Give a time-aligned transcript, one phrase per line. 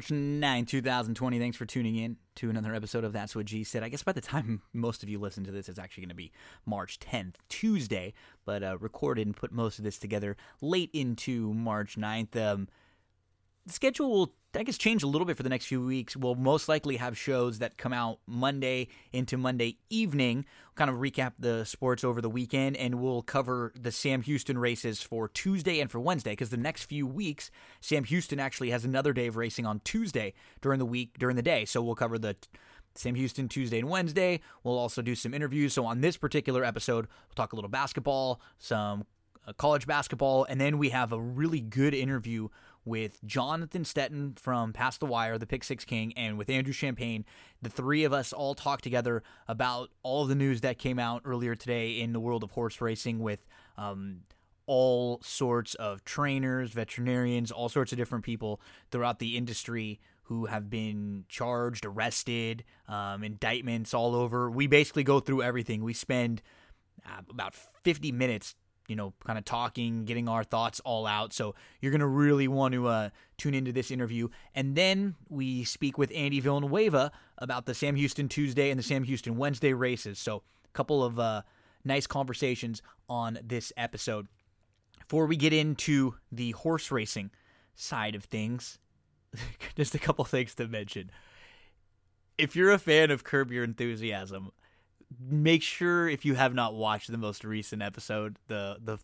[0.00, 1.38] March 9, 2020.
[1.38, 3.82] Thanks for tuning in to another episode of That's What G Said.
[3.82, 6.14] I guess by the time most of you listen to this, it's actually going to
[6.14, 6.32] be
[6.64, 8.14] March 10th, Tuesday,
[8.46, 12.34] but uh, recorded and put most of this together late into March 9th.
[12.34, 12.68] Um,
[13.66, 16.16] the schedule will I guess change a little bit for the next few weeks.
[16.16, 20.96] We'll most likely have shows that come out Monday into Monday evening, we'll kind of
[20.96, 25.78] recap the sports over the weekend, and we'll cover the Sam Houston races for Tuesday
[25.78, 26.32] and for Wednesday.
[26.32, 30.34] Because the next few weeks, Sam Houston actually has another day of racing on Tuesday
[30.60, 31.64] during the week during the day.
[31.64, 32.36] So we'll cover the
[32.96, 34.40] Sam Houston Tuesday and Wednesday.
[34.64, 35.74] We'll also do some interviews.
[35.74, 39.04] So on this particular episode, we'll talk a little basketball, some
[39.46, 42.48] uh, college basketball, and then we have a really good interview
[42.90, 47.24] with Jonathan Stettin from Past the Wire, the Pick Six King, and with Andrew Champagne.
[47.62, 51.54] The three of us all talked together about all the news that came out earlier
[51.54, 53.46] today in the world of horse racing with
[53.78, 54.22] um,
[54.66, 58.60] all sorts of trainers, veterinarians, all sorts of different people
[58.90, 64.50] throughout the industry who have been charged, arrested, um, indictments all over.
[64.50, 65.84] We basically go through everything.
[65.84, 66.42] We spend
[67.06, 68.56] uh, about 50 minutes
[68.90, 71.32] you know, kind of talking, getting our thoughts all out.
[71.32, 74.28] So you're going to really want to uh, tune into this interview.
[74.52, 79.04] And then we speak with Andy Villanueva about the Sam Houston Tuesday and the Sam
[79.04, 80.18] Houston Wednesday races.
[80.18, 81.42] So a couple of uh,
[81.84, 84.26] nice conversations on this episode.
[84.98, 87.30] Before we get into the horse racing
[87.76, 88.80] side of things,
[89.76, 91.12] just a couple things to mention.
[92.36, 94.50] If you're a fan of Curb Your Enthusiasm,
[95.18, 98.98] make sure if you have not watched the most recent episode, the the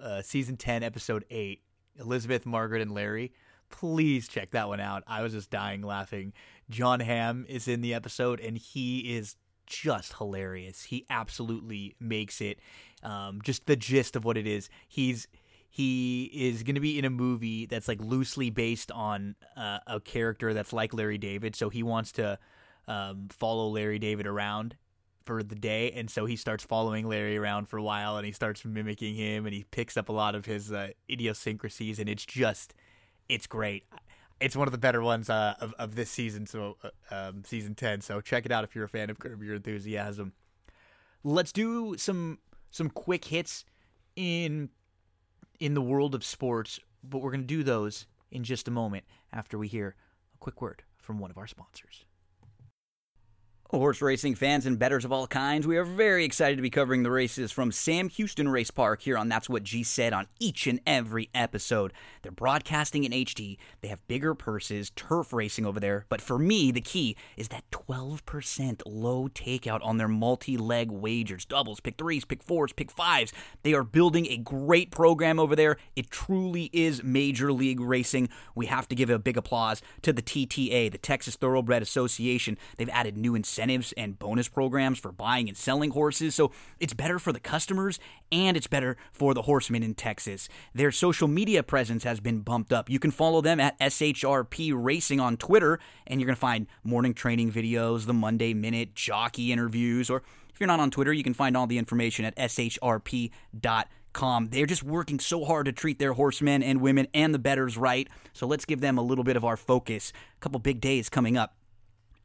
[0.00, 1.62] uh, season ten, episode eight,
[1.98, 3.32] Elizabeth, Margaret, and Larry.
[3.70, 5.02] Please check that one out.
[5.06, 6.32] I was just dying laughing.
[6.70, 9.36] Jon Hamm is in the episode, and he is
[9.66, 10.84] just hilarious.
[10.84, 12.58] He absolutely makes it.
[13.02, 14.68] Um, just the gist of what it is.
[14.88, 15.28] He's
[15.68, 19.98] he is going to be in a movie that's like loosely based on uh, a
[19.98, 21.56] character that's like Larry David.
[21.56, 22.38] So he wants to
[22.86, 24.76] um, follow Larry David around
[25.24, 28.32] for the day, and so he starts following Larry around for a while, and he
[28.32, 32.24] starts mimicking him, and he picks up a lot of his uh, idiosyncrasies, and it's
[32.24, 32.74] just,
[33.28, 33.84] it's great.
[34.40, 37.74] It's one of the better ones uh, of of this season, so uh, um, season
[37.74, 38.00] ten.
[38.00, 40.32] So check it out if you're a fan of Curb Your Enthusiasm.
[41.22, 42.38] Let's do some
[42.70, 43.64] some quick hits
[44.16, 44.70] in
[45.60, 49.56] in the world of sports, but we're gonna do those in just a moment after
[49.56, 49.94] we hear
[50.34, 52.04] a quick word from one of our sponsors.
[53.70, 57.02] Horse racing fans and betters of all kinds, we are very excited to be covering
[57.02, 60.68] the races from Sam Houston Race Park here on That's What G Said on each
[60.68, 61.92] and every episode.
[62.22, 66.70] They're broadcasting in HD, they have bigger purses, turf racing over there, but for me,
[66.70, 72.24] the key is that 12% low takeout on their multi leg wagers doubles, pick threes,
[72.24, 73.32] pick fours, pick fives.
[73.62, 75.78] They are building a great program over there.
[75.96, 78.28] It truly is Major League Racing.
[78.54, 82.56] We have to give a big applause to the TTA, the Texas Thoroughbred Association.
[82.76, 86.34] They've added new incentives incentives and bonus programs for buying and selling horses.
[86.34, 86.50] So
[86.80, 88.00] it's better for the customers
[88.32, 90.48] and it's better for the horsemen in Texas.
[90.74, 92.90] Their social media presence has been bumped up.
[92.90, 97.14] You can follow them at SHRP Racing on Twitter, and you're going to find morning
[97.14, 100.22] training videos, the Monday Minute, jockey interviews, or
[100.52, 103.30] if you're not on Twitter, you can find all the information at shrp.com.
[104.48, 108.08] They're just working so hard to treat their horsemen and women and the betters right.
[108.32, 110.12] So let's give them a little bit of our focus.
[110.36, 111.54] A couple big days coming up.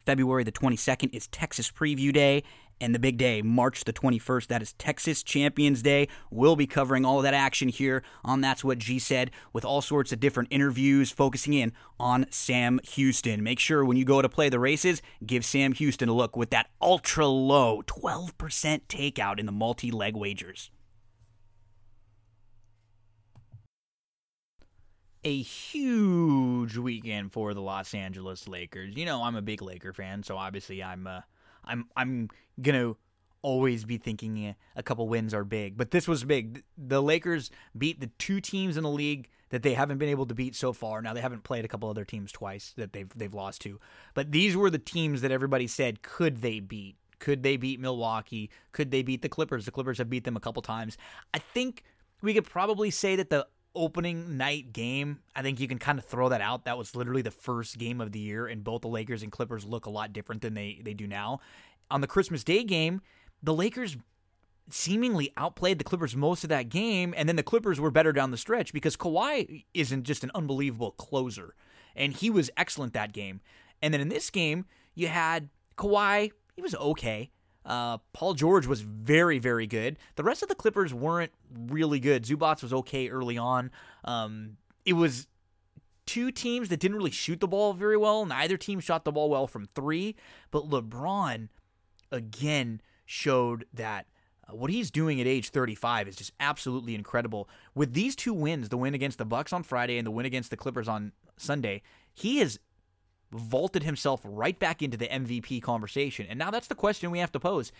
[0.10, 2.42] February the 22nd is Texas Preview Day.
[2.82, 6.08] And the big day, March the 21st, that is Texas Champions Day.
[6.32, 9.84] We'll be covering all of that action here on That's What G Said with all
[9.84, 13.44] sorts of different interviews focusing in on Sam Houston.
[13.44, 16.50] Make sure when you go to play the races, give Sam Houston a look with
[16.50, 18.32] that ultra low 12%
[18.90, 20.72] takeout in the multi leg wagers.
[25.24, 28.96] A huge weekend for the Los Angeles Lakers.
[28.96, 31.22] You know, I'm a big Laker fan, so obviously I'm uh,
[31.66, 32.30] I'm I'm
[32.62, 32.94] gonna
[33.42, 35.78] always be thinking a couple wins are big.
[35.78, 36.64] But this was big.
[36.78, 40.36] The Lakers beat the two teams in the league that they haven't been able to
[40.36, 41.02] beat so far.
[41.02, 43.80] Now they haven't played a couple other teams twice that they've they've lost to.
[44.14, 46.96] But these were the teams that everybody said could they beat?
[47.20, 48.50] Could they beat Milwaukee?
[48.72, 49.66] Could they beat the Clippers?
[49.66, 50.98] The Clippers have beat them a couple times.
[51.34, 51.84] I think
[52.22, 53.46] we could probably say that the
[53.80, 56.66] opening night game, I think you can kind of throw that out.
[56.66, 59.66] That was literally the first game of the year, and both the Lakers and Clippers
[59.66, 61.40] look a lot different than they, they do now.
[61.90, 63.02] On the Christmas Day game,
[63.42, 63.98] the Lakers
[64.70, 68.32] seemingly outplayed the Clippers most of that game, and then the Clippers were better down
[68.32, 71.56] the stretch because Kawhi isn't just an unbelievable closer,
[71.96, 73.40] and he was excellent that game.
[73.82, 77.32] And then in this game, you had Kawhi, he was okay.
[77.70, 79.98] Uh, Paul George was very, very good.
[80.16, 82.24] The rest of the Clippers weren't really good.
[82.24, 83.70] Zubac was okay early on.
[84.04, 85.28] Um, it was
[86.08, 88.26] two teams that didn't really shoot the ball very well.
[88.26, 90.16] Neither team shot the ball well from three,
[90.50, 91.50] but LeBron
[92.12, 94.08] again showed that
[94.48, 97.48] uh, what he's doing at age 35 is just absolutely incredible.
[97.76, 100.50] With these two wins, the win against the Bucks on Friday and the win against
[100.50, 101.84] the Clippers on Sunday,
[102.16, 102.60] he has
[103.32, 106.26] vaulted himself right back into the MVP conversation.
[106.30, 107.72] And now that's the question we have to pose.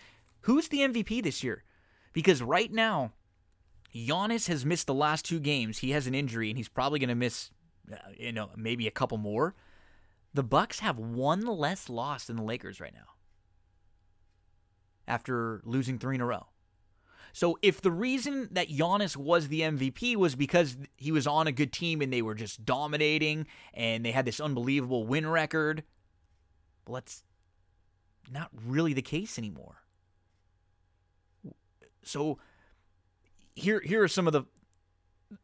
[0.42, 1.64] Who's the MVP this year?
[2.12, 3.12] Because right now,
[3.94, 5.78] Giannis has missed the last two games.
[5.78, 7.50] He has an injury and he's probably going to miss
[7.92, 9.54] uh, you know, maybe a couple more.
[10.32, 13.14] The Bucks have one less loss than the Lakers right now.
[15.08, 16.46] After losing 3 in a row.
[17.32, 21.52] So if the reason that Giannis was the MVP was because he was on a
[21.52, 25.84] good team and they were just dominating and they had this unbelievable win record,
[26.86, 27.22] well, that's
[28.30, 29.82] not really the case anymore.
[32.02, 32.38] So
[33.54, 34.44] here here are some of the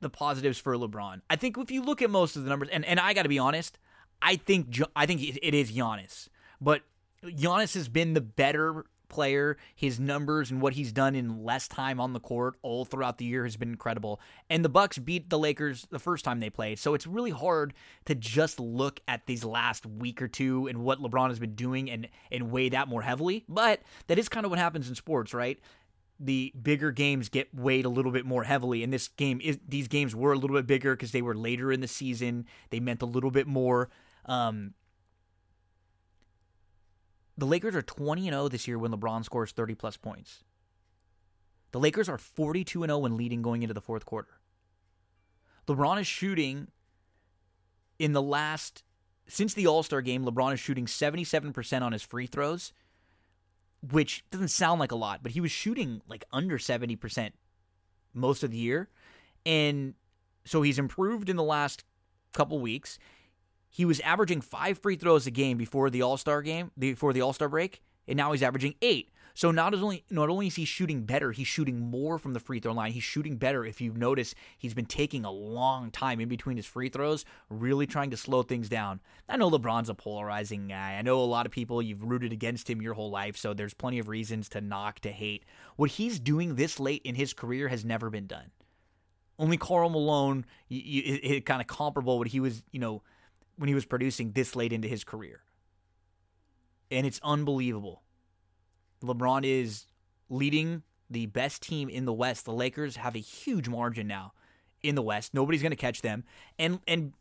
[0.01, 1.21] the positives for LeBron.
[1.31, 3.29] I think if you look at most of the numbers, and, and I got to
[3.29, 3.79] be honest,
[4.21, 6.29] I think I think it is Giannis,
[6.61, 6.83] but
[7.25, 9.57] Giannis has been the better player.
[9.75, 13.25] His numbers and what he's done in less time on the court all throughout the
[13.25, 14.21] year has been incredible.
[14.51, 17.75] And the Bucks beat the Lakers the first time they played, so it's really hard
[18.07, 21.91] to just look at these last week or two and what LeBron has been doing
[21.91, 23.45] and and weigh that more heavily.
[23.49, 25.59] But that is kind of what happens in sports, right?
[26.19, 28.83] the bigger games get weighed a little bit more heavily.
[28.83, 31.71] And this game is these games were a little bit bigger because they were later
[31.71, 32.47] in the season.
[32.71, 33.91] They meant a little bit more.
[34.25, 34.75] Um,
[37.37, 40.45] the Lakers are 20 and 0 this year when LeBron scores 30 plus points.
[41.73, 44.41] The Lakers are 42 and 0 when leading going into the fourth quarter.
[45.69, 46.69] LeBron is shooting
[47.99, 48.83] in the last
[49.29, 52.73] since the All-Star game, LeBron is shooting 77% on his free throws
[53.91, 57.33] which doesn't sound like a lot, but he was shooting like under 70%
[58.15, 58.89] most of the year.
[59.45, 59.95] And
[60.45, 61.85] so he's improved in the last
[62.33, 62.99] couple weeks.
[63.77, 67.21] He was averaging five free throws a game before the All Star game, before the
[67.21, 69.11] All Star break, and now he's averaging eight.
[69.35, 72.59] So not only not only is he shooting better, he's shooting more from the free
[72.59, 72.93] throw line.
[72.93, 73.67] He's shooting better.
[73.67, 77.87] If you notice, he's been taking a long time in between his free throws, really
[77.87, 78.99] trying to slow things down.
[79.29, 80.95] I know LeBron's a polarizing guy.
[80.95, 83.75] I know a lot of people you've rooted against him your whole life, so there's
[83.75, 85.45] plenty of reasons to knock, to hate.
[85.77, 88.53] What he's doing this late in his career has never been done.
[89.39, 93.03] Only Karl Malone, it, it kind of comparable what he was, you know,
[93.57, 95.41] when he was producing this late into his career.
[96.91, 98.03] And it's unbelievable.
[99.03, 99.87] LeBron is
[100.29, 102.45] leading the best team in the West.
[102.45, 104.33] The Lakers have a huge margin now
[104.83, 105.35] in the West.
[105.35, 106.25] Nobody's going to catch them.
[106.59, 107.13] And and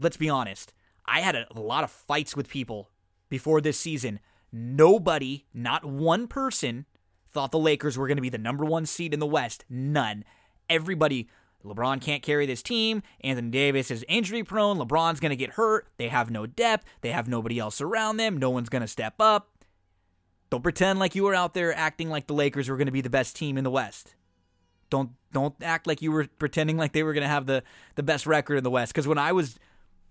[0.00, 0.72] let's be honest,
[1.06, 2.90] I had a, a lot of fights with people
[3.28, 4.20] before this season.
[4.52, 6.86] Nobody, not one person,
[7.32, 9.64] thought the Lakers were going to be the number one seed in the West.
[9.68, 10.24] None.
[10.70, 11.28] Everybody.
[11.64, 13.02] LeBron can't carry this team.
[13.22, 14.78] Anthony Davis is injury prone.
[14.78, 15.88] LeBron's going to get hurt.
[15.96, 16.84] They have no depth.
[17.00, 18.36] They have nobody else around them.
[18.36, 19.50] No one's going to step up.
[20.50, 23.00] Don't pretend like you were out there acting like the Lakers were going to be
[23.00, 24.14] the best team in the West.
[24.90, 27.64] Don't don't act like you were pretending like they were going to have the
[27.96, 28.92] the best record in the West.
[28.92, 29.58] Because when I was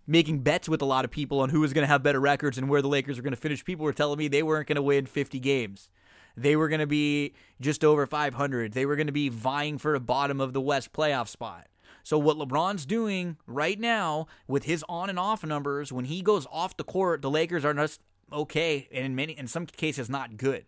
[0.06, 2.58] making bets with a lot of people on who was going to have better records
[2.58, 4.76] and where the Lakers were going to finish, people were telling me they weren't going
[4.76, 5.90] to win 50 games.
[6.36, 8.74] They were going to be just over 500.
[8.74, 11.68] They were going to be vying for a bottom of the West playoff spot.
[12.04, 16.46] So what LeBron's doing right now with his on and off numbers, when he goes
[16.52, 20.36] off the court, the Lakers are just okay, and in many in some cases not
[20.36, 20.66] good.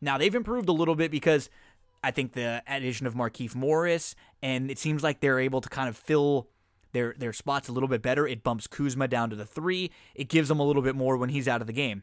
[0.00, 1.50] Now they've improved a little bit because
[2.02, 5.88] I think the addition of Markieff Morris, and it seems like they're able to kind
[5.88, 6.48] of fill
[6.92, 8.26] their their spots a little bit better.
[8.26, 9.92] It bumps Kuzma down to the three.
[10.14, 12.02] It gives them a little bit more when he's out of the game.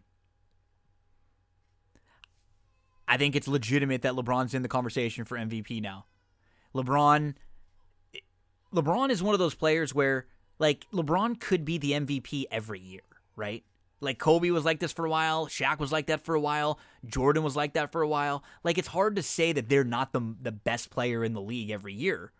[3.13, 6.05] I think it's legitimate that LeBron's in the conversation for MVP now.
[6.73, 7.35] LeBron
[8.73, 10.25] LeBron is one of those players where
[10.57, 13.03] like LeBron could be the MVP every year,
[13.35, 13.63] right?
[14.01, 16.79] Like Kobe was like this for a while, Shaq was like that for a while,
[17.05, 18.43] Jordan was like that for a while.
[18.63, 21.69] Like it's hard to say that they're not the the best player in the league
[21.69, 22.31] every year.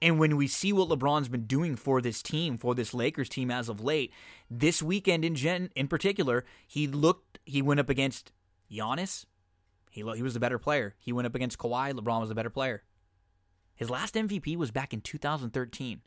[0.00, 3.50] And when we see what LeBron's been doing for this team, for this Lakers team
[3.50, 4.14] as of late,
[4.50, 8.32] this weekend in gen, in particular, he looked he went up against
[8.72, 9.26] Giannis.
[9.96, 10.94] He he was the better player.
[10.98, 12.82] He went up against Kawhi, LeBron was the better player.
[13.74, 16.00] His last MVP was back in 2013.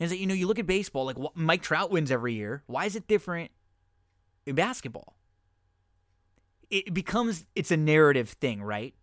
[0.00, 2.62] And that you know, you look at baseball, like Mike Trout wins every year.
[2.66, 3.50] Why is it different
[4.46, 5.16] in basketball.
[6.70, 8.94] It becomes it's a narrative thing, right?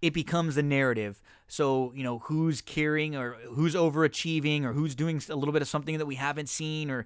[0.00, 1.22] It becomes a narrative.
[1.46, 5.68] So, you know, who's carrying or who's overachieving or who's doing a little bit of
[5.68, 7.04] something that we haven't seen or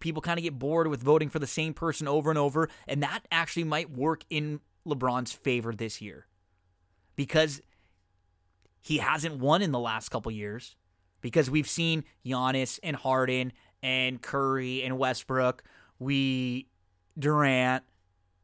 [0.00, 3.02] people kind of get bored with voting for the same person over and over, and
[3.02, 6.26] that actually might work in LeBron's favor this year.
[7.16, 7.60] Because
[8.80, 10.76] he hasn't won in the last couple years
[11.20, 13.52] because we've seen Giannis and Harden
[13.82, 15.64] and Curry and Westbrook,
[15.98, 16.68] we
[17.18, 17.82] Durant.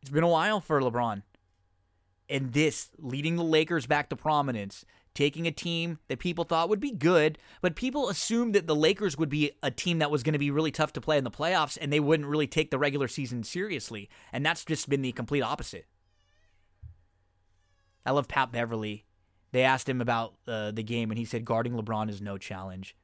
[0.00, 1.22] It's been a while for LeBron.
[2.28, 4.84] And this leading the Lakers back to prominence,
[5.14, 9.18] taking a team that people thought would be good, but people assumed that the Lakers
[9.18, 11.30] would be a team that was going to be really tough to play in the
[11.30, 14.08] playoffs and they wouldn't really take the regular season seriously.
[14.32, 15.86] And that's just been the complete opposite.
[18.04, 19.04] I love Pat Beverley.
[19.52, 22.96] They asked him about uh, the game and he said guarding LeBron is no challenge.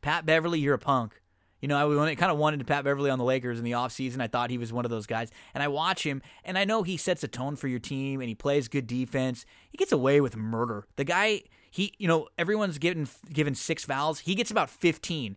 [0.00, 1.22] Pat Beverley, you're a punk.
[1.60, 4.20] You know, I kind of wanted to Pat Beverley on the Lakers in the offseason.
[4.20, 5.30] I thought he was one of those guys.
[5.54, 8.28] And I watch him, and I know he sets a tone for your team, and
[8.28, 9.46] he plays good defense.
[9.70, 10.88] He gets away with murder.
[10.96, 14.18] The guy, he, you know, everyone's given given six fouls.
[14.18, 15.36] He gets about 15.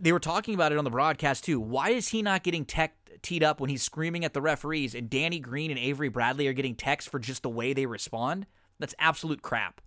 [0.00, 1.60] They were talking about it on the broadcast too.
[1.60, 5.10] Why is he not getting tech teed up when he's screaming at the referees, and
[5.10, 8.46] Danny Green and Avery Bradley are getting texts for just the way they respond?
[8.78, 9.80] That's absolute crap.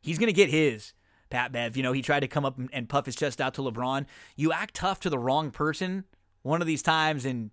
[0.00, 0.92] He's going to get his.
[1.30, 1.76] Pat Bev.
[1.76, 4.06] You know, he tried to come up and puff his chest out to LeBron.
[4.36, 6.04] You act tough to the wrong person
[6.42, 7.50] one of these times, and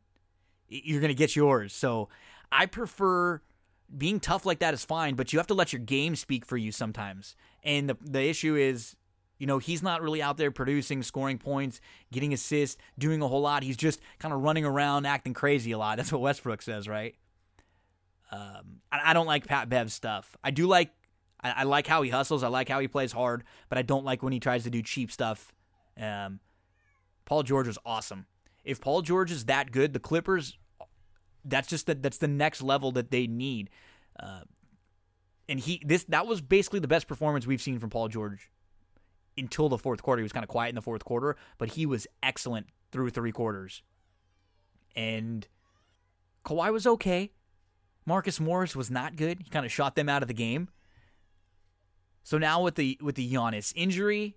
[0.67, 1.73] you're going to get yours.
[1.73, 2.09] So
[2.51, 3.41] I prefer
[3.95, 6.57] being tough like that is fine, but you have to let your game speak for
[6.57, 7.35] you sometimes.
[7.63, 8.95] And the the issue is,
[9.43, 11.81] you know, he's not really out there producing, scoring points,
[12.13, 13.61] getting assists, doing a whole lot.
[13.61, 15.97] He's just kind of running around, acting crazy a lot.
[15.97, 17.13] That's what Westbrook says, right?
[18.31, 20.37] Um, I, don't like Pat Bev's stuff.
[20.45, 20.91] I do like
[21.43, 22.41] I, I, like how he hustles.
[22.41, 24.81] I like how he plays hard, but I don't like when he tries to do
[24.81, 25.51] cheap stuff.
[25.99, 26.39] Um,
[27.25, 28.27] Paul George is awesome.
[28.63, 30.57] If Paul George is that good, the Clippers,
[31.43, 33.69] that's just the, that's the next level that they need.
[34.17, 34.43] Uh,
[35.49, 38.49] and he this that was basically the best performance we've seen from Paul George
[39.37, 40.19] until the fourth quarter.
[40.19, 43.31] He was kind of quiet in the fourth quarter, but he was excellent through three
[43.31, 43.81] quarters.
[44.95, 45.47] And
[46.45, 47.31] Kawhi was okay.
[48.05, 49.39] Marcus Morris was not good.
[49.43, 50.69] He kind of shot them out of the game.
[52.23, 54.35] So now with the with the Giannis injury,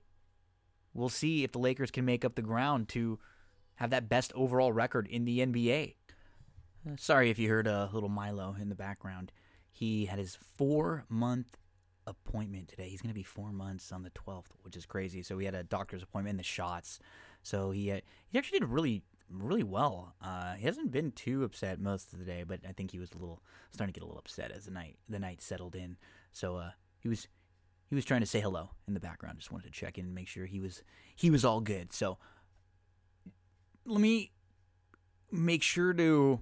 [0.92, 3.18] we'll see if the Lakers can make up the ground to
[3.76, 5.94] have that best overall record in the NBA.
[6.86, 9.32] Uh, sorry if you heard a little Milo in the background.
[9.70, 11.58] He had his four month
[12.06, 12.88] appointment today.
[12.88, 15.22] He's going to be four months on the 12th, which is crazy.
[15.22, 16.98] So he had a doctor's appointment in the shots.
[17.42, 20.14] So he had, he actually did really really well.
[20.22, 23.10] Uh, he hasn't been too upset most of the day, but I think he was
[23.12, 25.96] a little starting to get a little upset as the night the night settled in.
[26.32, 26.70] So uh,
[27.00, 27.28] he was
[27.88, 29.38] he was trying to say hello in the background.
[29.38, 30.82] Just wanted to check in and make sure he was
[31.14, 31.92] he was all good.
[31.92, 32.18] So
[33.84, 34.32] let me
[35.30, 36.40] make sure to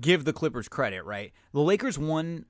[0.00, 1.32] give the Clippers credit, right?
[1.52, 2.46] The Lakers won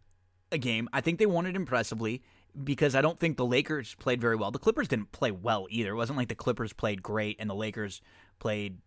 [0.50, 0.88] a game.
[0.92, 2.22] I think they won it impressively
[2.64, 4.50] because I don't think the Lakers played very well.
[4.50, 5.90] The Clippers didn't play well either.
[5.90, 8.00] It wasn't like the Clippers played great and the Lakers
[8.38, 8.78] played,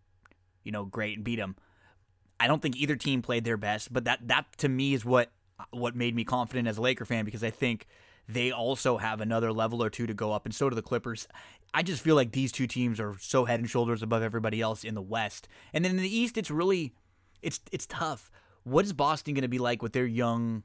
[0.63, 1.56] you know, great and beat them.
[2.39, 5.32] I don't think either team played their best, but that that to me is what
[5.70, 7.86] what made me confident as a Laker fan because I think
[8.27, 11.27] they also have another level or two to go up, and so do the Clippers.
[11.74, 14.84] I just feel like these two teams are so head and shoulders above everybody else
[14.84, 15.48] in the West.
[15.74, 16.94] And then in the East, it's really
[17.41, 18.32] it's it's tough.
[18.63, 20.63] What is Boston going to be like with their young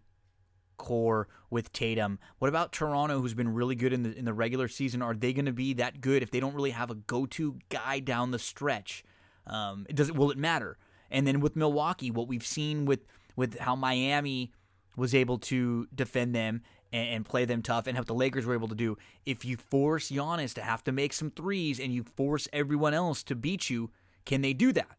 [0.77, 2.19] core with Tatum?
[2.39, 5.03] What about Toronto, who's been really good in the in the regular season?
[5.03, 7.59] Are they going to be that good if they don't really have a go to
[7.69, 9.05] guy down the stretch?
[9.47, 10.79] Um, does it will it matter?
[11.11, 13.07] And then with Milwaukee, what we've seen with
[13.37, 14.53] with how Miami
[14.97, 18.55] was able to defend them and, and, play them tough and what the Lakers were
[18.55, 18.97] able to do.
[19.27, 23.23] If you force Giannis to have to make some threes and you force everyone else
[23.25, 23.91] to beat you,
[24.25, 24.97] can they do that?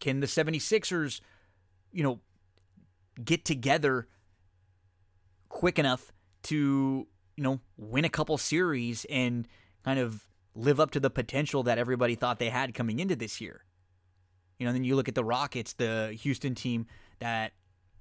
[0.00, 1.20] Can the 76ers,
[1.92, 2.20] you know,
[3.24, 4.08] get together
[5.48, 6.12] quick enough
[6.44, 9.46] to, you know, win a couple series and
[9.84, 13.40] kind of live up to the potential that everybody thought they had coming into this
[13.40, 13.64] year?
[14.58, 16.86] You know, then you look at the Rockets, the Houston team
[17.20, 17.52] that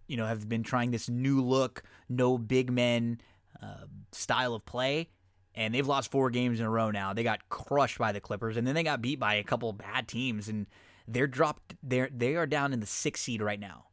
[0.08, 3.22] you know, have been trying this new look, no big men
[3.62, 5.10] uh, style of play.
[5.54, 7.13] And they've lost four games in a row now.
[7.13, 10.08] They got crushed by the Clippers, and then they got beat by a couple bad
[10.08, 10.68] teams, and
[11.08, 11.75] they're dropped.
[11.82, 13.86] They're they are down in the sixth seed right now.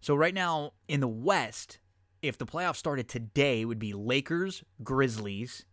[0.00, 1.80] So right now in the West,
[2.22, 5.64] if the playoffs started today, it would be Lakers, Grizzlies,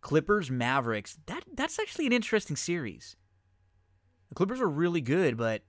[0.00, 1.18] Clippers, Mavericks.
[1.26, 3.16] That that's actually an interesting series.
[4.28, 5.62] The Clippers are really good, but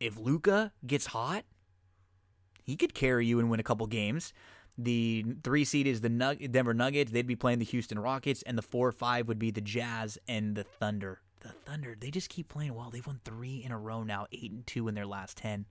[0.00, 1.44] if Luka gets hot,
[2.64, 4.32] he could carry you and win a couple games.
[4.76, 7.12] The three seed is the Nug- Denver Nuggets.
[7.12, 10.18] They'd be playing the Houston Rockets, and the four or five would be the Jazz
[10.26, 11.20] and the Thunder.
[11.40, 12.90] The Thunder, they just keep playing well.
[12.90, 15.66] They've won three in a row now, eight and two in their last ten.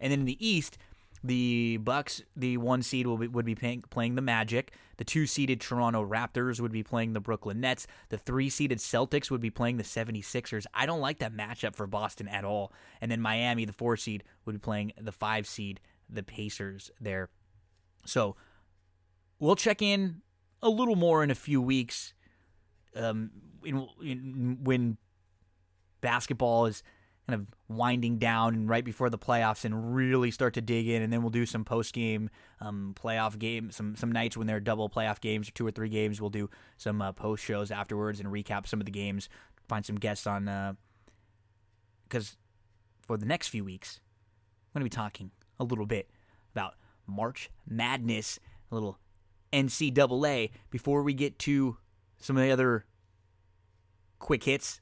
[0.00, 0.78] And then in the East,
[1.24, 4.72] the Bucks, the one seed, will be, would be playing, playing the Magic.
[4.96, 7.86] The two seeded Toronto Raptors would be playing the Brooklyn Nets.
[8.08, 10.66] The three seeded Celtics would be playing the 76ers.
[10.74, 12.72] I don't like that matchup for Boston at all.
[13.00, 17.30] And then Miami, the four seed, would be playing the five seed, the Pacers there.
[18.04, 18.36] So
[19.38, 20.22] we'll check in
[20.60, 22.14] a little more in a few weeks
[22.96, 23.30] um,
[23.64, 24.96] in, in, when
[26.00, 26.82] basketball is
[27.28, 31.02] kind of winding down and right before the playoffs and really start to dig in.
[31.02, 34.56] And then we'll do some post game um, playoff game some some nights when there
[34.56, 36.20] are double playoff games or two or three games.
[36.20, 39.28] We'll do some uh, post shows afterwards and recap some of the games
[39.72, 40.76] find some guests on
[42.06, 42.36] because uh,
[43.06, 44.00] for the next few weeks
[44.74, 46.10] i'm going to be talking a little bit
[46.54, 46.74] about
[47.06, 48.38] march madness
[48.70, 48.98] a little
[49.50, 51.78] ncaa before we get to
[52.18, 52.84] some of the other
[54.18, 54.81] quick hits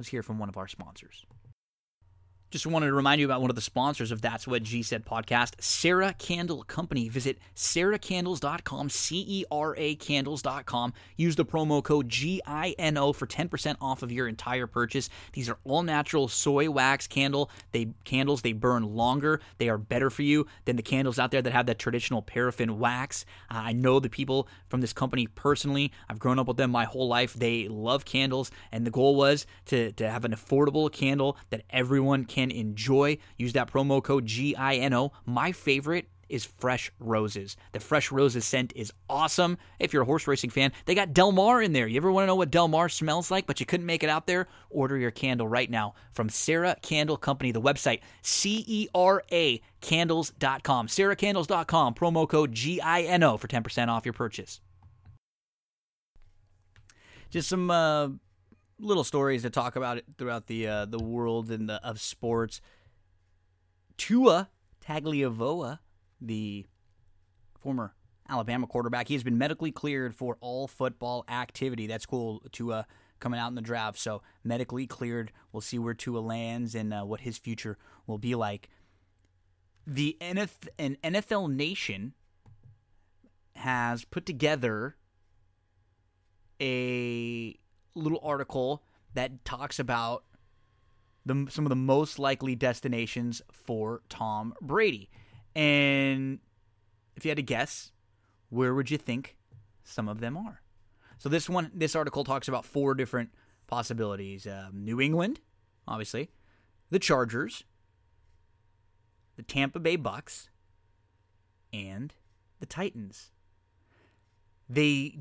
[0.00, 1.26] Let's hear from one of our sponsors.
[2.50, 5.06] Just wanted to remind you about one of the sponsors of That's What G Said
[5.06, 7.08] podcast, Cera Candle Company.
[7.08, 10.92] Visit ceracandles.com, C E R A candles.com.
[11.16, 15.08] Use the promo code GINO for 10% off of your entire purchase.
[15.32, 17.52] These are all natural soy wax candle.
[17.70, 19.40] They candles, they burn longer.
[19.58, 22.80] They are better for you than the candles out there that have that traditional paraffin
[22.80, 23.24] wax.
[23.48, 25.92] Uh, I know the people from this company personally.
[26.08, 27.32] I've grown up with them my whole life.
[27.32, 32.24] They love candles, and the goal was to, to have an affordable candle that everyone
[32.24, 33.18] can can enjoy.
[33.36, 35.12] Use that promo code GINO.
[35.26, 37.56] My favorite is Fresh Roses.
[37.72, 39.58] The Fresh Roses scent is awesome.
[39.80, 41.88] If you're a horse racing fan, they got Del Mar in there.
[41.88, 44.08] You ever want to know what Del Mar smells like, but you couldn't make it
[44.08, 44.46] out there?
[44.70, 47.50] Order your candle right now from Cera Candle Company.
[47.50, 50.86] The website, C E R A candles.com.
[50.86, 54.60] CeraCandles.com, promo code GINO for 10% off your purchase.
[57.30, 58.08] Just some uh,
[58.80, 62.60] little stories to talk about it throughout the uh, the world and the, of sports.
[63.96, 64.48] Tua
[64.84, 65.78] Tagovailoa,
[66.20, 66.66] the
[67.60, 67.94] former
[68.28, 71.86] Alabama quarterback, he has been medically cleared for all football activity.
[71.86, 72.42] That's cool.
[72.52, 72.86] Tua
[73.18, 75.32] coming out in the draft, so medically cleared.
[75.52, 78.68] We'll see where Tua lands and uh, what his future will be like.
[79.86, 82.14] The an NFL Nation
[83.56, 84.96] has put together
[86.60, 87.59] a
[87.94, 88.82] little article
[89.14, 90.24] that talks about
[91.26, 95.10] the, some of the most likely destinations for Tom Brady.
[95.54, 96.38] And
[97.16, 97.92] if you had to guess,
[98.48, 99.36] where would you think
[99.84, 100.62] some of them are?
[101.18, 103.30] So this one, this article talks about four different
[103.66, 105.40] possibilities: um, New England,
[105.86, 106.30] obviously,
[106.90, 107.64] the Chargers,
[109.36, 110.48] the Tampa Bay Bucks,
[111.72, 112.14] and
[112.58, 113.32] the Titans.
[114.68, 115.18] They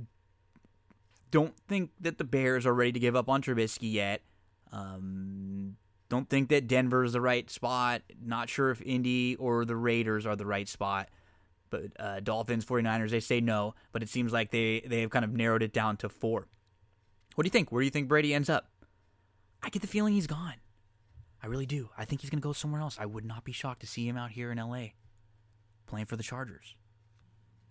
[1.32, 4.22] don't think that the Bears are ready to give up on Trubisky yet.
[4.72, 5.78] Um,
[6.10, 8.02] don't think that Denver is the right spot.
[8.24, 11.10] Not sure if Indy or the Raiders are the right spot.
[11.70, 13.76] But uh, Dolphins, 49ers, they say no.
[13.92, 16.48] But it seems like they, they have kind of narrowed it down to four.
[17.36, 17.72] What do you think?
[17.72, 18.70] Where do you think Brady ends up?
[19.62, 20.56] I get the feeling he's gone.
[21.44, 21.90] I really do.
[21.98, 22.98] I think he's going to go somewhere else.
[23.00, 24.88] I would not be shocked to see him out here in LA
[25.86, 26.76] playing for the Chargers.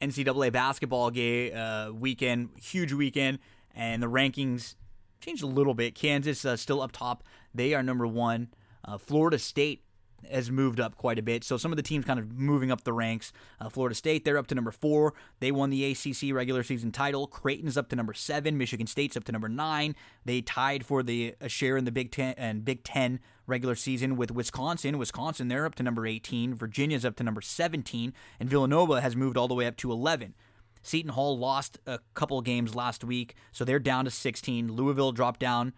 [0.00, 3.38] NCAA basketball game uh, weekend, huge weekend,
[3.74, 4.74] and the rankings
[5.20, 5.94] changed a little bit.
[5.94, 8.48] Kansas uh, still up top; they are number one.
[8.84, 9.82] Uh, Florida State
[10.30, 11.44] has moved up quite a bit.
[11.44, 13.32] So some of the teams kind of moving up the ranks.
[13.60, 15.14] Uh, Florida State, they're up to number four.
[15.40, 17.26] They won the ACC regular season title.
[17.26, 18.58] Creighton's up to number seven.
[18.58, 19.94] Michigan State's up to number nine.
[20.24, 24.30] They tied for the share in the Big Ten and Big Ten regular season with
[24.30, 24.98] Wisconsin.
[24.98, 26.54] Wisconsin, they're up to number 18.
[26.54, 28.12] Virginia's up to number 17.
[28.38, 30.34] And Villanova has moved all the way up to 11.
[30.82, 34.72] Seton Hall lost a couple games last week, so they're down to 16.
[34.72, 35.72] Louisville dropped down.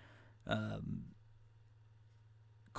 [0.46, 1.04] Um,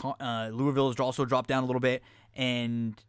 [0.04, 2.04] uh, Louisville has also dropped down a little bit,
[2.36, 3.02] and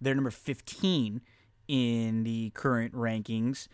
[0.00, 1.20] they're number 15
[1.68, 3.68] in the current rankings.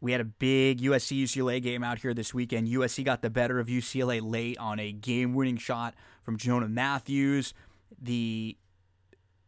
[0.00, 2.68] We had a big USC UCLA game out here this weekend.
[2.68, 7.52] USC got the better of UCLA late on a game winning shot from Jonah Matthews.
[8.00, 8.56] The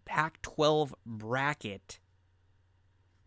[0.05, 2.01] Pac 12 bracket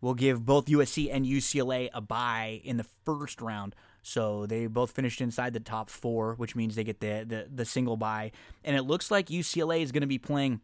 [0.02, 3.74] will give both USC and UCLA a bye in the first round.
[4.06, 7.64] So they both finished inside the top four, which means they get the the, the
[7.64, 8.32] single bye.
[8.62, 10.60] And it looks like UCLA is going to be playing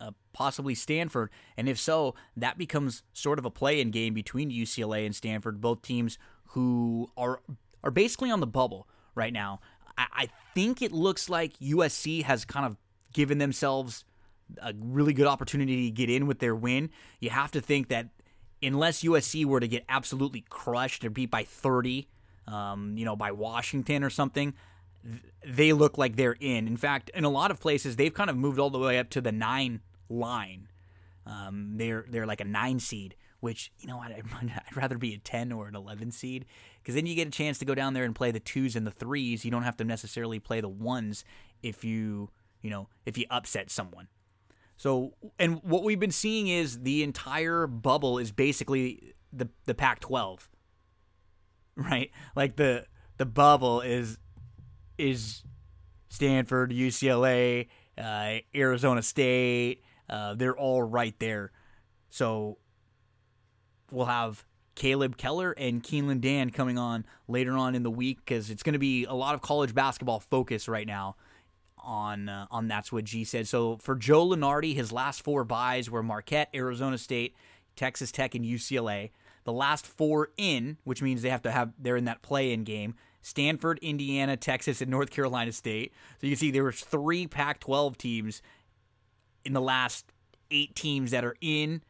[0.00, 5.06] uh, possibly Stanford, and if so, that becomes sort of a play-in game between UCLA
[5.06, 7.40] and Stanford, both teams who are
[7.84, 9.60] are basically on the bubble right now.
[9.96, 12.76] I, I think it looks like USC has kind of
[13.12, 14.04] given themselves
[14.60, 16.90] a really good opportunity to get in with their win.
[17.20, 18.08] You have to think that
[18.62, 22.08] unless USC were to get absolutely crushed or beat by 30,
[22.46, 24.54] um, you know, by Washington or something,
[25.44, 26.66] they look like they're in.
[26.66, 29.10] In fact, in a lot of places, they've kind of moved all the way up
[29.10, 30.68] to the nine line.
[31.26, 35.18] Um, they're they're like a nine seed, which you know I'd, I'd rather be a
[35.18, 36.46] ten or an eleven seed
[36.82, 38.86] because then you get a chance to go down there and play the twos and
[38.86, 39.44] the threes.
[39.44, 41.24] You don't have to necessarily play the ones
[41.62, 42.30] if you
[42.62, 44.08] you know if you upset someone.
[44.76, 50.48] So and what we've been seeing is the entire bubble is basically the the Pac-12,
[51.76, 52.10] right?
[52.34, 52.86] Like the
[53.18, 54.18] the bubble is
[54.98, 55.42] is
[56.08, 59.82] Stanford, UCLA, uh, Arizona State.
[60.08, 61.52] Uh, they're all right there.
[62.10, 62.58] So
[63.90, 68.50] we'll have Caleb Keller and Keeneland Dan coming on later on in the week because
[68.50, 71.16] it's going to be a lot of college basketball focus right now
[71.78, 73.48] on uh, on that's what G said.
[73.48, 77.34] So for Joe Lunardi, his last four byes were Marquette, Arizona State,
[77.74, 79.10] Texas Tech, and UCLA.
[79.46, 82.96] The last four in, which means they have to have they're in that play-in game.
[83.22, 85.92] Stanford, Indiana, Texas, and North Carolina State.
[86.20, 88.42] So you can see there was three Pac-12 teams
[89.44, 90.12] in the last
[90.50, 91.82] eight teams that are in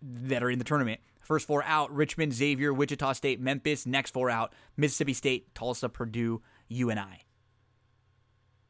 [0.00, 1.02] that are in the tournament.
[1.20, 3.84] First four out: Richmond, Xavier, Wichita State, Memphis.
[3.84, 7.26] Next four out: Mississippi State, Tulsa, Purdue, UNI.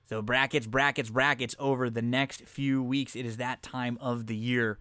[0.08, 3.14] So brackets, brackets, brackets over the next few weeks.
[3.14, 4.80] It is that time of the year.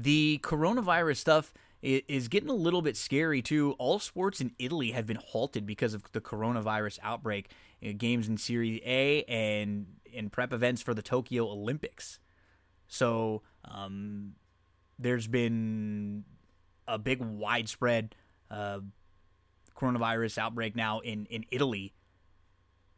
[0.00, 3.74] The coronavirus stuff is getting a little bit scary too.
[3.78, 7.50] All sports in Italy have been halted because of the coronavirus outbreak.
[7.84, 12.20] Uh, games in Serie A and in prep events for the Tokyo Olympics.
[12.86, 14.34] So um,
[15.00, 16.24] there's been
[16.86, 18.14] a big widespread
[18.52, 18.78] uh,
[19.76, 21.92] coronavirus outbreak now in in Italy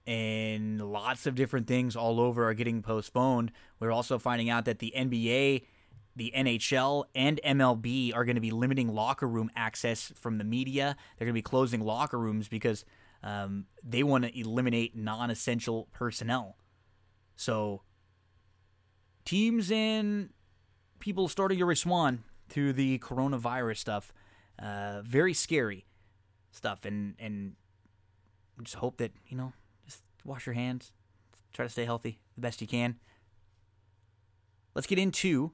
[0.07, 3.53] and lots of different things all over are getting postponed.
[3.79, 5.63] We're also finding out that the NBA,
[6.17, 10.97] the NHL, and MLB are going to be limiting locker room access from the media.
[11.19, 12.85] They're going to be closing locker rooms because
[13.23, 16.57] um, they want to eliminate non essential personnel.
[17.37, 17.83] So,
[19.25, 20.31] teams and
[20.99, 22.21] people starting to respond
[22.51, 24.13] to the coronavirus stuff.
[24.59, 25.87] Uh, very scary
[26.51, 27.55] stuff, and and
[28.63, 29.53] just hope that you know
[29.87, 30.93] just wash your hands,
[31.53, 32.97] try to stay healthy the best you can.
[34.75, 35.53] Let's get into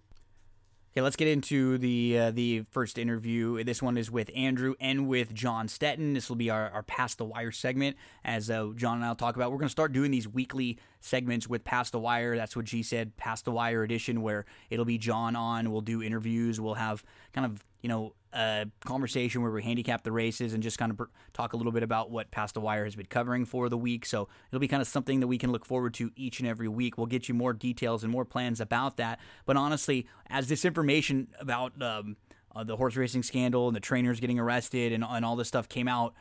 [0.97, 3.63] Okay, let's get into the uh, the first interview.
[3.65, 6.15] This one is with Andrew and with John Stettin.
[6.15, 9.37] This will be our, our Past the Wire segment, as uh, John and I'll talk
[9.37, 9.51] about.
[9.53, 12.35] We're going to start doing these weekly segments with Past the Wire.
[12.35, 15.71] That's what G said, Past the Wire edition, where it'll be John on.
[15.71, 16.63] We'll do interviews.
[16.63, 17.05] We'll have
[17.35, 21.01] kind of you know a conversation where we handicap the races and just kind of
[21.33, 24.05] talk a little bit about what Past the Wire has been covering for the week.
[24.05, 26.69] So it'll be kind of something that we can look forward to each and every
[26.69, 26.99] week.
[26.99, 29.21] We'll get you more details and more plans about that.
[29.47, 32.17] But honestly, as this information about um,
[32.55, 35.69] uh, the horse racing scandal and the trainers getting arrested and, and all this stuff
[35.69, 36.15] came out,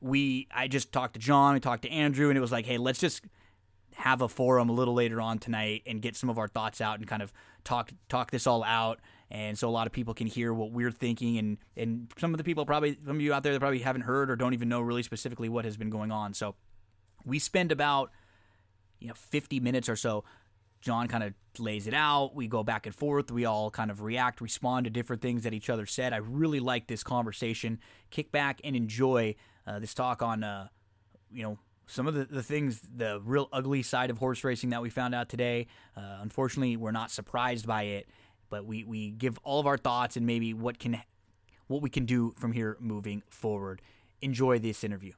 [0.00, 2.78] we I just talked to John, we talked to Andrew, and it was like, hey,
[2.78, 3.22] let's just
[3.94, 6.98] have a forum a little later on tonight and get some of our thoughts out
[6.98, 7.32] and kind of
[7.64, 8.98] talk talk this all out
[9.30, 11.38] and so a lot of people can hear what we're thinking.
[11.38, 14.02] And and some of the people probably some of you out there that probably haven't
[14.02, 16.34] heard or don't even know really specifically what has been going on.
[16.34, 16.56] So
[17.24, 18.10] we spend about
[18.98, 20.24] you know 50 minutes or so.
[20.80, 22.34] John kind of lays it out.
[22.34, 23.30] We go back and forth.
[23.30, 26.14] We all kind of react respond to different things that each other said.
[26.14, 27.78] I really like this conversation.
[28.10, 29.34] Kick back and enjoy
[29.66, 30.68] uh, this talk on uh,
[31.30, 34.80] you know some of the, the things, the real ugly side of horse racing that
[34.80, 35.66] we found out today.
[35.96, 38.08] Uh, unfortunately, we're not surprised by it
[38.50, 41.00] but we, we give all of our thoughts and maybe what can
[41.68, 43.80] what we can do from here moving forward.
[44.20, 45.12] Enjoy this interview.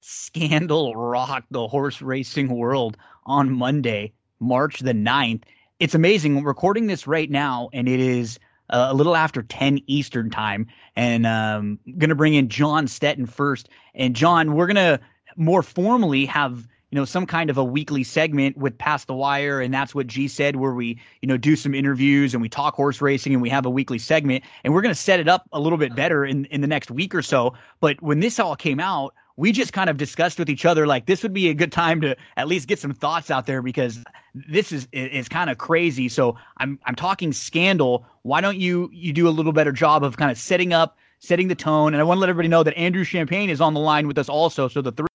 [0.00, 5.44] Scandal rocked the horse racing world on Monday, March the 9th.
[5.78, 6.34] It's amazing.
[6.34, 10.66] We're recording this right now, and it is uh, a little after 10 Eastern time.
[10.96, 13.68] And um, going to bring in John Stettin first.
[13.94, 15.00] And John, we're going to
[15.36, 19.60] more formally have you know, some kind of a weekly segment with Past the Wire,
[19.60, 22.76] and that's what G said, where we, you know, do some interviews and we talk
[22.76, 25.48] horse racing and we have a weekly segment, and we're going to set it up
[25.52, 27.52] a little bit better in in the next week or so.
[27.80, 31.06] But when this all came out, we just kind of discussed with each other like
[31.06, 33.98] this would be a good time to at least get some thoughts out there because
[34.32, 36.08] this is is kind of crazy.
[36.08, 38.06] So I'm I'm talking scandal.
[38.22, 41.48] Why don't you you do a little better job of kind of setting up setting
[41.48, 41.92] the tone?
[41.92, 44.16] And I want to let everybody know that Andrew Champagne is on the line with
[44.16, 44.68] us also.
[44.68, 45.08] So the three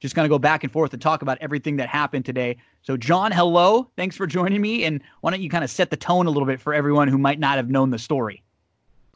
[0.00, 2.56] just kind of go back and forth and talk about everything that happened today.
[2.82, 3.90] So, John, hello.
[3.96, 4.84] Thanks for joining me.
[4.84, 7.18] And why don't you kind of set the tone a little bit for everyone who
[7.18, 8.42] might not have known the story?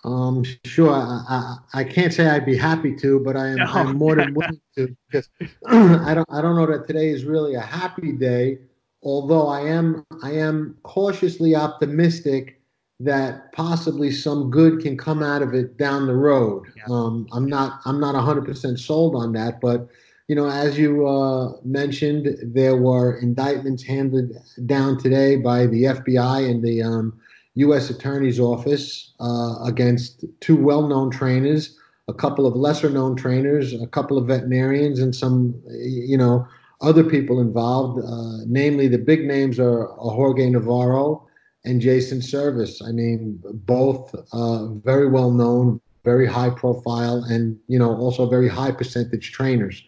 [0.05, 0.93] Um, sure.
[0.93, 3.65] I, I, I can't say I'd be happy to, but I am no.
[3.65, 5.29] I'm more than willing to because
[5.67, 8.59] I don't I don't know that today is really a happy day.
[9.03, 12.61] Although I am I am cautiously optimistic
[13.01, 16.65] that possibly some good can come out of it down the road.
[16.77, 16.85] Yeah.
[16.91, 19.89] Um, I'm not I'm not 100% sold on that, but
[20.29, 24.37] you know, as you uh, mentioned, there were indictments handed
[24.67, 27.19] down today by the FBI and the um,
[27.55, 27.89] U.S.
[27.89, 31.75] Attorney's Office uh, against two well known trainers,
[32.09, 36.47] a couple of lesser known trainers, a couple of veterinarians, and some, you know,
[36.83, 38.05] other people involved.
[38.05, 41.27] Uh, namely, the big names are Jorge Navarro
[41.65, 42.83] and Jason Servis.
[42.83, 48.49] I mean, both uh, very well known, very high profile, and you know also very
[48.49, 49.83] high percentage trainers.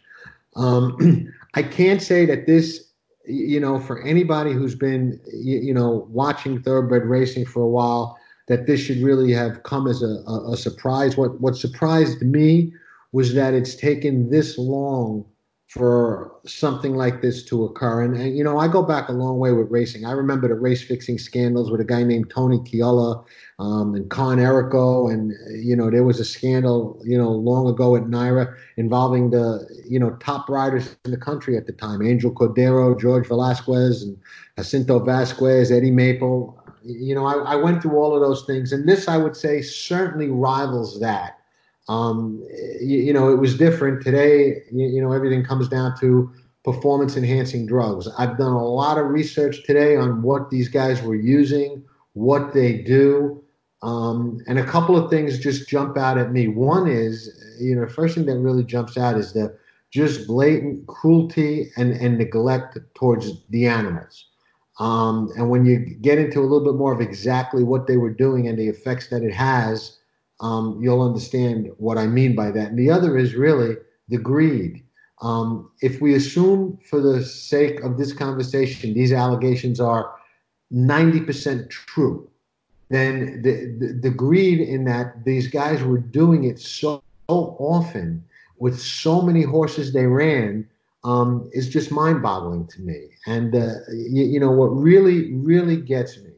[0.57, 2.89] Um, I can't say that this,
[3.27, 8.19] you know, for anybody who's been, you, you, know, watching thoroughbred racing for a while,
[8.49, 11.17] that this should really have come as a, a, a surprise.
[11.17, 12.73] What what surprised me
[13.13, 15.25] was that it's taken this long
[15.71, 18.03] for something like this to occur.
[18.03, 20.05] And, and, you know, I go back a long way with racing.
[20.05, 23.25] I remember the race fixing scandals with a guy named Tony Ciulla
[23.61, 25.13] um, and Con Errico.
[25.13, 25.33] And,
[25.65, 30.01] you know, there was a scandal, you know, long ago at NYRA involving the, you
[30.01, 34.19] know, top riders in the country at the time Angel Cordero, George Velasquez, and
[34.59, 36.61] Jacinto Vasquez, Eddie Maple.
[36.83, 38.73] You know, I, I went through all of those things.
[38.73, 41.40] And this, I would say, certainly rivals that.
[41.89, 42.45] Um,
[42.81, 44.63] you, you, know, it was different today.
[44.71, 46.31] You, you, know, everything comes down to
[46.65, 48.09] performance enhancing drugs.
[48.19, 52.79] I've done a lot of research today on what these guys were using, what they
[52.79, 53.43] do,
[53.83, 56.49] um, and a couple of things just jump out at me.
[56.49, 59.57] One is, you know, first thing that really jumps out is the
[59.91, 64.27] just blatant cruelty and, and neglect towards the animals.
[64.79, 68.11] Um, and when you get into a little bit more of exactly what they were
[68.11, 69.99] doing and the effects that it has,
[70.41, 72.71] um, you'll understand what I mean by that.
[72.71, 73.77] And the other is really
[74.09, 74.83] the greed.
[75.21, 80.15] Um, if we assume, for the sake of this conversation, these allegations are
[80.73, 82.29] 90% true,
[82.89, 88.25] then the, the, the, greed in that these guys were doing it so, so often
[88.59, 90.67] with so many horses they ran
[91.05, 93.09] um, is just mind boggling to me.
[93.27, 96.31] And, uh, you, you know, what really, really gets me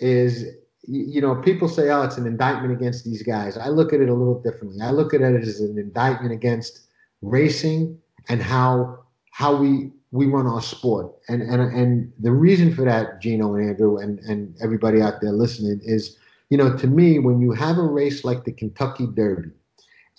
[0.00, 0.46] is
[0.86, 3.56] you know, people say, oh, it's an indictment against these guys.
[3.56, 4.80] I look at it a little differently.
[4.82, 6.86] I look at it as an indictment against
[7.22, 8.98] racing and how
[9.30, 11.12] how we we run our sport.
[11.28, 15.32] And and and the reason for that, Gino and Andrew and, and everybody out there
[15.32, 16.16] listening, is,
[16.50, 19.50] you know, to me, when you have a race like the Kentucky Derby,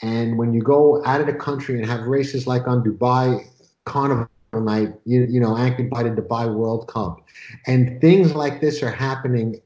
[0.01, 3.45] and when you go out of the country and have races like on Dubai
[3.85, 7.17] Carnival night, you, you know, anchored by the Dubai World Cup,
[7.67, 9.59] and things like this are happening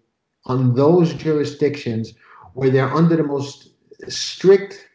[0.45, 2.13] on those jurisdictions
[2.54, 3.69] where they're under the most
[4.08, 4.88] strict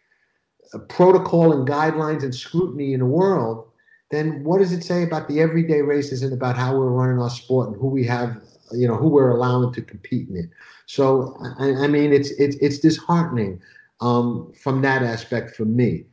[0.73, 3.69] uh, protocol and guidelines and scrutiny in the world,
[4.11, 7.31] then what does it say about the everyday races and about how we're running our
[7.31, 8.41] sport and who we have,
[8.73, 10.51] you know, who we're allowing to compete in it?
[10.87, 13.61] So, I, I mean, it's it's it's disheartening
[14.01, 16.05] um, from that aspect for me.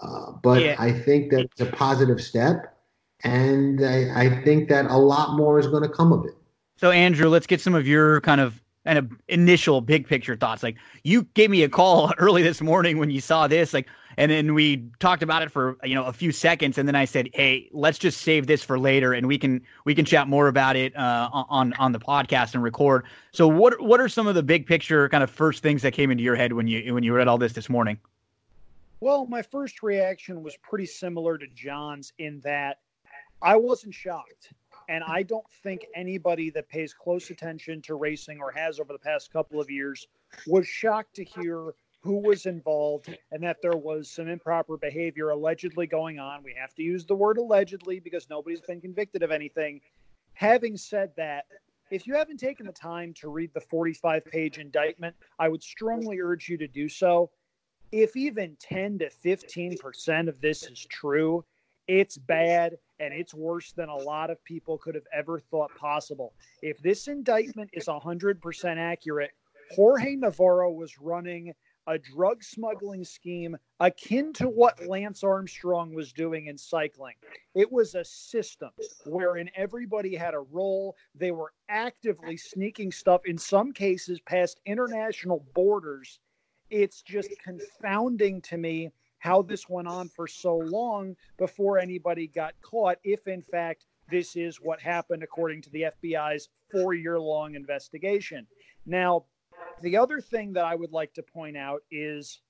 [0.00, 0.76] Uh, but yeah.
[0.78, 2.74] I think that it's a positive step,
[3.22, 6.34] and I, I think that a lot more is going to come of it.
[6.76, 10.62] So, Andrew, let's get some of your kind of and a initial big picture thoughts.
[10.62, 14.30] Like you gave me a call early this morning when you saw this, like, and
[14.30, 17.30] then we talked about it for you know a few seconds, and then I said,
[17.32, 20.76] "Hey, let's just save this for later, and we can we can chat more about
[20.76, 24.42] it uh, on on the podcast and record." So, what what are some of the
[24.42, 27.14] big picture kind of first things that came into your head when you when you
[27.14, 27.98] read all this this morning?
[29.00, 32.78] Well, my first reaction was pretty similar to John's in that
[33.40, 34.52] I wasn't shocked.
[34.90, 38.98] And I don't think anybody that pays close attention to racing or has over the
[38.98, 40.08] past couple of years
[40.48, 45.86] was shocked to hear who was involved and that there was some improper behavior allegedly
[45.86, 46.42] going on.
[46.42, 49.80] We have to use the word allegedly because nobody's been convicted of anything.
[50.32, 51.44] Having said that,
[51.92, 56.18] if you haven't taken the time to read the 45 page indictment, I would strongly
[56.18, 57.30] urge you to do so.
[57.92, 61.44] If even 10 to 15% of this is true,
[61.90, 66.34] it's bad and it's worse than a lot of people could have ever thought possible.
[66.62, 69.32] If this indictment is 100% accurate,
[69.74, 71.52] Jorge Navarro was running
[71.88, 77.16] a drug smuggling scheme akin to what Lance Armstrong was doing in cycling.
[77.56, 78.70] It was a system
[79.04, 80.94] wherein everybody had a role.
[81.16, 86.20] They were actively sneaking stuff, in some cases, past international borders.
[86.70, 92.54] It's just confounding to me how this went on for so long before anybody got
[92.62, 97.54] caught, if in fact this is what happened according to the FBI's four year long
[97.54, 98.46] investigation.
[98.86, 99.24] Now,
[99.82, 102.40] the other thing that I would like to point out is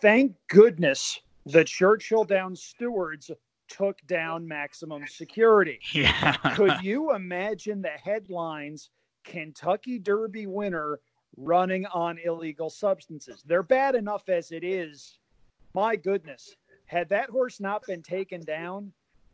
[0.00, 3.30] thank goodness the Churchill Downs stewards
[3.68, 5.80] took down maximum security.
[5.92, 6.32] Yeah.
[6.54, 8.90] Could you imagine the headlines
[9.24, 11.00] Kentucky Derby winner
[11.36, 13.42] running on illegal substances?
[13.46, 15.18] They're bad enough as it is
[15.76, 18.90] my goodness, had that horse not been taken down,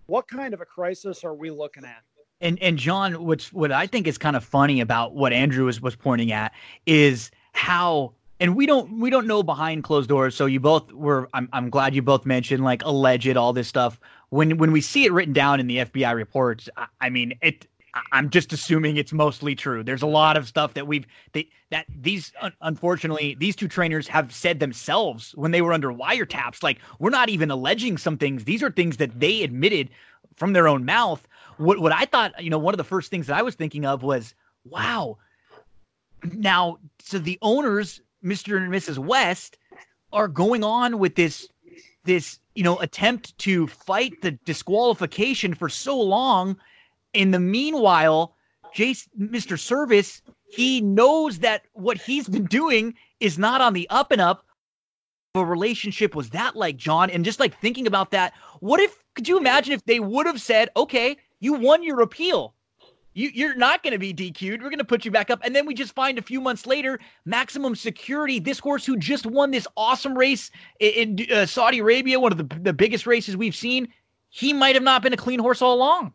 [0.06, 2.02] what kind of a crisis are we looking at?
[2.40, 5.80] And and John, what's what I think is kind of funny about what Andrew was
[5.80, 6.52] was pointing at
[6.84, 10.34] is how and we don't we don't know behind closed doors.
[10.34, 14.00] So you both were I'm I'm glad you both mentioned like alleged all this stuff.
[14.30, 17.68] When when we see it written down in the FBI reports, I, I mean it
[18.12, 19.82] I'm just assuming it's mostly true.
[19.82, 24.08] There's a lot of stuff that we've they, that these uh, unfortunately these two trainers
[24.08, 26.62] have said themselves when they were under wiretaps.
[26.62, 29.90] Like we're not even alleging some things; these are things that they admitted
[30.36, 31.26] from their own mouth.
[31.58, 33.84] What what I thought, you know, one of the first things that I was thinking
[33.84, 35.18] of was, wow.
[36.32, 38.56] Now, so the owners, Mr.
[38.56, 38.96] and Mrs.
[38.96, 39.58] West,
[40.12, 41.46] are going on with this
[42.04, 46.56] this you know attempt to fight the disqualification for so long
[47.14, 48.34] in the meanwhile,
[48.74, 49.58] Jace, Mr.
[49.58, 54.44] Servis, he knows that what he's been doing is not on the up and up.
[55.34, 59.02] A relationship was that like John, and just like thinking about that, what if?
[59.14, 62.54] Could you imagine if they would have said, "Okay, you won your appeal,
[63.14, 64.62] you, you're not going to be DQ'd.
[64.62, 65.40] We're going to put you back up.
[65.42, 69.26] And then we just find a few months later, maximum security, this horse who just
[69.26, 73.36] won this awesome race in, in uh, Saudi Arabia, one of the, the biggest races
[73.36, 73.88] we've seen,
[74.30, 76.12] he might have not been a clean horse all along.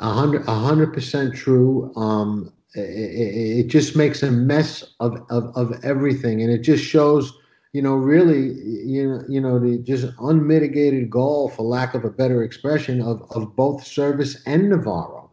[0.00, 1.92] A hundred, a hundred percent true.
[1.94, 7.36] Um, it, it, just makes a mess of, of, of everything, and it just shows,
[7.72, 12.10] you know, really, you know, you know, the just unmitigated gall, for lack of a
[12.10, 15.30] better expression, of of both Servis and Navarro,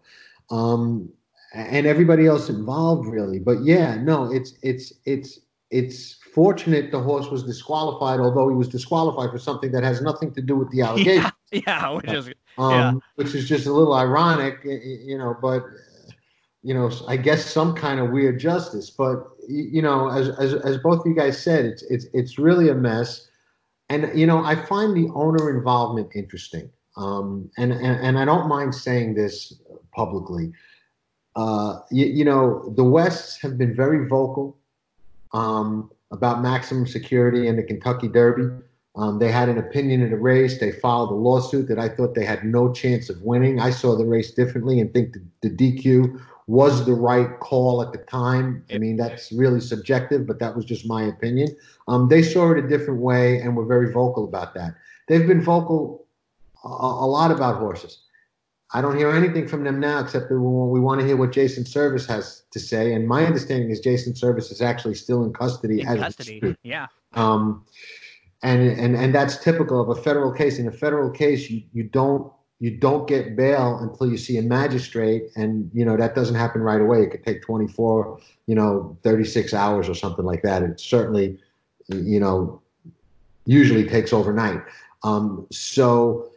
[0.50, 1.10] um,
[1.54, 3.40] and everybody else involved, really.
[3.40, 8.68] But yeah, no, it's it's it's it's fortunate the horse was disqualified, although he was
[8.68, 11.32] disqualified for something that has nothing to do with the allegation.
[11.52, 12.94] Yeah, yeah which is um, yeah.
[13.16, 15.36] which is just a little ironic, you know.
[15.42, 15.64] But
[16.64, 18.90] you know, I guess some kind of weird justice.
[18.90, 22.70] But you know, as as as both of you guys said, it's it's it's really
[22.70, 23.28] a mess.
[23.90, 26.70] And you know, I find the owner involvement interesting.
[26.98, 29.54] Um, and, and and I don't mind saying this
[29.96, 30.52] publicly.
[31.36, 34.58] Uh, you, you know, the Wests have been very vocal.
[35.34, 38.64] Um, about maximum security in the Kentucky Derby.
[38.98, 40.60] Um, they had an opinion in the race.
[40.60, 43.60] They filed a lawsuit that I thought they had no chance of winning.
[43.60, 47.92] I saw the race differently and think the, the DQ was the right call at
[47.92, 48.66] the time.
[48.74, 51.56] I mean, that's really subjective, but that was just my opinion.
[51.88, 54.74] Um, they saw it a different way and were very vocal about that.
[55.08, 56.08] They've been vocal
[56.64, 58.00] a, a lot about horses.
[58.74, 61.66] I don't hear anything from them now except that we want to hear what Jason
[61.66, 62.94] Servis has to say.
[62.94, 65.82] And my understanding is Jason Servis is actually still in custody.
[65.82, 66.88] In custody, yeah.
[67.14, 67.66] Um,
[68.44, 70.60] and and and that's typical of a federal case.
[70.60, 74.42] In a federal case, you you don't you don't get bail until you see a
[74.42, 77.04] magistrate, and you know that doesn't happen right away.
[77.04, 80.64] It could take 24, you know, 36 hours or something like that.
[80.64, 81.40] It certainly,
[81.90, 82.62] you know,
[83.46, 84.62] usually takes overnight.
[85.04, 86.30] Um, so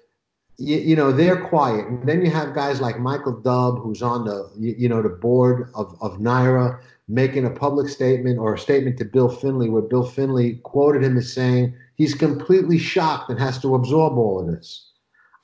[0.61, 4.51] you, know they're quiet and then you have guys like michael dubb who's on the
[4.59, 9.07] you, know the board of, of NYRA making a public statement or a statement to
[9.07, 13.75] bill finley where bill finley quoted him as saying he's completely shocked and has to
[13.75, 14.93] absorb all of this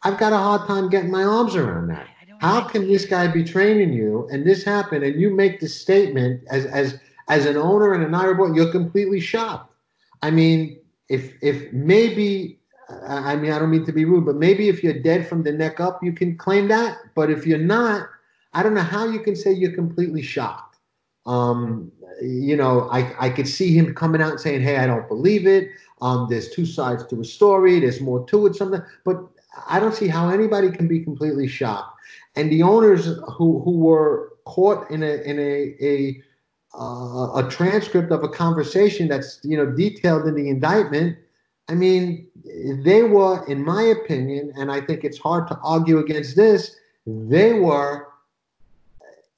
[0.04, 2.06] i've got a hard time getting my arms around that
[2.40, 6.42] how can this guy be training you and this happen and you make this statement
[6.50, 9.70] as as as an owner and an NYRA board you're completely shocked
[10.22, 10.78] i mean
[11.10, 15.00] if if maybe I mean, I don't mean to be rude, but maybe if you're
[15.10, 16.96] dead from the neck up, you can claim that.
[17.16, 18.08] But if you're not,
[18.52, 20.76] I don't know how you can say you're completely shocked.
[21.26, 21.90] Um,
[22.22, 25.46] you know, I, I could see him coming out and saying, Hey, I don't believe
[25.46, 25.68] it.
[26.00, 27.80] Um, there's two sides to a story.
[27.80, 28.82] There's more to it, something.
[29.04, 29.22] But
[29.68, 31.98] I don't see how anybody can be completely shocked.
[32.35, 36.22] And the owners who, who were caught in a, in a, a,
[36.78, 41.16] uh, a transcript of a conversation that's, you know, detailed in the indictment,
[41.68, 42.28] I mean,
[42.84, 46.76] they were, in my opinion, and I think it's hard to argue against this,
[47.07, 48.09] they were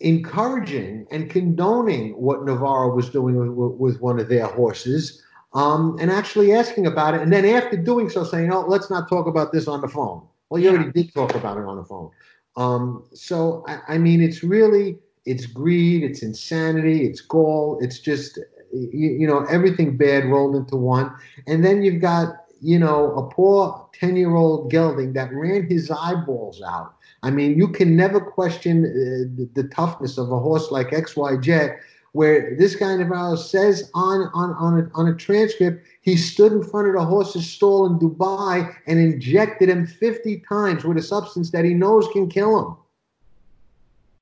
[0.00, 5.22] encouraging and condoning what Navarro was doing with, with one of their horses
[5.53, 7.22] um, and actually asking about it.
[7.22, 10.26] And then after doing so, saying, oh, let's not talk about this on the phone.
[10.51, 12.11] Well, you already did talk about it on the phone.
[12.57, 18.38] Um, so, I, I mean, it's really, it's greed, it's insanity, it's gall, it's just
[18.72, 21.12] you, you know, everything bad rolled into one.
[21.46, 25.90] And then you've got, you know, a poor 10 year old gelding that ran his
[25.90, 26.94] eyeballs out.
[27.22, 31.42] I mean, you can never question uh, the, the, toughness of a horse like XY
[31.42, 31.78] Jet,
[32.12, 36.62] where this guy Navarro says on, on, on, a, on a transcript, he stood in
[36.62, 41.50] front of the horse's stall in Dubai and injected him 50 times with a substance
[41.50, 42.76] that he knows can kill him.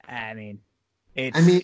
[0.09, 0.59] I mean,
[1.15, 1.63] it's, I mean,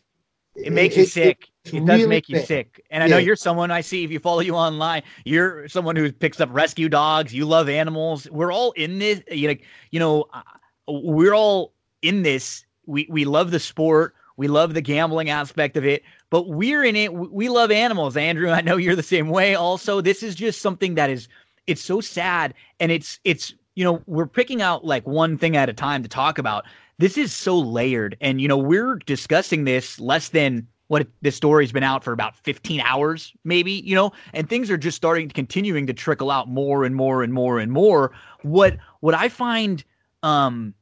[0.56, 1.48] it makes it, you sick.
[1.64, 2.46] It, it does really make you sick.
[2.46, 2.86] sick.
[2.90, 3.14] And I yeah.
[3.14, 6.48] know you're someone I see if you follow you online, you're someone who picks up
[6.52, 7.32] rescue dogs.
[7.32, 8.28] You love animals.
[8.30, 9.22] We're all in this.
[9.30, 9.54] You know,
[9.90, 10.42] you know, uh,
[10.88, 12.64] we're all in this.
[12.86, 14.14] We we love the sport.
[14.36, 17.12] We love the gambling aspect of it, but we're in it.
[17.12, 18.50] We love animals, Andrew.
[18.50, 19.54] I know you're the same way.
[19.54, 21.28] Also, this is just something that is
[21.66, 25.68] it's so sad and it's it's you know, we're picking out like one thing at
[25.68, 26.64] a time to talk about.
[26.98, 28.16] This is so layered.
[28.20, 32.36] And, you know, we're discussing this less than what this story's been out for about
[32.36, 36.48] 15 hours, maybe, you know, and things are just starting to continuing to trickle out
[36.48, 38.12] more and more and more and more.
[38.42, 39.82] What, what I find,
[40.22, 40.74] um,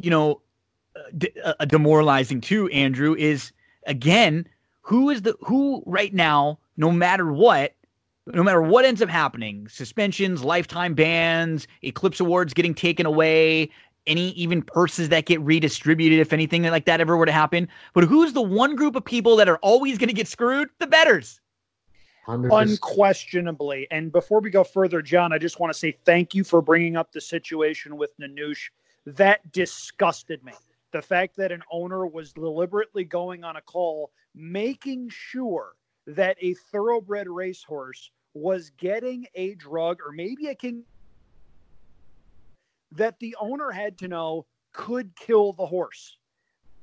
[0.00, 0.40] you know,
[1.16, 3.52] d- uh, demoralizing too, Andrew, is
[3.86, 4.46] again,
[4.82, 7.74] who is the, who right now, no matter what,
[8.26, 13.70] no matter what ends up happening suspensions, lifetime bans, Eclipse Awards getting taken away,
[14.06, 17.68] any even purses that get redistributed if anything like that ever were to happen.
[17.92, 20.68] But who's the one group of people that are always going to get screwed?
[20.78, 21.40] The betters.
[22.26, 22.70] 100%.
[22.70, 23.86] Unquestionably.
[23.90, 26.96] And before we go further, John, I just want to say thank you for bringing
[26.96, 28.70] up the situation with Nanush.
[29.06, 30.52] That disgusted me.
[30.98, 35.76] The fact that an owner was deliberately going on a call, making sure
[36.08, 40.82] that a thoroughbred racehorse was getting a drug or maybe a king
[42.90, 46.18] that the owner had to know could kill the horse.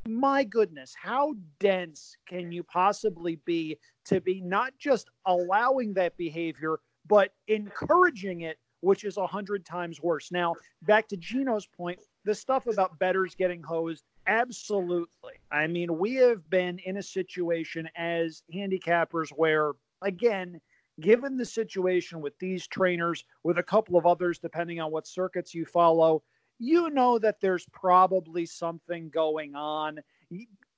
[0.08, 6.80] My goodness, how dense can you possibly be to be not just allowing that behavior,
[7.06, 10.32] but encouraging it, which is a hundred times worse.
[10.32, 15.34] Now, back to Gino's point, the stuff about betters getting hosed, absolutely.
[15.52, 20.60] I mean, we have been in a situation as handicappers where, again,
[21.00, 25.54] given the situation with these trainers, with a couple of others, depending on what circuits
[25.54, 26.24] you follow,
[26.58, 30.00] you know that there's probably something going on.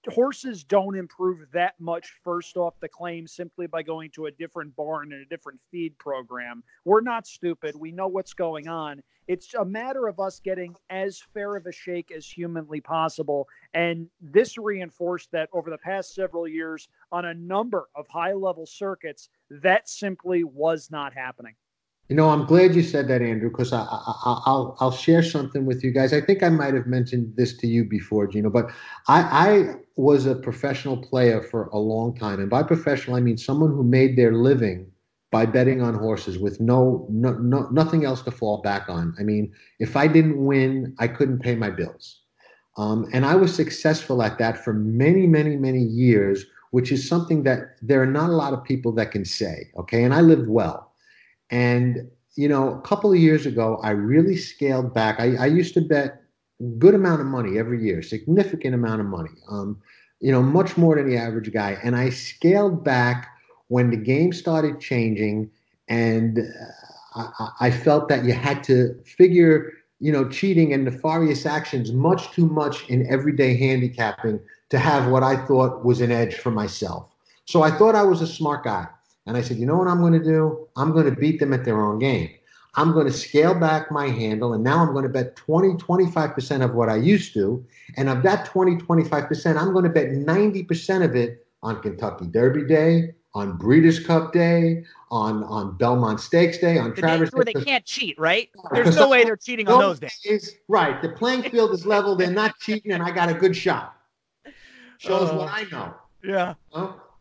[0.10, 4.76] Horses don't improve that much first off the claim simply by going to a different
[4.76, 6.64] barn and a different feed program.
[6.86, 7.76] We're not stupid.
[7.76, 9.04] We know what's going on.
[9.28, 13.48] It's a matter of us getting as fair of a shake as humanly possible.
[13.74, 18.66] And this reinforced that over the past several years on a number of high level
[18.66, 21.56] circuits, that simply was not happening.
[22.10, 25.84] You know, I'm glad you said that, Andrew, because I, will I'll share something with
[25.84, 26.14] you guys.
[26.14, 28.72] I think I might have mentioned this to you before, Gino, but
[29.10, 33.38] I, I was a professional player for a long time, and by professional I mean
[33.38, 34.90] someone who made their living
[35.32, 39.14] by betting on horses with no, no, no nothing else to fall back on.
[39.20, 42.22] I mean, if I didn't win, I couldn't pay my bills,
[42.78, 47.44] um, and I was successful at that for many, many, many years, which is something
[47.44, 49.70] that there are not a lot of people that can say.
[49.78, 50.87] Okay, and I lived well.
[51.50, 55.20] And you know, a couple of years ago, I really scaled back.
[55.20, 56.22] I, I used to bet
[56.78, 59.32] good amount of money every year, significant amount of money.
[59.50, 59.82] Um,
[60.20, 61.78] you know, much more than the average guy.
[61.84, 63.30] And I scaled back
[63.68, 65.50] when the game started changing,
[65.88, 66.40] and
[67.16, 71.92] uh, I, I felt that you had to figure, you know, cheating and nefarious actions
[71.92, 74.40] much too much in everyday handicapping
[74.70, 77.08] to have what I thought was an edge for myself.
[77.46, 78.88] So I thought I was a smart guy.
[79.28, 80.68] And I said, you know what I'm going to do?
[80.78, 82.30] I'm going to beat them at their own game.
[82.76, 84.54] I'm going to scale back my handle.
[84.54, 87.64] And now I'm going to bet 20, 25% of what I used to.
[87.98, 92.66] And of that 20, 25%, I'm going to bet 90% of it on Kentucky Derby
[92.66, 97.36] Day, on Breeders' Cup Day, on, on Belmont Stakes Day, on the Travers Day.
[97.36, 98.50] Where they can't cheat, right?
[98.72, 100.20] There's no way they're cheating on those days.
[100.24, 100.56] days.
[100.70, 101.02] Right.
[101.02, 102.16] The playing field is level.
[102.16, 103.96] They're not cheating, and I got a good shot.
[105.00, 105.94] Shows uh, what I know.
[106.24, 106.54] Yeah.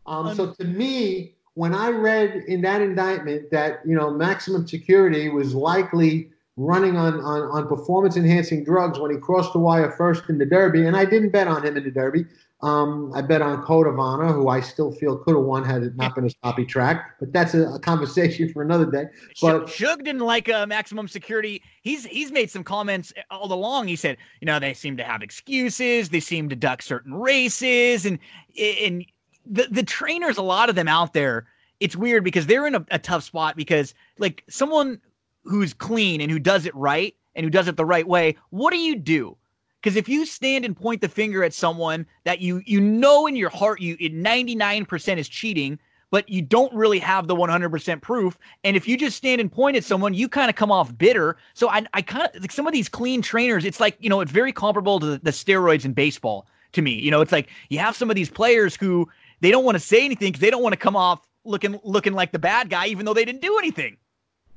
[0.05, 5.27] Um, so to me, when I read in that indictment that you know maximum security
[5.29, 10.23] was likely running on, on, on performance enhancing drugs when he crossed the wire first
[10.29, 12.25] in the Derby, and I didn't bet on him in the Derby.
[12.61, 15.81] Um, I bet on Code of Honor, who I still feel could have won had
[15.81, 19.05] it not been a sloppy track, but that's a, a conversation for another day.
[19.41, 21.63] But Shug didn't like uh, maximum security.
[21.81, 23.87] He's he's made some comments all along.
[23.87, 26.09] He said, you know, they seem to have excuses.
[26.09, 28.19] They seem to duck certain races, and
[28.59, 29.05] and
[29.49, 31.45] the the trainers, a lot of them out there,
[31.79, 34.99] it's weird because they're in a, a tough spot because like someone
[35.43, 38.71] who's clean and who does it right and who does it the right way, what
[38.71, 39.37] do you do?
[39.81, 43.35] Because if you stand and point the finger at someone that you you know in
[43.35, 45.79] your heart you in 99% is cheating,
[46.09, 49.77] but you don't really have the 100% proof, and if you just stand and point
[49.77, 51.37] at someone, you kind of come off bitter.
[51.53, 54.21] So I I kind of like some of these clean trainers, it's like you know
[54.21, 56.91] it's very comparable to the, the steroids in baseball to me.
[56.91, 59.07] You know, it's like you have some of these players who
[59.39, 62.13] they don't want to say anything because they don't want to come off looking looking
[62.13, 63.97] like the bad guy, even though they didn't do anything.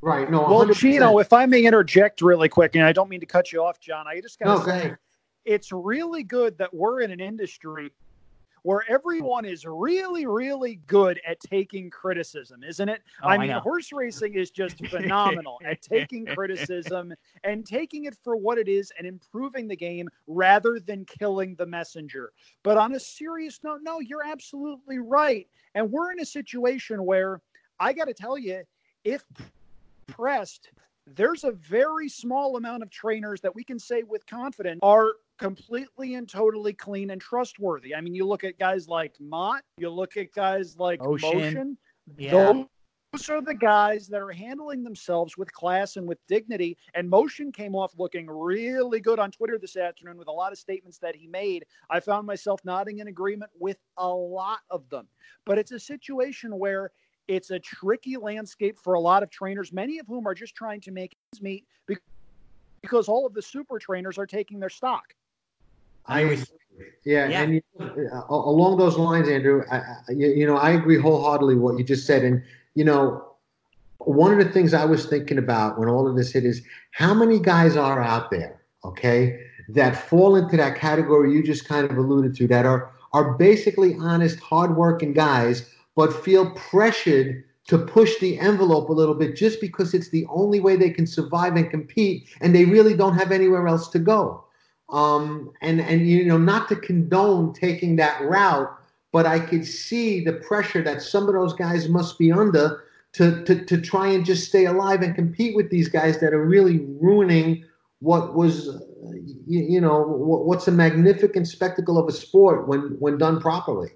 [0.02, 0.30] Right.
[0.30, 0.40] No.
[0.40, 0.48] 100%.
[0.48, 3.62] Well, Gino, if I may interject really quick, and I don't mean to cut you
[3.62, 4.94] off, John, I just got to no, say,
[5.44, 7.90] it's really good that we're in an industry
[8.62, 8.94] where hmm.
[8.94, 13.02] everyone is really, really good at taking criticism, isn't it?
[13.22, 18.16] Oh, I mean, I horse racing is just phenomenal at taking criticism and taking it
[18.22, 22.32] for what it is and improving the game rather than killing the messenger.
[22.62, 25.46] But on a serious note, no, you're absolutely right.
[25.74, 27.40] And we're in a situation where
[27.78, 28.62] I got to tell you,
[29.04, 29.24] if
[30.06, 30.70] pressed,
[31.06, 36.14] there's a very small amount of trainers that we can say with confidence are completely
[36.14, 37.94] and totally clean and trustworthy.
[37.94, 41.38] I mean, you look at guys like Mott, you look at guys like Motion.
[41.38, 41.78] Motion
[42.16, 42.62] yeah.
[43.12, 46.76] Those are the guys that are handling themselves with class and with dignity.
[46.94, 50.58] And Motion came off looking really good on Twitter this afternoon with a lot of
[50.58, 51.64] statements that he made.
[51.88, 55.08] I found myself nodding in agreement with a lot of them.
[55.44, 56.92] But it's a situation where
[57.26, 60.80] it's a tricky landscape for a lot of trainers, many of whom are just trying
[60.82, 61.64] to make ends meet
[62.82, 65.14] because all of the super trainers are taking their stock.
[66.06, 66.38] I
[67.04, 67.42] yeah, yeah.
[67.42, 69.80] and uh, along those lines, Andrew, I,
[70.10, 72.42] you, you know, I agree wholeheartedly what you just said, and
[72.74, 73.26] you know,
[73.98, 77.14] one of the things I was thinking about when all of this hit is how
[77.14, 81.96] many guys are out there, okay, that fall into that category you just kind of
[81.96, 88.38] alluded to, that are are basically honest, hardworking guys, but feel pressured to push the
[88.38, 92.28] envelope a little bit just because it's the only way they can survive and compete,
[92.40, 94.44] and they really don't have anywhere else to go.
[94.92, 98.70] Um, and and you know, not to condone taking that route,
[99.12, 103.42] but I could see the pressure that some of those guys must be under to,
[103.44, 106.86] to, to try and just stay alive and compete with these guys that are really
[107.00, 107.64] ruining
[107.98, 108.66] what was,
[109.46, 113.90] you, you know, what's a magnificent spectacle of a sport when, when done properly.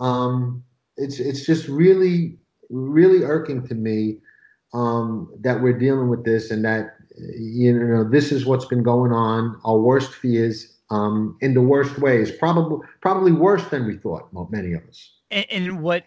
[0.00, 0.64] Um,
[0.96, 2.38] it's, it's just really,
[2.70, 4.18] really irking to me
[4.72, 9.12] um, that we're dealing with this and that, you know, this is what's been going
[9.12, 9.60] on.
[9.64, 14.28] Our worst fears um, in the worst ways, probably probably worse than we thought.
[14.50, 15.12] Many of us.
[15.30, 16.04] And, and what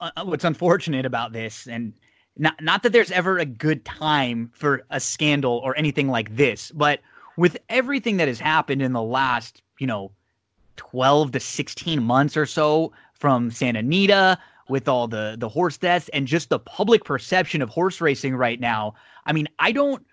[0.00, 1.92] uh, uh, what's unfortunate about this, and
[2.36, 6.70] not not that there's ever a good time for a scandal or anything like this,
[6.72, 7.00] but
[7.36, 10.10] with everything that has happened in the last, you know,
[10.76, 14.38] 12 to 16 months or so from Santa Anita
[14.68, 18.60] with all the the horse deaths and just the public perception of horse racing right
[18.60, 18.94] now.
[19.24, 20.04] I mean, I don't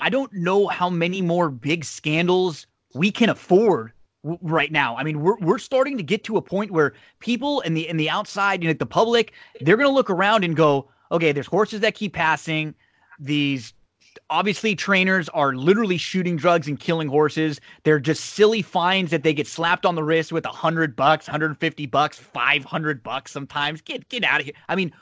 [0.00, 3.92] I don't know how many more big scandals we can afford
[4.42, 4.96] right now.
[4.96, 7.96] I mean, we're we're starting to get to a point where people in the in
[7.96, 11.46] the outside, you know, the public, they're going to look around and go, okay, there's
[11.46, 12.74] horses that keep passing.
[13.18, 13.72] These
[14.30, 17.60] obviously trainers are literally shooting drugs and killing horses.
[17.84, 21.26] They're just silly fines that they get slapped on the wrist with a hundred bucks,
[21.26, 23.80] 150 bucks, 500 bucks sometimes.
[23.80, 24.54] Get get out of here.
[24.68, 24.92] I mean,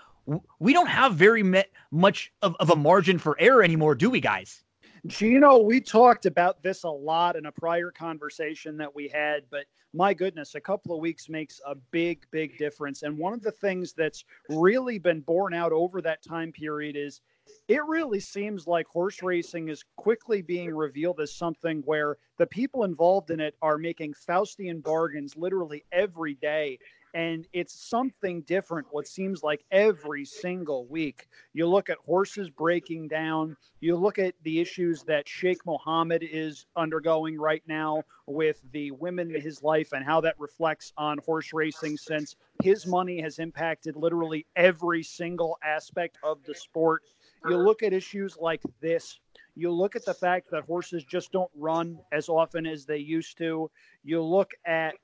[0.59, 1.43] we don't have very
[1.91, 4.64] much of, of a margin for error anymore, do we, guys?
[5.07, 9.67] Gino, we talked about this a lot in a prior conversation that we had, but
[9.93, 13.03] my goodness, a couple of weeks makes a big, big difference.
[13.03, 17.21] And one of the things that's really been borne out over that time period is
[17.69, 22.85] it really seems like horse racing is quickly being revealed as something where the people
[22.85, 26.79] involved in it are making Faustian bargains literally every day
[27.15, 31.29] and it's something different what seems like every single week.
[31.53, 33.57] You look at horses breaking down.
[33.81, 39.35] You look at the issues that sheikh mohammed is undergoing right now with the women
[39.35, 43.95] in his life and how that reflects on horse racing since his money has impacted
[43.95, 47.03] literally every single aspect of the sport.
[47.49, 49.21] You look at issues like this.
[49.55, 53.39] You look at the fact that horses just don't run as often as they used
[53.39, 53.71] to.
[54.03, 54.95] You look at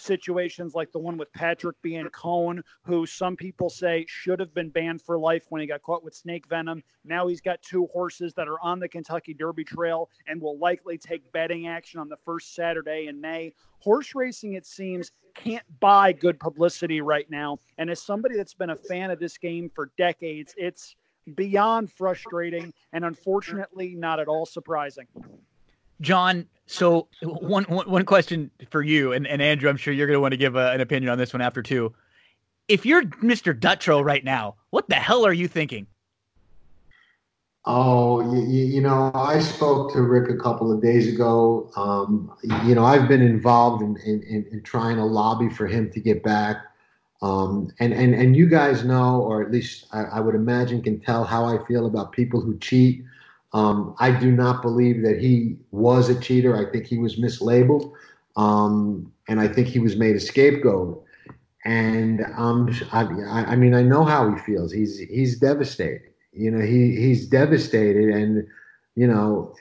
[0.00, 5.02] situations like the one with Patrick Biancone, who some people say should have been banned
[5.02, 6.82] for life when he got caught with snake venom.
[7.04, 10.98] Now he's got two horses that are on the Kentucky Derby Trail and will likely
[10.98, 13.52] take betting action on the first Saturday in May.
[13.80, 17.58] Horse racing, it seems, can't buy good publicity right now.
[17.78, 20.96] And as somebody that's been a fan of this game for decades, it's
[21.34, 25.06] beyond frustrating and unfortunately not at all surprising.
[26.00, 30.16] John, so one, one, one question for you, and, and Andrew, I'm sure you're going
[30.16, 31.94] to want to give a, an opinion on this one after too.
[32.68, 33.58] If you're Mr.
[33.58, 35.86] Dutrow right now, what the hell are you thinking?
[37.64, 41.70] Oh, you, you, know, I spoke to Rick a couple of days ago.
[41.76, 42.32] Um,
[42.64, 46.22] you know, I've been involved in, in, in, trying to lobby for him to get
[46.22, 46.64] back.
[47.20, 51.00] Um, and, and, and you guys know, or at least I, I would imagine can
[51.00, 53.04] tell how I feel about people who cheat.
[53.52, 56.56] Um, I do not believe that he was a cheater.
[56.56, 57.92] I think he was mislabeled,
[58.36, 61.02] um, and I think he was made a scapegoat.
[61.64, 63.02] And um, I,
[63.48, 64.72] I mean, I know how he feels.
[64.72, 66.12] He's he's devastated.
[66.32, 68.46] You know, he he's devastated, and
[68.96, 69.54] you know,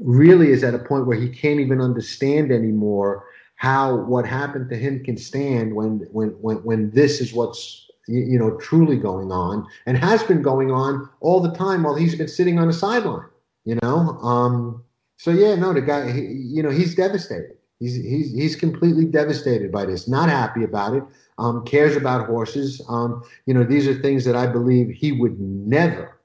[0.00, 4.76] really is at a point where he can't even understand anymore how what happened to
[4.76, 9.66] him can stand when when when when this is what's you know, truly going on
[9.86, 13.26] and has been going on all the time while he's been sitting on the sideline,
[13.64, 14.18] you know?
[14.20, 14.84] Um,
[15.16, 17.56] so yeah, no, the guy, he, you know, he's devastated.
[17.80, 21.02] He's, he's, he's completely devastated by this, not happy about it,
[21.38, 22.80] um, cares about horses.
[22.88, 26.18] Um, you know, these are things that I believe he would never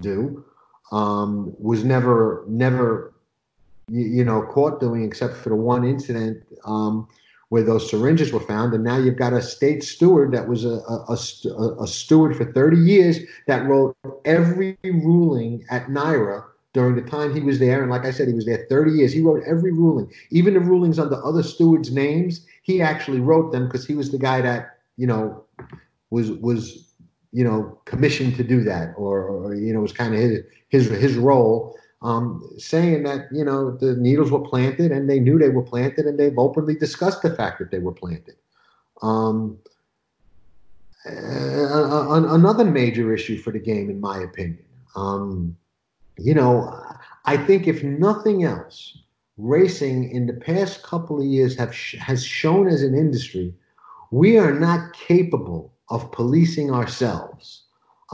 [0.00, 0.44] do.
[0.92, 3.12] um, was never never
[3.88, 7.08] you, you, know caught doing except for the one incident um,
[7.48, 8.74] where those syringes were found.
[8.74, 11.16] And now you've got a state steward that was a, a,
[11.50, 16.44] a, a steward for 30 years that wrote every ruling at NYRA
[16.76, 17.80] during the time he was there.
[17.80, 19.10] And like I said, he was there 30 years.
[19.10, 22.44] He wrote every ruling, even the rulings under other stewards' names.
[22.62, 25.44] He actually wrote them because he was the guy that you know
[26.10, 26.92] was was
[27.32, 30.88] you know commissioned to do that, or, or you know was kind of his his
[30.88, 31.78] his role.
[32.06, 36.06] Um, saying that you know the needles were planted and they knew they were planted
[36.06, 38.36] and they've openly discussed the fact that they were planted.
[39.02, 39.58] Um,
[41.04, 44.64] another major issue for the game, in my opinion.
[44.94, 45.56] Um,
[46.16, 46.72] you know,
[47.24, 48.98] I think if nothing else,
[49.36, 53.52] racing in the past couple of years have has shown as an industry
[54.10, 57.64] we are not capable of policing ourselves.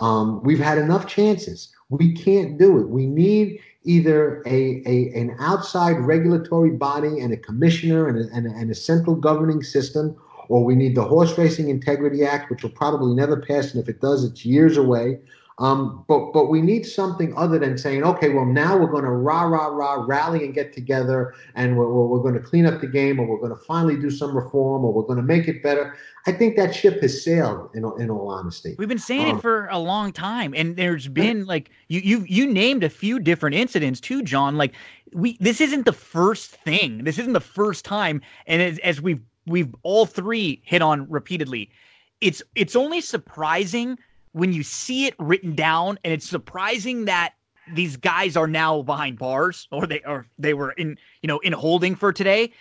[0.00, 1.72] Um, we've had enough chances.
[1.90, 2.88] We can't do it.
[2.88, 8.46] We need either a, a an outside regulatory body and a commissioner and a, and,
[8.46, 10.16] a, and a central governing system,
[10.48, 13.88] or we need the Horse Racing Integrity Act, which will probably never pass, and if
[13.88, 15.18] it does, it's years away.
[15.58, 19.10] Um, but but we need something other than saying, okay, well now we're going to
[19.10, 22.80] rah rah rah rally and get together, and we're, we're, we're going to clean up
[22.80, 25.48] the game, or we're going to finally do some reform, or we're going to make
[25.48, 25.94] it better.
[26.26, 27.70] I think that ship has sailed.
[27.74, 31.06] In in all honesty, we've been saying um, it for a long time, and there's
[31.08, 34.56] been like you you you named a few different incidents too, John.
[34.56, 34.72] Like
[35.12, 37.04] we this isn't the first thing.
[37.04, 41.70] This isn't the first time, and as, as we've we've all three hit on repeatedly,
[42.22, 43.98] it's it's only surprising
[44.32, 47.34] when you see it written down, and it's surprising that
[47.72, 51.52] these guys are now behind bars or they or they were in you know in
[51.52, 52.52] holding for today.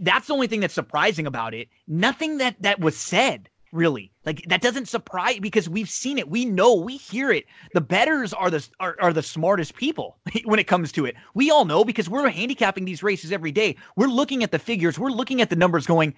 [0.00, 1.68] That's the only thing that's surprising about it.
[1.86, 4.10] Nothing that that was said really.
[4.24, 6.28] Like that doesn't surprise because we've seen it.
[6.28, 7.44] We know we hear it.
[7.74, 11.16] The betters are the are, are the smartest people when it comes to it.
[11.34, 13.76] We all know because we're handicapping these races every day.
[13.96, 14.98] We're looking at the figures.
[14.98, 16.14] We're looking at the numbers going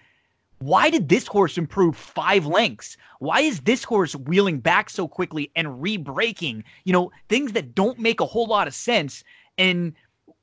[0.60, 2.96] why did this horse improve five lengths?
[3.18, 6.64] Why is this horse wheeling back so quickly and re-braking?
[6.84, 9.24] You know, things that don't make a whole lot of sense.
[9.56, 9.94] And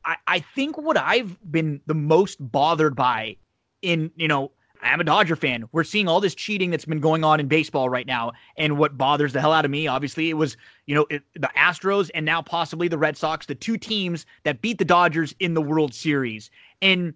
[0.05, 3.38] I, I think what I've been the most bothered by
[3.84, 4.51] in, you know,
[4.82, 5.65] I'm a Dodger fan.
[5.72, 8.32] We're seeing all this cheating that's been going on in baseball right now.
[8.57, 10.57] And what bothers the hell out of me, obviously, it was,
[10.88, 14.61] you know, it, the Astros and now possibly the Red Sox, the two teams that
[14.61, 16.49] beat the Dodgers in the World Series.
[16.82, 17.13] And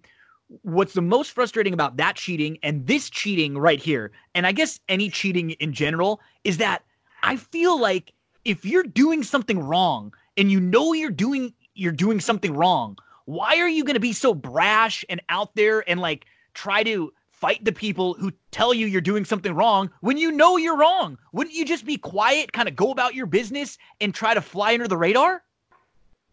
[0.64, 4.80] what's the most frustrating about that cheating and this cheating right here, and I guess
[4.90, 6.84] any cheating in general, is that
[7.24, 8.14] I feel like
[8.46, 13.58] if you're doing something wrong and you know you're doing you're doing something wrong, why
[13.58, 17.64] are you going to be so brash and out there and like try to fight
[17.64, 21.18] the people who tell you you're doing something wrong when you know you're wrong?
[21.32, 24.74] Wouldn't you just be quiet, kind of go about your business and try to fly
[24.74, 25.44] under the radar?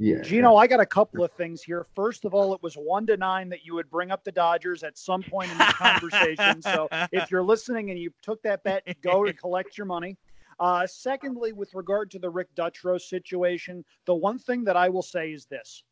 [0.01, 0.21] Yeah.
[0.23, 1.87] Gino, I got a couple of things here.
[1.95, 4.85] First of all, it was one to nine that you would bring up the Dodgers
[4.85, 6.63] at some point in the conversation.
[6.63, 10.17] so if you're listening and you took that bet, go and collect your money.
[10.61, 15.03] Uh, secondly, with regard to the Rick Dutrow situation, the one thing that I will
[15.03, 15.83] say is this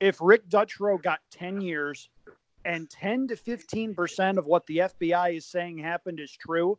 [0.00, 2.08] if Rick Dutrow got 10 years
[2.64, 6.78] and 10 to 15% of what the FBI is saying happened is true,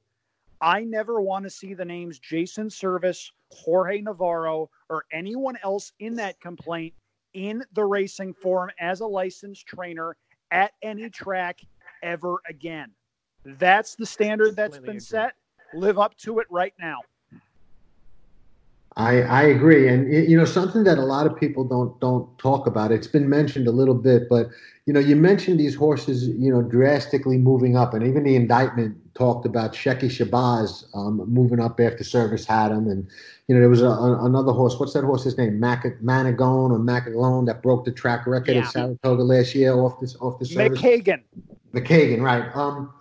[0.61, 6.15] I never want to see the names Jason Servis, Jorge Navarro, or anyone else in
[6.15, 6.93] that complaint
[7.33, 10.15] in the racing form as a licensed trainer
[10.51, 11.59] at any track
[12.01, 12.91] ever again.
[13.43, 15.33] That's the standard that's been set.
[15.73, 16.99] Live up to it right now.
[18.97, 22.65] I, I agree, and you know something that a lot of people don't don't talk
[22.65, 22.93] about.
[22.93, 24.47] It's been mentioned a little bit, but
[24.85, 28.95] you know you mentioned these horses, you know, drastically moving up, and even the indictment
[29.13, 33.05] talked about Shecky Shabazz um, moving up after Servis had him, and
[33.49, 34.79] you know there was a, a, another horse.
[34.79, 35.59] What's that horse's name?
[35.59, 38.61] Mac- Managone or Macagone that broke the track record yeah.
[38.61, 40.79] at Saratoga last year off this off the Servis.
[40.79, 41.21] McKagan.
[41.73, 42.45] McKagan, right?
[42.55, 42.93] Um,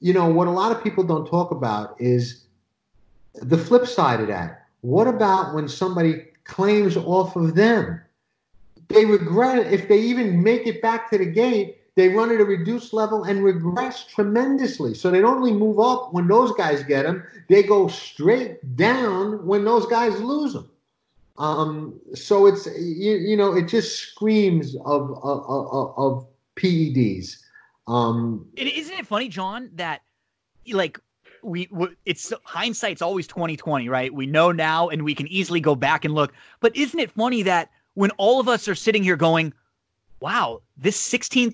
[0.00, 2.44] you know what a lot of people don't talk about is
[3.32, 4.67] the flip side of that.
[4.80, 8.00] What about when somebody claims off of them?
[8.88, 12.40] They regret it if they even make it back to the gate they run at
[12.40, 14.94] a reduced level and regress tremendously.
[14.94, 19.44] So they don't only move up when those guys get them, they go straight down
[19.44, 20.70] when those guys lose them.
[21.38, 27.38] Um, so it's you, you, know it just screams of of, of, of PEDs.
[27.88, 30.02] Um, it, isn't it funny, John, that
[30.70, 31.00] like
[31.42, 31.68] we
[32.04, 34.12] it's hindsight's always 2020, right?
[34.12, 36.32] We know now and we can easily go back and look.
[36.60, 39.52] But isn't it funny that when all of us are sitting here going,
[40.20, 41.52] wow, this $16,000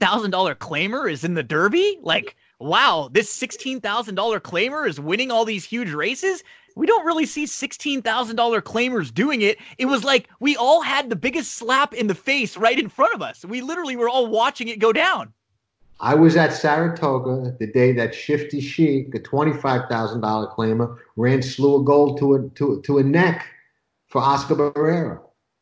[0.57, 1.99] claimer is in the Derby?
[2.03, 3.81] Like, wow, this $16,000
[4.41, 6.43] claimer is winning all these huge races?
[6.77, 8.03] we don't really see $16,000
[8.63, 9.59] claimers doing it.
[9.79, 13.15] It was like we all had the biggest slap in the face right in front
[13.15, 13.45] of us.
[13.45, 15.33] We literally were all watching it go down.
[16.05, 21.87] I was at Saratoga the day that Shifty Sheik, a $25,000 claimer, ran slew of
[21.87, 23.47] gold to a, to, to a neck
[24.09, 25.19] for Oscar Barrera.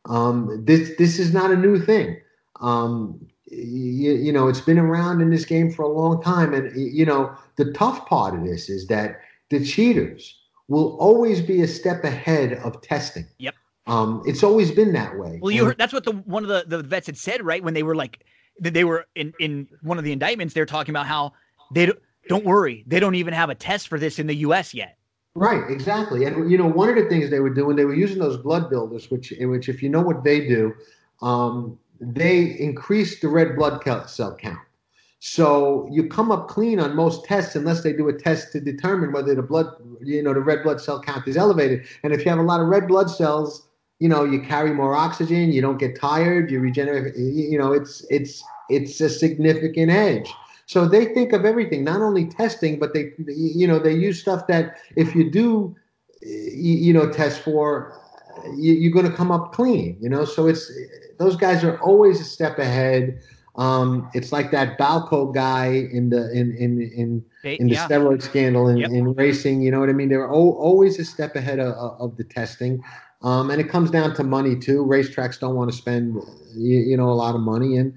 [0.09, 2.19] Um, this, this is not a new thing.
[2.59, 6.53] Um, you, you know, it's been around in this game for a long time.
[6.53, 11.61] And, you know, the tough part of this is that the cheaters will always be
[11.61, 13.27] a step ahead of testing.
[13.37, 13.55] Yep.
[13.87, 15.39] Um, it's always been that way.
[15.41, 17.63] Well, you heard, that's what the one of the, the vets had said, right?
[17.63, 18.25] When they were like,
[18.59, 21.33] they were in, in one of the indictments, they're talking about how
[21.73, 24.73] they don't, don't worry, they don't even have a test for this in the U.S.
[24.73, 24.97] yet.
[25.35, 26.25] Right, exactly.
[26.25, 28.69] And you know, one of the things they were doing, they were using those blood
[28.69, 30.73] builders, which, which, if you know what they do,
[31.21, 34.59] um, they increase the red blood cell count.
[35.25, 39.13] So you come up clean on most tests unless they do a test to determine
[39.13, 39.67] whether the blood,
[40.01, 41.85] you know, the red blood cell count is elevated.
[42.03, 44.95] And if you have a lot of red blood cells, you know, you carry more
[44.95, 47.15] oxygen, you don't get tired, you regenerate.
[47.15, 50.29] You know, it's it's it's a significant edge.
[50.65, 54.47] So they think of everything, not only testing, but they, you know, they use stuff
[54.47, 55.75] that if you do,
[56.21, 57.99] you know, test for,
[58.55, 59.97] you, are going to come up clean.
[59.99, 60.71] You know, so it's
[61.19, 63.21] those guys are always a step ahead.
[63.55, 67.87] Um, it's like that Balco guy in the in in in in the yeah.
[67.87, 68.89] steroid scandal in, yep.
[68.89, 69.61] in racing.
[69.61, 70.09] You know what I mean?
[70.09, 72.83] They're o- always a step ahead of, of the testing.
[73.23, 74.85] Um, and it comes down to money too.
[74.85, 76.21] Racetracks don't want to spend,
[76.55, 77.93] you, you know, a lot of money, and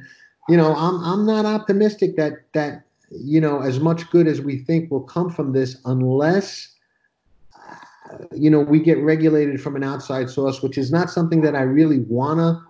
[0.49, 4.59] you know, I'm I'm not optimistic that that you know as much good as we
[4.59, 6.73] think will come from this unless
[8.33, 11.63] you know we get regulated from an outside source, which is not something that I
[11.63, 12.63] really wanna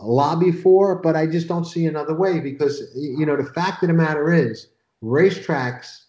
[0.00, 3.88] lobby for, but I just don't see another way because you know the fact of
[3.88, 4.66] the matter is
[5.02, 6.06] racetracks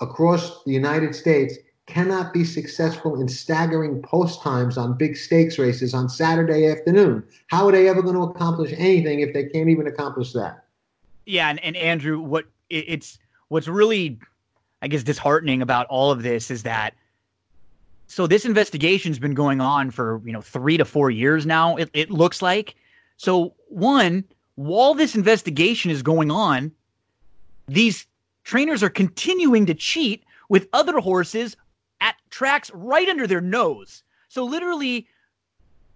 [0.00, 1.56] across the United States
[1.86, 7.22] cannot be successful in staggering post times on big stakes races on Saturday afternoon.
[7.48, 10.64] How are they ever going to accomplish anything if they can't even accomplish that?
[11.26, 13.18] Yeah, and, and Andrew, what it's
[13.48, 14.18] what's really,
[14.82, 16.94] I guess, disheartening about all of this is that
[18.06, 21.76] so this investigation's been going on for you know three to four years now.
[21.76, 22.74] It it looks like.
[23.16, 24.24] So one,
[24.56, 26.72] while this investigation is going on,
[27.68, 28.06] these
[28.42, 31.56] trainers are continuing to cheat with other horses
[32.00, 34.02] at tracks right under their nose.
[34.28, 35.06] So literally,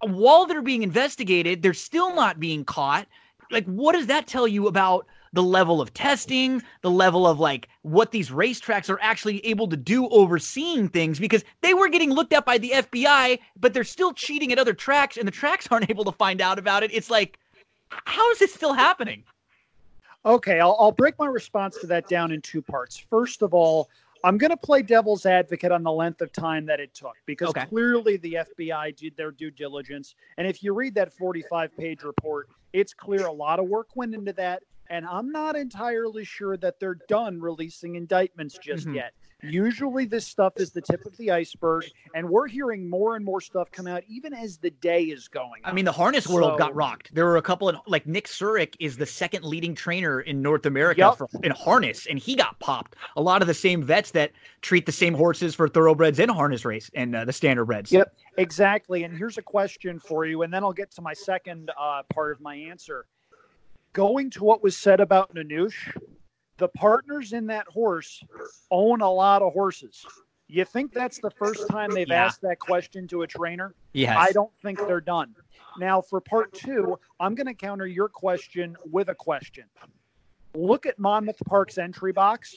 [0.00, 3.06] while they're being investigated, they're still not being caught.
[3.50, 7.68] Like, what does that tell you about the level of testing, the level of like
[7.82, 12.32] what these racetracks are actually able to do overseeing things because they were getting looked
[12.32, 15.90] at by the FBI, but they're still cheating at other tracks and the tracks aren't
[15.90, 16.90] able to find out about it.
[16.92, 17.38] It's like,
[17.90, 19.24] how is this still happening?
[20.24, 22.98] Okay, I'll, I'll break my response to that down in two parts.
[22.98, 23.88] First of all,
[24.24, 27.50] I'm going to play devil's advocate on the length of time that it took because
[27.50, 27.66] okay.
[27.66, 30.14] clearly the FBI did their due diligence.
[30.36, 34.14] And if you read that 45 page report, it's clear a lot of work went
[34.14, 38.96] into that and I'm not entirely sure that they're done releasing indictments just mm-hmm.
[38.96, 39.12] yet.
[39.42, 41.84] Usually, this stuff is the tip of the iceberg,
[42.14, 45.62] and we're hearing more and more stuff come out even as the day is going.
[45.64, 47.14] I mean, the harness world so, got rocked.
[47.14, 50.66] There were a couple of like Nick Surick is the second leading trainer in North
[50.66, 51.18] America yep.
[51.18, 52.96] for, in harness, and he got popped.
[53.16, 56.64] A lot of the same vets that treat the same horses for thoroughbreds and harness
[56.64, 57.92] race and uh, the standardbreds.
[57.92, 59.04] Yep, exactly.
[59.04, 62.32] And here's a question for you, and then I'll get to my second uh, part
[62.32, 63.06] of my answer
[63.92, 65.96] going to what was said about Nanush,
[66.58, 68.22] the partners in that horse
[68.70, 70.04] own a lot of horses.
[70.48, 72.24] You think that's the first time they've yeah.
[72.24, 73.74] asked that question to a trainer?
[73.92, 74.16] Yes.
[74.18, 75.34] I don't think they're done.
[75.78, 79.64] Now, for part two, I'm going to counter your question with a question.
[80.54, 82.56] Look at Monmouth Park's entry box.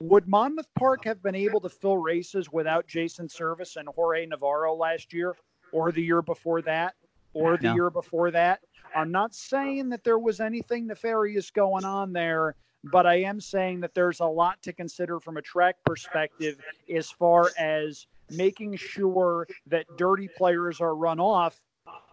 [0.00, 4.74] Would Monmouth Park have been able to fill races without Jason Servis and Jorge Navarro
[4.74, 5.36] last year,
[5.72, 6.94] or the year before that,
[7.32, 7.74] or the no.
[7.74, 8.60] year before that?
[8.94, 12.56] I'm not saying that there was anything nefarious going on there,
[12.90, 16.58] but I am saying that there's a lot to consider from a track perspective
[16.94, 21.60] as far as making sure that dirty players are run off.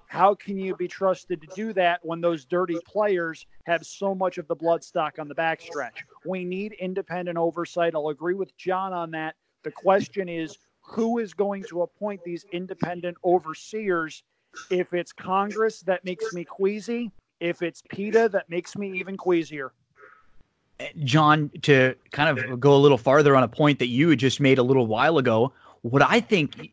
[0.07, 4.37] How can you be trusted to do that when those dirty players have so much
[4.37, 6.03] of the bloodstock on the backstretch?
[6.25, 7.95] We need independent oversight.
[7.95, 9.35] I'll agree with John on that.
[9.63, 14.23] The question is who is going to appoint these independent overseers
[14.69, 17.11] if it's Congress, that makes me queasy.
[17.39, 19.73] If it's PETA, that makes me even queasier.
[21.03, 24.39] John, to kind of go a little farther on a point that you had just
[24.39, 26.71] made a little while ago, what I think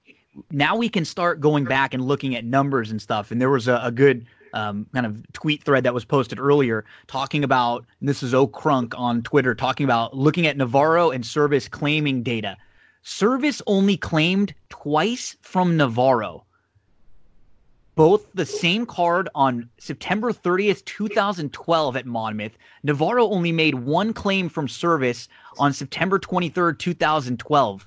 [0.51, 3.31] now we can start going back and looking at numbers and stuff.
[3.31, 6.85] And there was a, a good um, kind of tweet thread that was posted earlier
[7.07, 12.23] talking about this is O'Krunk on Twitter talking about looking at Navarro and Servis claiming
[12.23, 12.57] data.
[13.03, 16.45] Servis only claimed twice from Navarro.
[18.01, 22.57] Both the same card on September 30th, 2012 at Monmouth.
[22.83, 25.29] Navarro only made one claim from Servis
[25.59, 27.87] on September 23rd, 2012.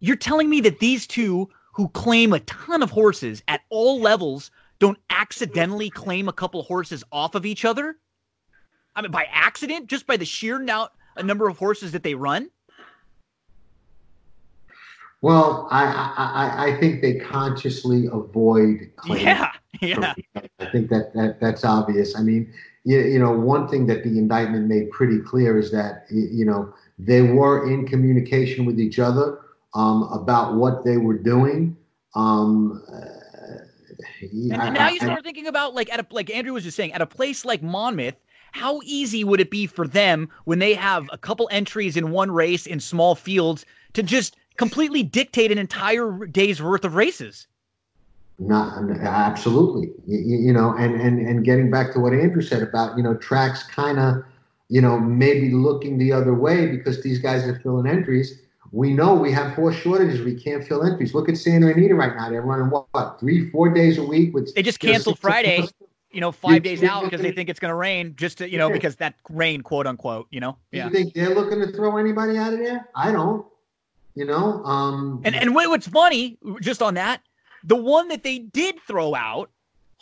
[0.00, 4.50] You're telling me that these two who claim a ton of horses at all levels
[4.80, 7.98] don't accidentally claim a couple horses off of each other?
[8.96, 10.88] I mean, by accident, just by the sheer now
[11.22, 12.50] number of horses that they run.
[15.22, 15.84] Well, I
[16.16, 18.90] I, I think they consciously avoid.
[18.96, 19.26] Claiming.
[19.26, 20.14] Yeah, yeah.
[20.58, 22.16] I think that, that that's obvious.
[22.16, 22.52] I mean,
[22.84, 26.72] you, you know, one thing that the indictment made pretty clear is that you know
[26.98, 29.40] they were in communication with each other
[29.74, 31.76] um, about what they were doing.
[32.14, 33.20] Um, uh,
[34.22, 36.76] and, and now you start I, thinking about like at a like Andrew was just
[36.76, 38.16] saying at a place like Monmouth,
[38.52, 42.30] how easy would it be for them when they have a couple entries in one
[42.30, 47.46] race in small fields to just completely dictate an entire day's worth of races?
[48.38, 52.96] Not absolutely, you, you know, and and and getting back to what Andrew said about
[52.96, 54.24] you know tracks kind of
[54.68, 58.40] you know maybe looking the other way because these guys are filling entries
[58.72, 60.20] we know we have horse shortages.
[60.20, 61.14] We can't fill entries.
[61.14, 62.28] Look at Santa Anita right now.
[62.28, 64.32] They're running what, three, four days a week.
[64.32, 65.64] With they just canceled Friday,
[66.12, 68.14] you know, five days out because they think it's going to rain.
[68.16, 70.56] Just to you know, because that rain, quote unquote, you know.
[70.70, 70.86] Yeah.
[70.86, 72.88] You think they're looking to throw anybody out of there?
[72.94, 73.44] I don't.
[74.20, 74.62] You know.
[74.66, 75.22] Um.
[75.24, 77.22] And and what's funny, just on that,
[77.64, 79.48] the one that they did throw out,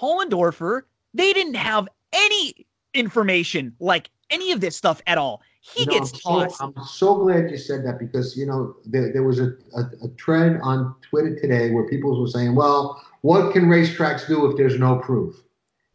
[0.00, 0.82] Hollendorfer,
[1.14, 5.40] they didn't have any information like any of this stuff at all.
[5.60, 9.12] He know, gets I'm so, I'm so glad you said that because you know there,
[9.12, 13.52] there was a, a, a trend on Twitter today where people were saying, "Well, what
[13.52, 15.44] can racetracks do if there's no proof?"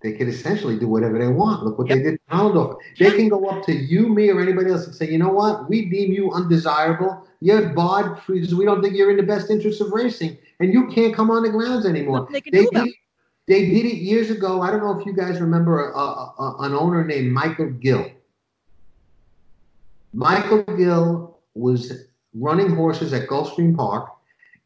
[0.02, 1.64] They can essentially do whatever they want.
[1.64, 1.98] Look what yep.
[1.98, 2.78] they did to Hollendorfer.
[3.00, 5.70] They can go up to you, me, or anybody else and say, "You know what?
[5.70, 7.28] We deem you undesirable.
[7.46, 10.88] You're barred because we don't think you're in the best interest of racing, and you
[10.88, 12.94] can't come on the grounds anymore." They, they did,
[13.48, 14.62] they did it years ago.
[14.62, 18.06] I don't know if you guys remember a, a, a, an owner named Michael Gill
[20.14, 24.10] Michael Gill was running horses at Gulfstream Park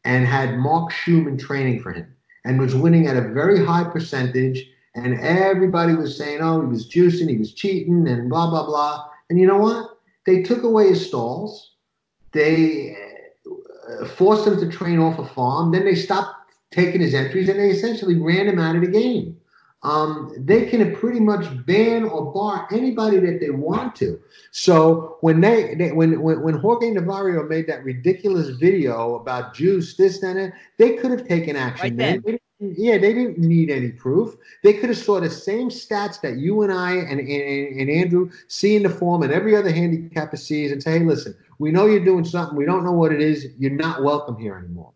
[0.04, 2.14] and had Mark Shuman training for him
[2.44, 4.70] and was winning at a very high percentage.
[4.94, 9.06] And everybody was saying, oh, he was juicing, he was cheating, and blah, blah, blah.
[9.30, 9.98] And you know what?
[10.26, 11.72] They took away his stalls.
[12.32, 12.96] They
[13.90, 15.72] uh, forced him to train off a farm.
[15.72, 16.34] Then they stopped
[16.70, 19.38] taking his entries and they essentially ran him out of the game
[19.82, 24.20] um, they can pretty much ban or bar anybody that they want to.
[24.50, 29.96] So when they, they when, when when Jorge Navarro made that ridiculous video about juice,
[29.96, 32.38] this and that, they could have taken action right then.
[32.60, 34.34] Yeah, they didn't need any proof.
[34.64, 38.30] They could have saw the same stats that you and I and, and, and Andrew
[38.48, 41.86] see in the form and every other handicapper sees and say, hey, listen, we know
[41.86, 42.56] you're doing something.
[42.56, 43.46] We don't know what it is.
[43.58, 44.92] You're not welcome here anymore.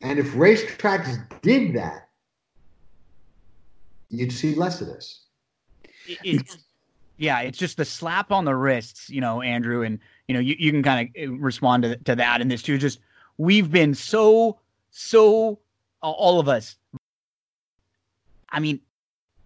[0.00, 2.08] And if racetracks did that,
[4.08, 5.24] you'd see less of this.
[6.22, 6.58] It's,
[7.16, 9.98] yeah, it's just the slap on the wrists, you know, Andrew, and
[10.28, 12.78] you know, you, you can kind of uh, respond to, to that in this too.
[12.78, 13.00] Just
[13.38, 15.58] we've been so, so,
[16.02, 16.76] all of us.
[18.50, 18.80] I mean,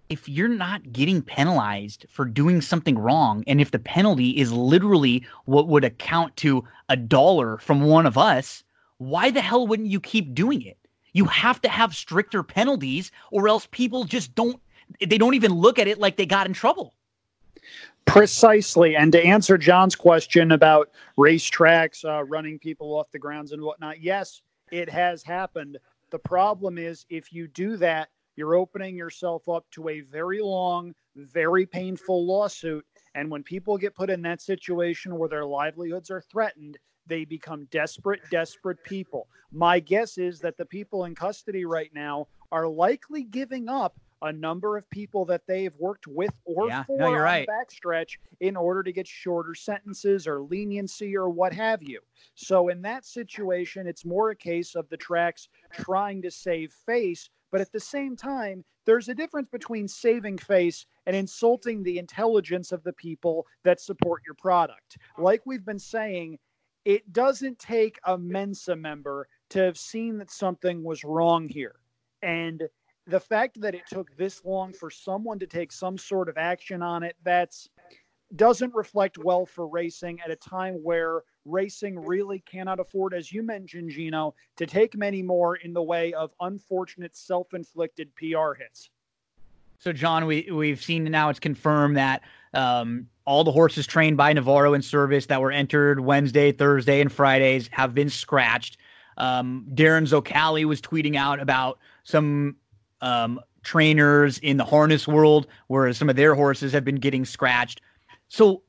[0.09, 5.25] if you're not getting penalized for doing something wrong, and if the penalty is literally
[5.45, 8.65] what would account to a dollar from one of us,
[8.99, 10.77] why the hell wouldn't you keep doing it?
[11.13, 14.61] You have to have stricter penalties, or else people just don't.
[15.01, 16.95] They don't even look at it like they got in trouble.
[18.05, 18.97] Precisely.
[18.97, 24.03] And to answer John's question about racetracks uh, running people off the grounds and whatnot,
[24.03, 24.43] yes,
[24.73, 25.79] it has happened.
[26.11, 30.95] The problem is if you do that, you're opening yourself up to a very long,
[31.17, 32.85] very painful lawsuit.
[33.15, 37.67] And when people get put in that situation where their livelihoods are threatened, they become
[37.71, 39.29] desperate, desperate people.
[39.53, 44.33] My guess is that the people in custody right now are likely giving up a
[44.33, 47.49] number of people that they've worked with or yeah, for no, you're right.
[47.49, 52.01] backstretch in order to get shorter sentences or leniency or what have you.
[52.35, 57.31] So in that situation, it's more a case of the tracks trying to save face,
[57.51, 62.73] but at the same time, there's a difference between saving face and insulting the intelligence
[62.73, 64.99] of the people that support your product.
[65.19, 66.39] Like we've been saying,
[66.85, 71.77] it doesn't take a Mensa member to have seen that something was wrong here.
[72.23, 72.63] And
[73.11, 76.83] the fact that it took this long for someone to take some sort of action
[76.83, 77.69] on it, that's
[78.37, 83.43] doesn't reflect well for racing at a time where racing really cannot afford, as you
[83.43, 88.91] mentioned, Gino, to take many more in the way of unfortunate self-inflicted PR hits.
[89.79, 94.33] So, John, we we've seen now it's confirmed that Um, all the horses trained by
[94.33, 98.77] Navarro in Servis that were entered Wednesday, Thursday, and Fridays have been scratched.
[99.17, 102.57] Um, Darren Zocali was tweeting out about some
[103.01, 107.81] um, trainers in the harness world where some of their horses have been getting scratched.
[108.29, 108.63] So,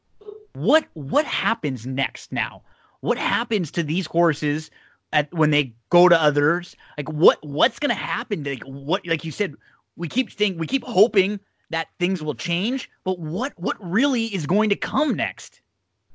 [0.53, 2.61] what what happens next now?
[2.99, 4.69] What happens to these horses
[5.13, 6.75] at when they go to others?
[6.97, 8.43] Like what what's going to happen?
[8.43, 9.55] Like what like you said,
[9.95, 14.45] we keep think we keep hoping that things will change, but what what really is
[14.45, 15.61] going to come next?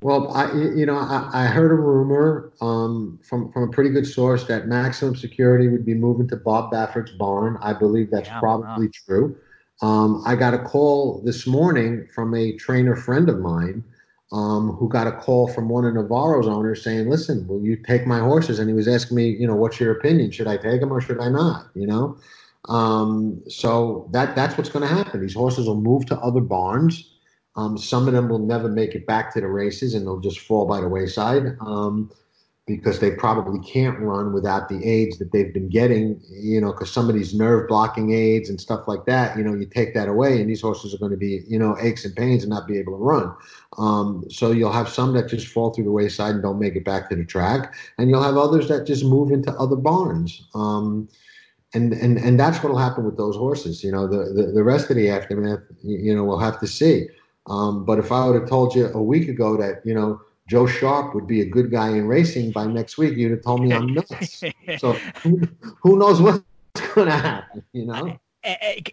[0.02, 4.06] Well, I you know I, I heard a rumor um, from from a pretty good
[4.06, 7.56] source that Maximum Security would be moving to Bob Baffert's barn.
[7.62, 8.92] I believe that's yeah, probably wow.
[9.06, 9.36] true.
[9.82, 13.84] Um, I got a call this morning from a trainer friend of mine
[14.32, 18.06] um, who got a call from one of Navarro's owners saying, "Listen, will you take
[18.06, 20.30] my horses?" And he was asking me, you know, what's your opinion?
[20.30, 21.68] Should I take them or should I not?
[21.74, 22.18] You know,
[22.68, 25.20] um, so that that's what's going to happen.
[25.20, 27.10] These horses will move to other barns.
[27.56, 30.40] Um, some of them will never make it back to the races, and they'll just
[30.40, 31.56] fall by the wayside.
[31.60, 32.10] Um,
[32.66, 36.90] because they probably can't run without the aids that they've been getting, you know, because
[36.90, 40.08] some of these nerve blocking aids and stuff like that, you know, you take that
[40.08, 42.66] away and these horses are going to be, you know, aches and pains and not
[42.66, 43.32] be able to run.
[43.78, 46.84] Um, so you'll have some that just fall through the wayside and don't make it
[46.84, 47.72] back to the track.
[47.98, 50.48] And you'll have others that just move into other barns.
[50.52, 51.08] Um,
[51.72, 53.84] and, and, and that's what will happen with those horses.
[53.84, 57.06] You know, the, the, the rest of the aftermath, you know, we'll have to see.
[57.48, 60.66] Um, but if I would have told you a week ago that, you know, Joe
[60.66, 63.72] Sharp would be a good guy in racing by next week, you'd have told me
[63.72, 64.42] I'm nuts.
[64.78, 64.92] so
[65.22, 65.40] who,
[65.82, 66.42] who knows what's
[66.94, 68.18] going to happen, you know?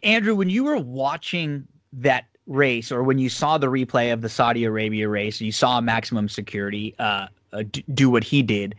[0.02, 4.30] Andrew, when you were watching that race or when you saw the replay of the
[4.30, 8.76] Saudi Arabia race, you saw maximum security uh, uh, do what he did.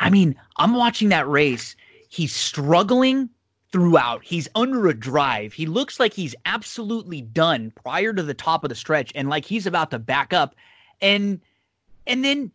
[0.00, 1.76] I mean, I'm watching that race.
[2.08, 3.30] He's struggling
[3.72, 4.22] throughout.
[4.22, 5.52] He's under a drive.
[5.52, 9.44] He looks like he's absolutely done prior to the top of the stretch and like
[9.44, 10.54] he's about to back up.
[11.00, 11.40] And–
[12.06, 12.50] and then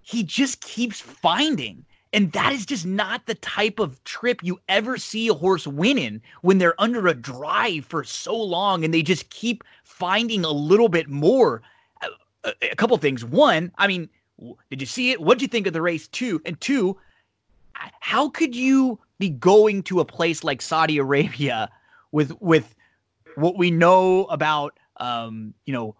[0.00, 1.84] he just keeps finding.
[2.12, 5.98] And that is just not the type of trip you ever see a horse win
[5.98, 10.50] in when they're under a drive for so long and they just keep finding a
[10.50, 11.62] little bit more.
[12.00, 12.06] A,
[12.48, 13.24] a, a couple things.
[13.24, 14.08] One, I mean,
[14.70, 15.20] did you see it?
[15.20, 16.08] What did you think of the race?
[16.08, 16.96] Two, and two,
[18.00, 21.70] how could you be going to a place like Saudi Arabia
[22.12, 22.74] with with
[23.36, 25.94] what we know about um, you know,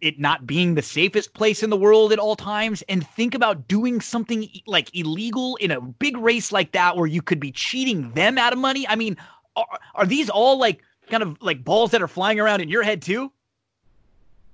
[0.00, 3.68] it not being the safest place in the world at all times, and think about
[3.68, 8.10] doing something like illegal in a big race like that where you could be cheating
[8.12, 8.88] them out of money.
[8.88, 9.16] I mean,
[9.54, 12.82] are, are these all like kind of like balls that are flying around in your
[12.82, 13.30] head too?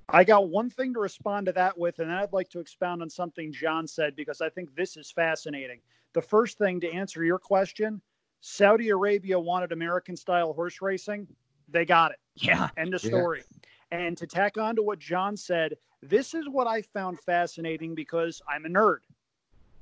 [0.09, 3.09] I got one thing to respond to that with, and I'd like to expound on
[3.09, 5.81] something John said because I think this is fascinating.
[6.15, 8.01] The first thing to answer your question
[8.41, 11.29] Saudi Arabia wanted American style horse racing.
[11.69, 12.19] They got it.
[12.35, 12.69] Yeah.
[12.77, 13.45] End of story.
[13.51, 13.99] Yeah.
[13.99, 18.43] And to tack on to what John said, this is what I found fascinating because
[18.49, 18.99] I'm a nerd.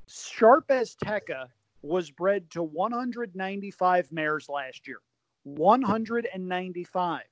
[0.08, 1.46] Sharp Azteca
[1.82, 4.98] was bred to 195 mares last year.
[5.44, 7.22] 195.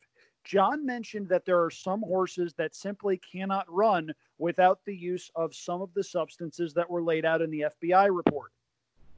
[0.45, 5.55] John mentioned that there are some horses that simply cannot run without the use of
[5.55, 8.53] some of the substances that were laid out in the FBI report.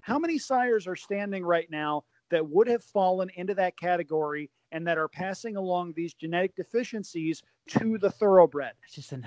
[0.03, 4.87] How many sires are standing right now that would have fallen into that category and
[4.87, 8.73] that are passing along these genetic deficiencies to the thoroughbred.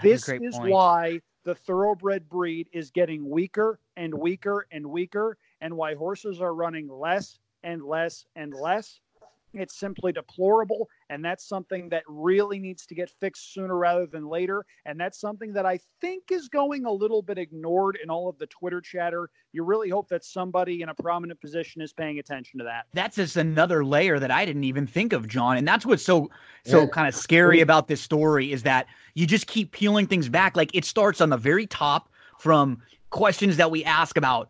[0.02, 0.72] this is point.
[0.72, 6.56] why the thoroughbred breed is getting weaker and weaker and weaker, and why horses are
[6.56, 9.00] running less and less and less.
[9.54, 10.90] It's simply deplorable.
[11.10, 14.66] And that's something that really needs to get fixed sooner rather than later.
[14.86, 18.38] And that's something that I think is going a little bit ignored in all of
[18.38, 19.30] the Twitter chatter.
[19.52, 22.86] You really hope that somebody in a prominent position is paying attention to that.
[22.94, 25.58] That's just another layer that I didn't even think of, John.
[25.58, 26.30] And that's what's so
[26.66, 26.88] so yeah.
[26.88, 30.56] kind of scary about this story is that you just keep peeling things back.
[30.56, 34.50] Like it starts on the very top from questions that we ask about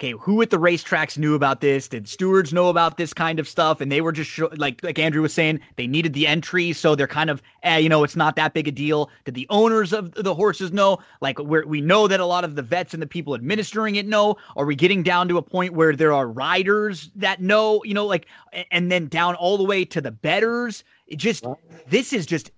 [0.00, 1.86] okay, who at the racetracks knew about this?
[1.86, 3.82] Did stewards know about this kind of stuff?
[3.82, 6.94] And they were just show, like like Andrew was saying, they needed the entry, so
[6.94, 9.10] they're kind of, eh, you know, it's not that big a deal.
[9.26, 10.98] Did the owners of the horses know?
[11.20, 14.06] Like we we know that a lot of the vets and the people administering it
[14.06, 14.36] know.
[14.56, 17.82] Are we getting down to a point where there are riders that know?
[17.84, 18.26] You know, like,
[18.70, 20.82] and then down all the way to the betters.
[21.08, 21.44] It just
[21.88, 22.50] this is just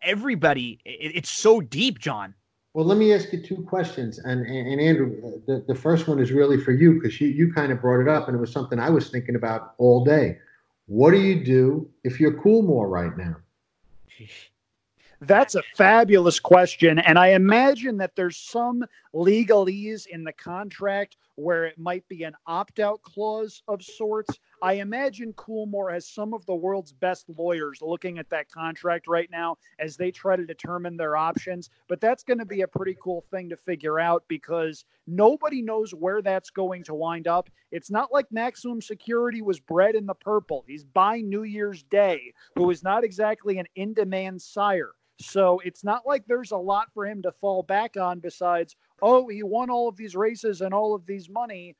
[0.00, 0.80] everybody.
[0.86, 2.34] It, it's so deep, John.
[2.76, 6.30] Well, let me ask you two questions, and and, Andrew, the, the first one is
[6.30, 8.78] really for you because you you kind of brought it up, and it was something
[8.78, 10.36] I was thinking about all day.
[10.84, 13.36] What do you do if you're Coolmore right now?
[15.22, 16.98] That's a fabulous question.
[16.98, 22.34] And I imagine that there's some legalese in the contract where it might be an
[22.46, 24.38] opt out clause of sorts.
[24.66, 29.30] I imagine Coolmore has some of the world's best lawyers looking at that contract right
[29.30, 31.70] now as they try to determine their options.
[31.86, 35.94] But that's going to be a pretty cool thing to figure out because nobody knows
[35.94, 37.48] where that's going to wind up.
[37.70, 40.64] It's not like Maximum Security was bred in the purple.
[40.66, 44.94] He's by New Year's Day, who is not exactly an in demand sire.
[45.20, 49.28] So it's not like there's a lot for him to fall back on besides, oh,
[49.28, 51.76] he won all of these races and all of these money,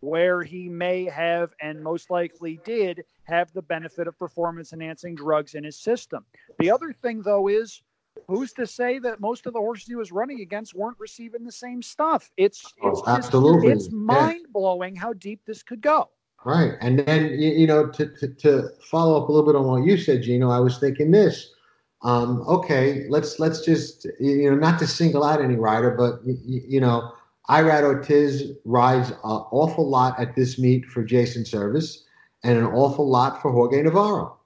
[0.00, 5.54] where he may have and most likely did have the benefit of performance enhancing drugs
[5.54, 6.24] in his system.
[6.58, 7.82] The other thing, though, is
[8.26, 11.52] who's to say that most of the horses he was running against weren't receiving the
[11.52, 12.30] same stuff?
[12.36, 13.72] It's, it's oh, absolutely.
[13.72, 15.02] it's mind blowing yeah.
[15.02, 16.10] how deep this could go.
[16.44, 16.74] Right.
[16.80, 19.96] And then, you know, to, to, to follow up a little bit on what you
[19.96, 21.52] said, Gino, I was thinking this
[22.02, 26.62] um, okay, let's let's just you know not to single out any rider, but you,
[26.66, 27.12] you know
[27.50, 32.04] Irad Ortiz rides an awful lot at this meet for Jason Servis
[32.44, 34.36] and an awful lot for Jorge Navarro.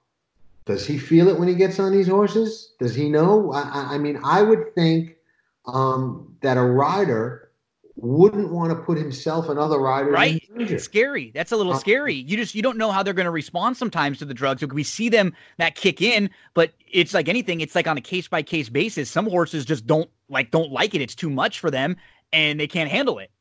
[0.65, 2.73] Does he feel it when he gets on these horses?
[2.79, 3.51] Does he know?
[3.51, 5.17] I, I mean, I would think
[5.65, 7.43] um, that a rider
[7.95, 10.43] wouldn't want to put himself and other riders right.
[10.55, 11.31] It's scary.
[11.35, 12.15] That's a little uh, scary.
[12.15, 14.65] You just you don't know how they're going to respond sometimes to the drugs.
[14.65, 17.61] We see them that kick in, but it's like anything.
[17.61, 19.11] It's like on a case by case basis.
[19.11, 21.01] Some horses just don't like don't like it.
[21.01, 21.95] It's too much for them,
[22.33, 23.31] and they can't handle it.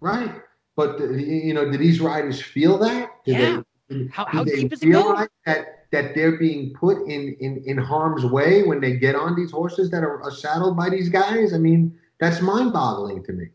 [0.00, 0.40] Right.
[0.76, 3.10] But you know, do these riders feel that?
[3.24, 3.62] Do yeah.
[3.88, 5.28] They, how, how deep is it going?
[5.44, 9.50] That that they're being put in in in harm's way when they get on these
[9.50, 11.52] horses that are, are saddled by these guys?
[11.52, 13.48] I mean, that's mind boggling to me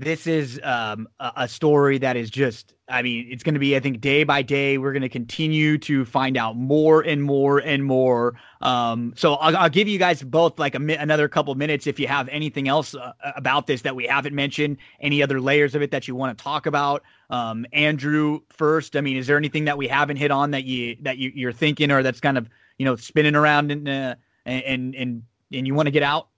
[0.00, 3.80] this is um, a, story that is just i mean it's going to be i
[3.80, 7.84] think day by day we're going to continue to find out more and more and
[7.84, 8.34] more.
[8.62, 12.00] Um, so I'll, I'll, give you guys both like a mi- another couple minutes if
[12.00, 15.82] you have anything else uh, about this that we haven't mentioned any other layers of
[15.82, 17.02] it that you want to talk about.
[17.28, 20.96] Um, andrew first i mean is there anything that we haven't hit on that you
[21.02, 24.94] that you, you're thinking or that's kind of you know spinning around and uh, and
[24.96, 25.22] and
[25.52, 26.29] and you want to get out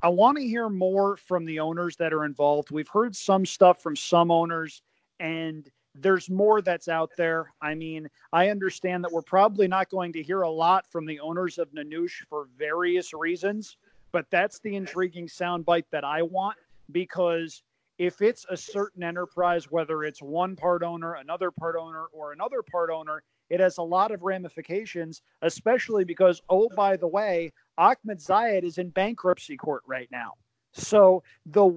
[0.00, 2.70] I want to hear more from the owners that are involved.
[2.70, 4.82] We've heard some stuff from some owners,
[5.18, 7.52] and there's more that's out there.
[7.60, 11.18] I mean, I understand that we're probably not going to hear a lot from the
[11.18, 13.76] owners of Nanush for various reasons,
[14.12, 16.56] but that's the intriguing soundbite that I want
[16.92, 17.64] because
[17.98, 22.62] if it's a certain enterprise, whether it's one part owner, another part owner, or another
[22.62, 28.18] part owner, it has a lot of ramifications, especially because, oh, by the way, Ahmed
[28.18, 30.32] Zayed is in bankruptcy court right now.
[30.72, 31.70] So the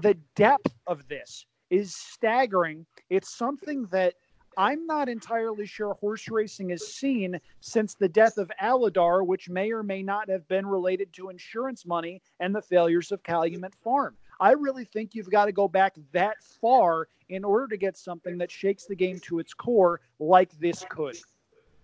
[0.00, 2.86] the depth of this is staggering.
[3.10, 4.14] It's something that
[4.56, 9.72] I'm not entirely sure horse racing has seen since the death of Alydar, which may
[9.72, 14.16] or may not have been related to insurance money and the failures of Calumet Farm.
[14.40, 18.38] I really think you've got to go back that far in order to get something
[18.38, 21.16] that shakes the game to its core like this could.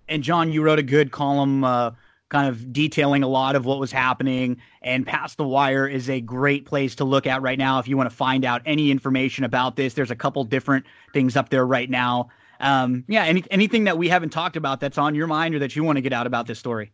[0.09, 1.93] And John, you wrote a good column uh,
[2.31, 4.57] kind of detailing a lot of what was happening.
[4.83, 7.97] And Past the Wire is a great place to look at right now if you
[7.97, 9.95] want to find out any information about this.
[9.95, 12.31] There's a couple different things up there right now.
[12.61, 15.75] Um, yeah, any, anything that we haven't talked about that's on your mind or that
[15.75, 16.93] you want to get out about this story?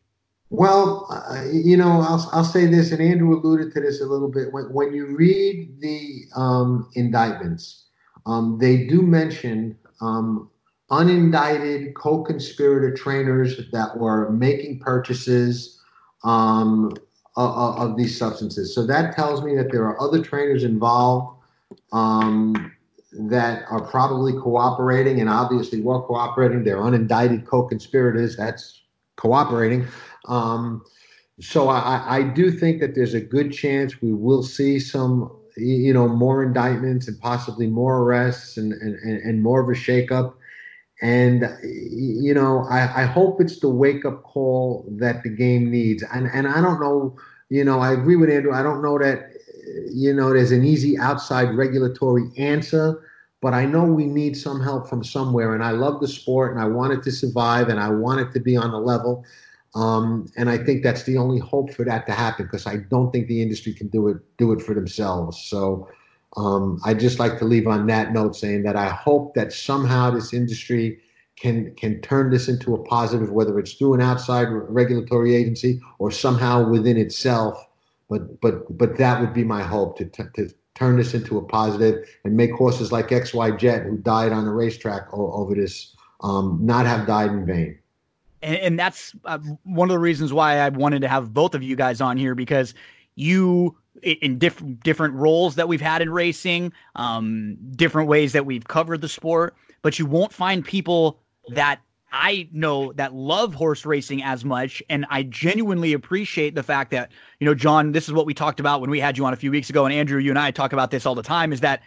[0.50, 4.30] Well, uh, you know, I'll, I'll say this, and Andrew alluded to this a little
[4.30, 4.52] bit.
[4.52, 7.86] When, when you read the um, indictments,
[8.26, 10.48] um, they do mention um,
[10.90, 15.80] unindicted co-conspirator trainers that were making purchases
[16.22, 16.92] um,
[17.36, 18.74] of, of, these substances.
[18.74, 21.42] So that tells me that there are other trainers involved
[21.92, 22.72] um,
[23.12, 26.62] that are probably cooperating, and obviously were cooperating.
[26.62, 28.36] They're unindicted co-conspirators.
[28.36, 28.82] That's
[29.16, 29.86] cooperating.
[30.28, 30.82] Um,
[31.40, 35.92] so I, I do think that there's a good chance we will see some, you
[35.92, 40.34] know, more indictments and possibly more arrests and, and, and more of a shakeup.
[41.02, 46.02] And you know, I, I hope it's the wake up call that the game needs.
[46.02, 47.16] And and I don't know,
[47.50, 48.54] you know, I agree with Andrew.
[48.54, 49.32] I don't know that
[49.92, 53.02] you know there's an easy outside regulatory answer,
[53.46, 55.54] but I know we need some help from somewhere.
[55.54, 58.32] And I love the sport and I want it to survive and I want it
[58.32, 59.24] to be on the level.
[59.76, 63.12] Um, and I think that's the only hope for that to happen because I don't
[63.12, 65.38] think the industry can do it do it for themselves.
[65.44, 65.88] So
[66.36, 70.10] um, I just like to leave on that note saying that I hope that somehow
[70.10, 70.98] this industry
[71.36, 76.10] can can turn this into a positive, whether it's through an outside regulatory agency or
[76.10, 77.64] somehow within itself.
[78.10, 82.08] But but but that would be my hope to to turn this into a positive
[82.24, 86.86] and make horses like XY Jet, who died on the racetrack over this, um, not
[86.86, 87.78] have died in vain
[88.42, 91.62] and, and that's uh, one of the reasons why I wanted to have both of
[91.62, 92.74] you guys on here because
[93.16, 98.66] you in different different roles that we've had in racing, um, different ways that we've
[98.68, 99.56] covered the sport.
[99.82, 101.80] but you won't find people that
[102.18, 104.82] I know that love horse racing as much.
[104.88, 108.58] And I genuinely appreciate the fact that, you know, John, this is what we talked
[108.58, 109.84] about when we had you on a few weeks ago.
[109.84, 111.82] And Andrew, you and I talk about this all the time is that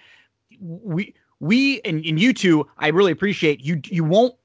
[0.59, 4.35] we, we, and, and you two, I really appreciate you, you won't,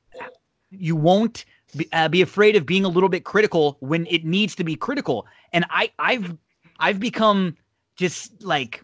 [0.70, 1.44] you won't
[1.76, 4.76] be, uh, be afraid of being a little bit critical when it needs to be
[4.76, 5.26] critical.
[5.52, 6.34] And I, I've,
[6.80, 7.56] I've become
[7.96, 8.82] just like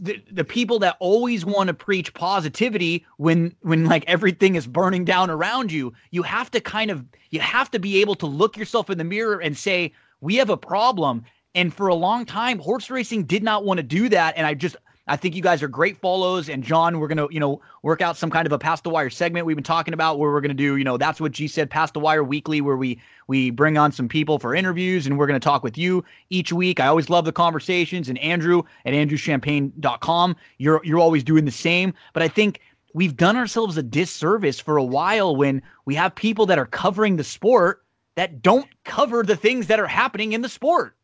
[0.00, 5.04] the, the people that always want to preach positivity when when like everything is burning
[5.04, 8.56] down around you you have to kind of you have to be able to look
[8.56, 9.92] yourself in the mirror and say
[10.22, 11.24] we have a problem.
[11.54, 14.54] And for a long time horse racing did not want to do that and i
[14.54, 14.74] just
[15.08, 16.48] I think you guys are great follows.
[16.48, 19.10] And John, we're gonna, you know, work out some kind of a past the wire
[19.10, 21.70] segment we've been talking about where we're gonna do, you know, that's what G said,
[21.70, 25.26] past the wire weekly, where we we bring on some people for interviews and we're
[25.26, 26.78] gonna talk with you each week.
[26.78, 28.08] I always love the conversations.
[28.08, 31.94] And Andrew at andrewchampagne.com, you're you're always doing the same.
[32.12, 32.60] But I think
[32.94, 37.16] we've done ourselves a disservice for a while when we have people that are covering
[37.16, 37.82] the sport
[38.14, 40.96] that don't cover the things that are happening in the sport.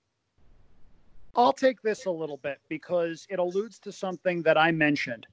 [1.35, 5.27] I'll take this a little bit because it alludes to something that I mentioned.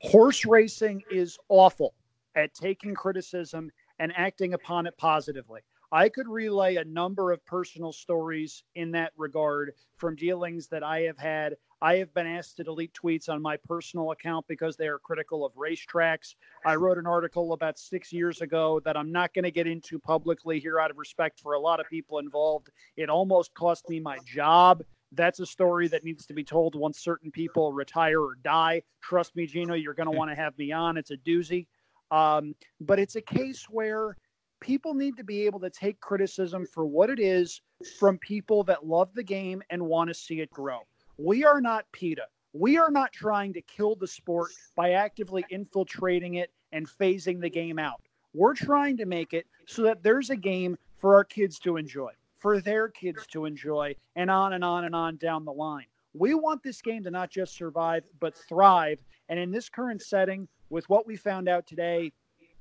[0.00, 1.94] Horse racing is awful
[2.34, 5.62] at taking criticism and acting upon it positively.
[5.92, 11.00] I could relay a number of personal stories in that regard from dealings that I
[11.02, 11.54] have had.
[11.80, 15.44] I have been asked to delete tweets on my personal account because they are critical
[15.44, 16.34] of racetracks.
[16.64, 19.98] I wrote an article about six years ago that I'm not going to get into
[19.98, 22.70] publicly here out of respect for a lot of people involved.
[22.96, 24.82] It almost cost me my job
[25.12, 28.82] that's a story that needs to be told once certain people retire or die.
[29.02, 30.96] Trust me, Gino, you're going to want to have me on.
[30.96, 31.66] It's a doozy.
[32.10, 34.16] Um, but it's a case where
[34.60, 37.60] people need to be able to take criticism for what it is
[37.98, 40.80] from people that love the game and want to see it grow.
[41.18, 42.26] We are not PETA.
[42.52, 47.50] We are not trying to kill the sport by actively infiltrating it and phasing the
[47.50, 48.00] game out.
[48.32, 52.12] We're trying to make it so that there's a game for our kids to enjoy
[52.38, 55.86] for their kids to enjoy, and on and on and on down the line.
[56.14, 59.00] We want this game to not just survive, but thrive.
[59.28, 62.12] And in this current setting, with what we found out today,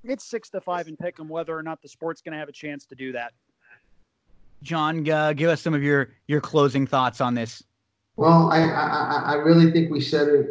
[0.04, 2.50] it's six to five and pick them whether or not the sport's going to have
[2.50, 3.34] a chance to do that.
[4.62, 7.64] John, uh, give us some of your your closing thoughts on this.
[8.16, 10.48] Well, I, I I really think we said it.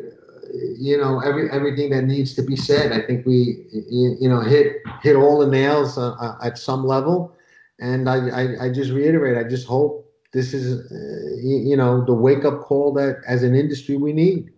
[0.79, 2.93] You know, every everything that needs to be said.
[2.93, 7.35] I think we you know hit hit all the nails uh, uh at some level.
[7.81, 12.15] And I, I, I just reiterate, I just hope this is, uh, you, know, the
[12.15, 14.51] wake up call that as an industry we need.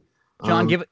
[0.45, 0.85] John, um, give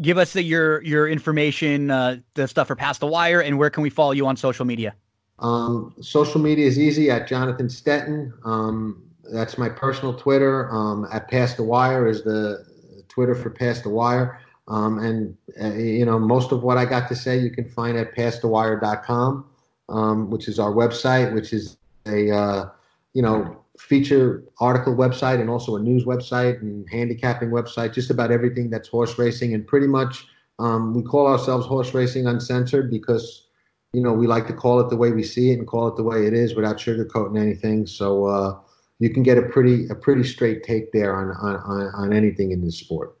[0.00, 3.70] give us the, your your information, uh, the stuff for Past the Wire, and where
[3.70, 4.94] can we follow you on social media?
[5.38, 8.32] Um, social media is easy at Jonathan Stettin.
[8.44, 9.02] Um,
[9.32, 10.70] that's my personal Twitter.
[10.70, 12.64] Um, at Past the Wire is the
[13.08, 14.40] Twitter for Past the Wire.
[14.66, 17.96] Um, and uh, you know, most of what I got to say you can find
[17.96, 19.44] at pastthewire.com
[19.88, 22.68] um, which is our website, which is a uh,
[23.12, 27.92] you know feature article website and also a news website and handicapping website.
[27.92, 30.26] Just about everything that's horse racing, and pretty much
[30.58, 33.48] um, we call ourselves Horse Racing Uncensored because
[33.92, 35.96] you know we like to call it the way we see it and call it
[35.96, 37.86] the way it is without sugarcoating anything.
[37.86, 38.58] So uh,
[38.98, 42.64] you can get a pretty a pretty straight take there on on, on anything in
[42.64, 43.16] this sport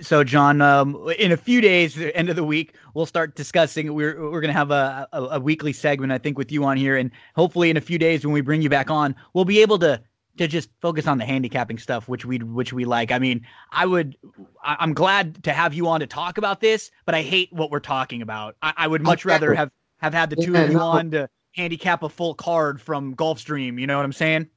[0.00, 3.92] so john um, in a few days the end of the week we'll start discussing
[3.94, 6.76] we're we're going to have a, a, a, weekly segment i think with you on
[6.76, 9.62] here and hopefully in a few days when we bring you back on we'll be
[9.62, 10.00] able to
[10.36, 13.12] to just focus on the handicapping stuff which we which we like.
[13.12, 14.16] I mean i would
[14.62, 17.70] I, am glad to have you on to talk about this but i hate what
[17.70, 18.56] we're talking about.
[18.62, 20.84] I, I would much rather have have had the two yeah, of you no.
[20.84, 24.48] on to handicap a full card from gulfstream you know what i'm saying?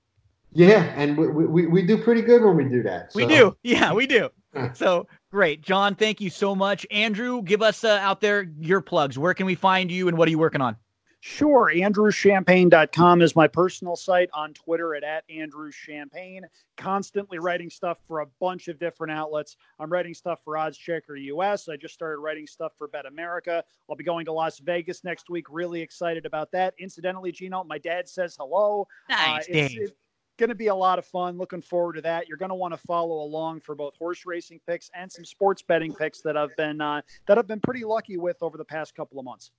[0.51, 3.17] Yeah and we, we, we do pretty good when we do that so.
[3.17, 3.55] we do.
[3.63, 4.29] Yeah we do.
[4.73, 5.95] So great, John.
[5.95, 7.41] Thank you so much, Andrew.
[7.41, 9.17] Give us uh, out there your plugs.
[9.17, 10.75] Where can we find you, and what are you working on?
[11.21, 11.69] Sure.
[11.75, 16.45] AndrewChampagne.com is my personal site on Twitter at, at Andrew Champagne.
[16.77, 19.57] Constantly writing stuff for a bunch of different outlets.
[19.79, 21.67] I'm writing stuff for OddsChecker US.
[21.67, 23.63] I just started writing stuff for Bet America.
[23.89, 25.47] I'll be going to Las Vegas next week.
[25.49, 26.73] Really excited about that.
[26.79, 28.87] Incidentally, Gino, my dad says hello.
[29.09, 29.91] Nice, uh, Dave
[30.39, 31.37] going to be a lot of fun.
[31.37, 32.27] Looking forward to that.
[32.27, 35.61] You're going to want to follow along for both horse racing picks and some sports
[35.61, 38.95] betting picks that I've been uh, that I've been pretty lucky with over the past
[38.95, 39.51] couple of months.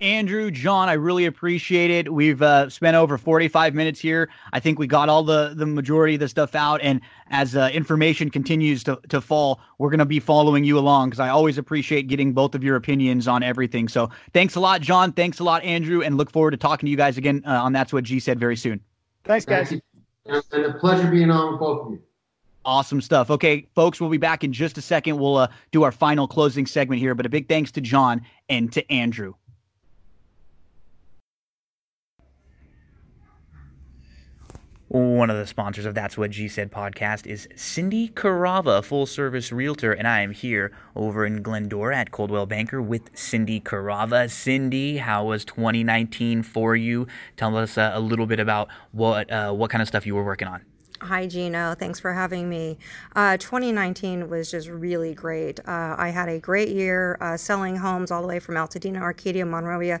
[0.00, 2.12] Andrew, John, I really appreciate it.
[2.12, 4.30] We've uh, spent over 45 minutes here.
[4.52, 6.80] I think we got all the the majority of the stuff out.
[6.82, 7.00] And
[7.30, 11.20] as uh, information continues to, to fall, we're going to be following you along because
[11.20, 13.86] I always appreciate getting both of your opinions on everything.
[13.86, 15.12] So thanks a lot, John.
[15.12, 16.02] Thanks a lot, Andrew.
[16.02, 18.40] And look forward to talking to you guys again uh, on That's What G said
[18.40, 18.80] very soon.
[19.24, 19.72] Thanks, guys.
[20.26, 22.02] And a pleasure being on with both of you.
[22.64, 23.28] Awesome stuff.
[23.28, 25.18] Okay, folks, we'll be back in just a second.
[25.18, 28.72] We'll uh, do our final closing segment here, but a big thanks to John and
[28.72, 29.34] to Andrew.
[34.92, 39.50] One of the sponsors of That's What G Said podcast is Cindy Carava, full service
[39.50, 44.30] realtor, and I am here over in Glendora at Coldwell Banker with Cindy Carava.
[44.30, 47.06] Cindy, how was 2019 for you?
[47.38, 50.24] Tell us uh, a little bit about what uh, what kind of stuff you were
[50.24, 50.62] working on.
[51.02, 51.74] Hi, Gino.
[51.74, 52.78] Thanks for having me.
[53.16, 55.58] Uh, 2019 was just really great.
[55.66, 59.44] Uh, I had a great year uh, selling homes all the way from Altadena, Arcadia,
[59.44, 60.00] Monrovia,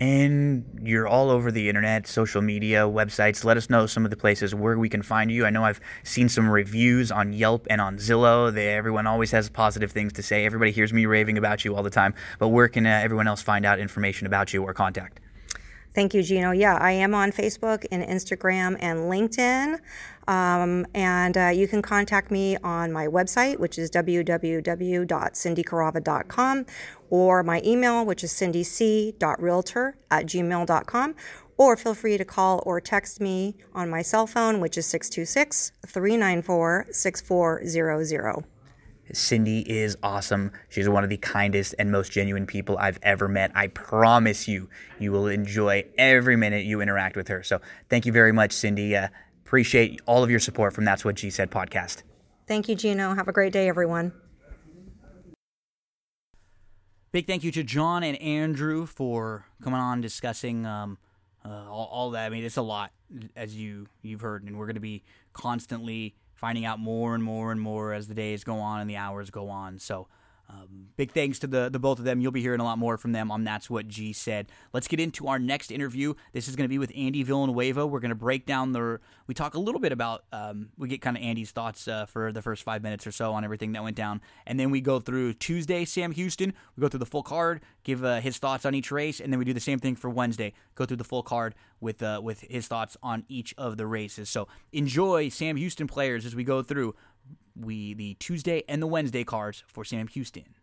[0.00, 3.44] and you're all over the internet, social media, websites.
[3.44, 5.46] Let us know some of the places where we can find you.
[5.46, 8.52] I know I've seen some reviews on Yelp and on Zillow.
[8.52, 10.44] They, everyone always has positive things to say.
[10.44, 12.14] Everybody hears me raving about you all the time.
[12.38, 15.20] But where can uh, everyone else find out information about you or contact?
[15.94, 16.50] Thank you, Gino.
[16.50, 19.78] Yeah, I am on Facebook and Instagram and LinkedIn.
[20.26, 26.66] Um, and uh, you can contact me on my website, which is www.cindycarava.com,
[27.14, 31.14] or my email, which is cindyc.realtor at gmail.com.
[31.56, 35.70] Or feel free to call or text me on my cell phone, which is 626
[35.86, 38.44] 394 6400.
[39.12, 40.50] Cindy is awesome.
[40.68, 43.52] She's one of the kindest and most genuine people I've ever met.
[43.54, 44.68] I promise you,
[44.98, 47.44] you will enjoy every minute you interact with her.
[47.44, 48.96] So thank you very much, Cindy.
[48.96, 49.06] Uh,
[49.44, 52.02] appreciate all of your support from That's What G Said podcast.
[52.48, 53.14] Thank you, Gino.
[53.14, 54.12] Have a great day, everyone.
[57.14, 60.98] Big thank you to John and Andrew for coming on discussing um,
[61.44, 62.26] uh, all, all, that.
[62.26, 62.90] I mean, it's a lot,
[63.36, 67.52] as you you've heard, and we're going to be constantly finding out more and more
[67.52, 69.78] and more as the days go on and the hours go on.
[69.78, 70.08] So
[70.48, 72.20] um, big thanks to the, the both of them.
[72.20, 74.46] You'll be hearing a lot more from them on That's What G Said.
[74.72, 76.14] Let's get into our next interview.
[76.32, 77.86] This is going to be with Andy Villanueva.
[77.86, 79.00] We're going to break down the.
[79.26, 80.24] We talk a little bit about.
[80.32, 83.32] Um, we get kind of Andy's thoughts uh, for the first five minutes or so
[83.32, 85.84] on everything that went down, and then we go through Tuesday.
[85.84, 86.52] Sam Houston.
[86.76, 89.38] We go through the full card, give uh, his thoughts on each race, and then
[89.38, 90.52] we do the same thing for Wednesday.
[90.74, 94.28] Go through the full card with uh, with his thoughts on each of the races.
[94.28, 96.94] So enjoy Sam Houston players as we go through
[97.58, 100.54] we the Tuesday and the Wednesday cards for Sam Houston.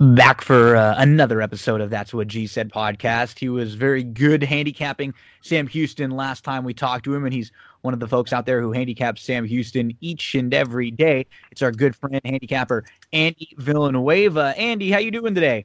[0.00, 3.38] back for uh, another episode of That's What G Said podcast.
[3.38, 7.50] He was very good handicapping Sam Houston last time we talked to him, and he's
[7.82, 11.26] one of the folks out there who handicaps Sam Houston each and every day.
[11.50, 14.54] It's our good friend handicapper Andy Villanueva.
[14.56, 15.64] Andy, how you doing today?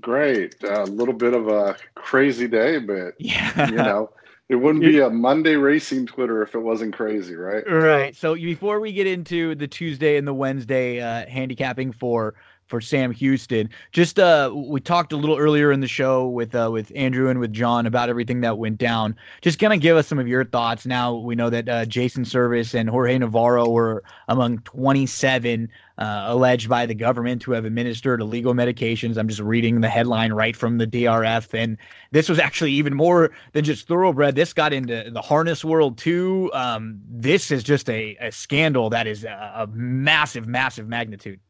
[0.00, 0.62] Great.
[0.64, 4.10] A little bit of a crazy day, but yeah, you know.
[4.48, 7.62] It wouldn't be a Monday racing Twitter if it wasn't crazy, right?
[7.70, 8.16] Right.
[8.16, 12.34] So before we get into the Tuesday and the Wednesday uh, handicapping for
[12.70, 13.68] for Sam Houston.
[13.92, 17.40] Just uh, we talked a little earlier in the show with uh, with Andrew and
[17.40, 19.16] with John about everything that went down.
[19.42, 20.86] Just kind of give us some of your thoughts.
[20.86, 25.68] Now we know that uh, Jason Servis and Jorge Navarro were among 27
[25.98, 29.18] uh, alleged by the government to have administered illegal medications.
[29.18, 31.76] I'm just reading the headline right from the DRF, and
[32.10, 34.34] this was actually even more than just thoroughbred.
[34.34, 36.50] This got into the harness world too.
[36.54, 41.40] Um, this is just a, a scandal that is a, a massive, massive magnitude.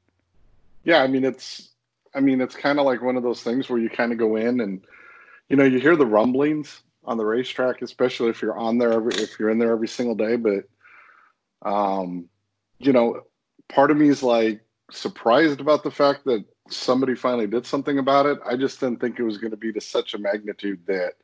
[0.85, 1.71] Yeah, I mean it's
[2.15, 4.37] I mean it's kind of like one of those things where you kind of go
[4.37, 4.85] in and
[5.49, 9.15] you know you hear the rumblings on the racetrack, especially if you're on there every
[9.15, 10.37] if you're in there every single day.
[10.37, 10.65] But
[11.63, 12.29] um,
[12.79, 13.23] you know,
[13.69, 18.27] part of me is like surprised about the fact that somebody finally did something about
[18.27, 18.39] it.
[18.45, 21.15] I just didn't think it was going to be to such a magnitude that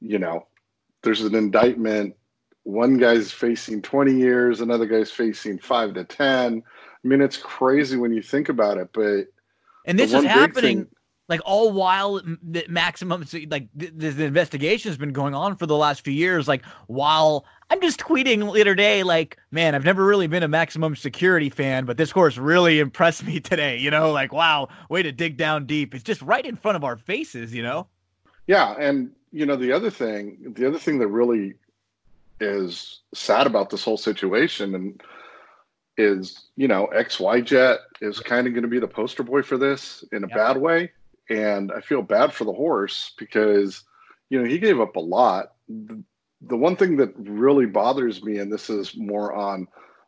[0.00, 0.46] you know
[1.02, 2.14] there's an indictment.
[2.64, 6.62] One guy's facing 20 years, another guy's facing five to 10
[7.04, 9.26] I mean, it's crazy when you think about it, but
[9.84, 10.84] and this is happening.
[10.84, 10.88] Thing,
[11.28, 15.76] Like all while the maximum, like the, the investigation has been going on for the
[15.76, 16.46] last few years.
[16.46, 20.94] Like while I'm just tweeting later day, like, man, I've never really been a maximum
[20.94, 23.78] security fan, but this course really impressed me today.
[23.78, 25.94] You know, like, wow, way to dig down deep.
[25.94, 27.86] It's just right in front of our faces, you know?
[28.46, 28.74] Yeah.
[28.78, 31.54] And, you know, the other thing, the other thing that really
[32.38, 35.00] is sad about this whole situation and
[35.96, 39.56] is, you know, XY Jet is kind of going to be the poster boy for
[39.56, 40.36] this in a yep.
[40.36, 40.90] bad way.
[41.30, 43.84] And I feel bad for the horse because,
[44.28, 45.52] you know, he gave up a lot.
[45.68, 46.02] The,
[46.42, 49.66] the one thing that really bothers me, and this is more on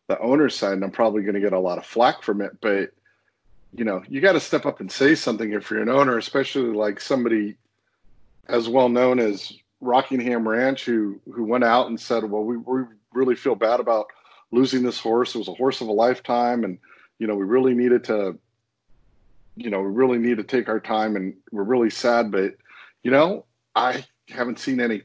[0.08, 2.52] the owner's side, and I'm probably going to get a lot of flack from it,
[2.60, 2.92] but
[3.72, 6.74] you know, you got to step up and say something if you're an owner, especially
[6.74, 7.56] like somebody
[8.48, 12.84] as well known as Rockingham Ranch, who who went out and said, "Well, we, we
[13.12, 14.06] really feel bad about
[14.52, 15.34] losing this horse.
[15.34, 16.78] It was a horse of a lifetime, and
[17.18, 18.38] you know, we really needed to,
[19.56, 22.30] you know, we really need to take our time, and we're really sad.
[22.30, 22.56] But
[23.02, 23.44] you know,
[23.74, 25.02] I haven't seen any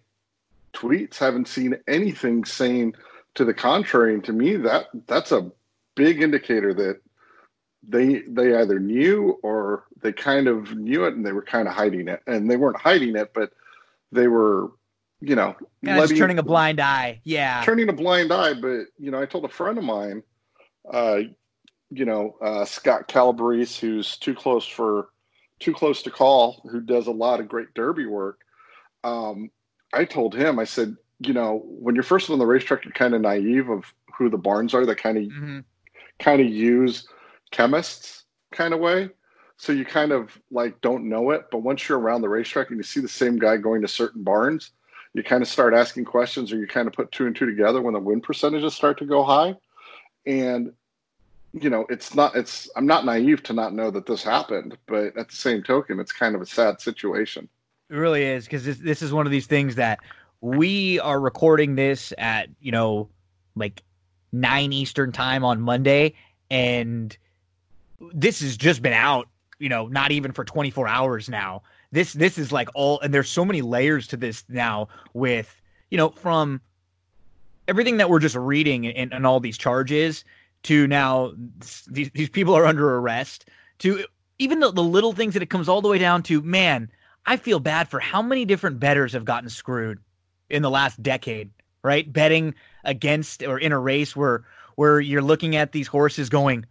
[0.74, 2.96] tweets, haven't seen anything saying
[3.36, 4.14] to the contrary.
[4.14, 5.52] And to me, that that's a
[5.96, 7.02] big indicator that
[7.88, 11.74] they they either knew or they kind of knew it and they were kind of
[11.74, 12.22] hiding it.
[12.28, 13.54] And they weren't hiding it, but
[14.12, 14.72] they were,
[15.22, 17.22] you know, letting, turning a blind eye.
[17.24, 18.54] Yeah, turning a blind eye.
[18.54, 20.24] But you know, I told a friend of mine,
[20.92, 21.20] uh,
[21.92, 25.10] you know, uh, Scott Calabrese, who's too close for
[25.60, 28.42] too close to call, who does a lot of great derby work.
[29.04, 29.52] Um,
[29.94, 33.14] I told him, I said, you know, when you're first on the racetrack, you're kind
[33.14, 33.86] of naive of
[34.18, 34.86] who the barns are.
[34.86, 35.60] That kind of mm-hmm.
[36.20, 37.08] kind of use
[37.52, 39.10] chemists kind of way.
[39.58, 42.78] So you kind of like don't know it, but once you're around the racetrack and
[42.78, 44.72] you see the same guy going to certain barns,
[45.14, 47.82] you kind of start asking questions, or you kind of put two and two together
[47.82, 49.56] when the win percentages start to go high.
[50.26, 50.74] And
[51.54, 52.36] you know, it's not.
[52.36, 56.00] It's I'm not naive to not know that this happened, but at the same token,
[56.00, 57.50] it's kind of a sad situation.
[57.90, 60.00] It really is because this, this is one of these things that
[60.40, 63.10] we are recording this at, you know,
[63.56, 63.84] like
[64.32, 66.14] nine Eastern time on Monday.
[66.50, 67.16] And
[68.14, 69.28] this has just been out,
[69.60, 71.64] you know, not even for 24 hours now.
[71.92, 75.98] This, this is like all, and there's so many layers to this now with, you
[75.98, 76.62] know, from
[77.68, 80.24] everything that we're just reading and, and all these charges
[80.64, 81.34] to now
[81.88, 83.50] these, these people are under arrest
[83.80, 84.06] to
[84.40, 86.90] even the, the little things that it comes all the way down to, man,
[87.26, 90.00] I feel bad for how many different betters have gotten screwed
[90.50, 91.52] in the last decade,
[91.84, 92.12] right?
[92.12, 94.44] Betting against or in a race where
[94.76, 96.66] where you're looking at these horses going,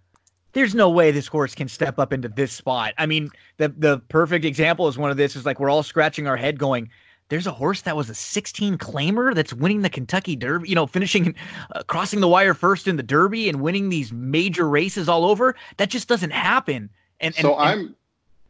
[0.52, 2.94] there's no way this horse can step up into this spot.
[2.98, 6.26] I mean, the the perfect example is one of this is like we're all scratching
[6.26, 6.90] our head going,
[7.28, 10.86] there's a horse that was a 16 claimer that's winning the Kentucky Derby, you know,
[10.86, 11.34] finishing
[11.74, 15.54] uh, crossing the wire first in the Derby and winning these major races all over.
[15.76, 16.90] That just doesn't happen.
[17.20, 17.94] And so I'm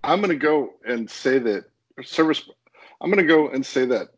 [0.03, 1.65] I'm going to go and say that
[2.03, 2.49] service
[3.01, 4.09] i'm going to go and say that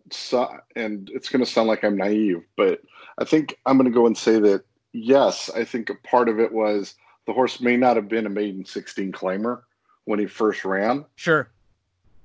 [0.77, 2.81] and it's going to sound like i'm naive but
[3.19, 6.39] i think i'm going to go and say that yes i think a part of
[6.39, 6.95] it was
[7.27, 9.63] the horse may not have been a maiden 16 claimer
[10.05, 11.49] when he first ran sure.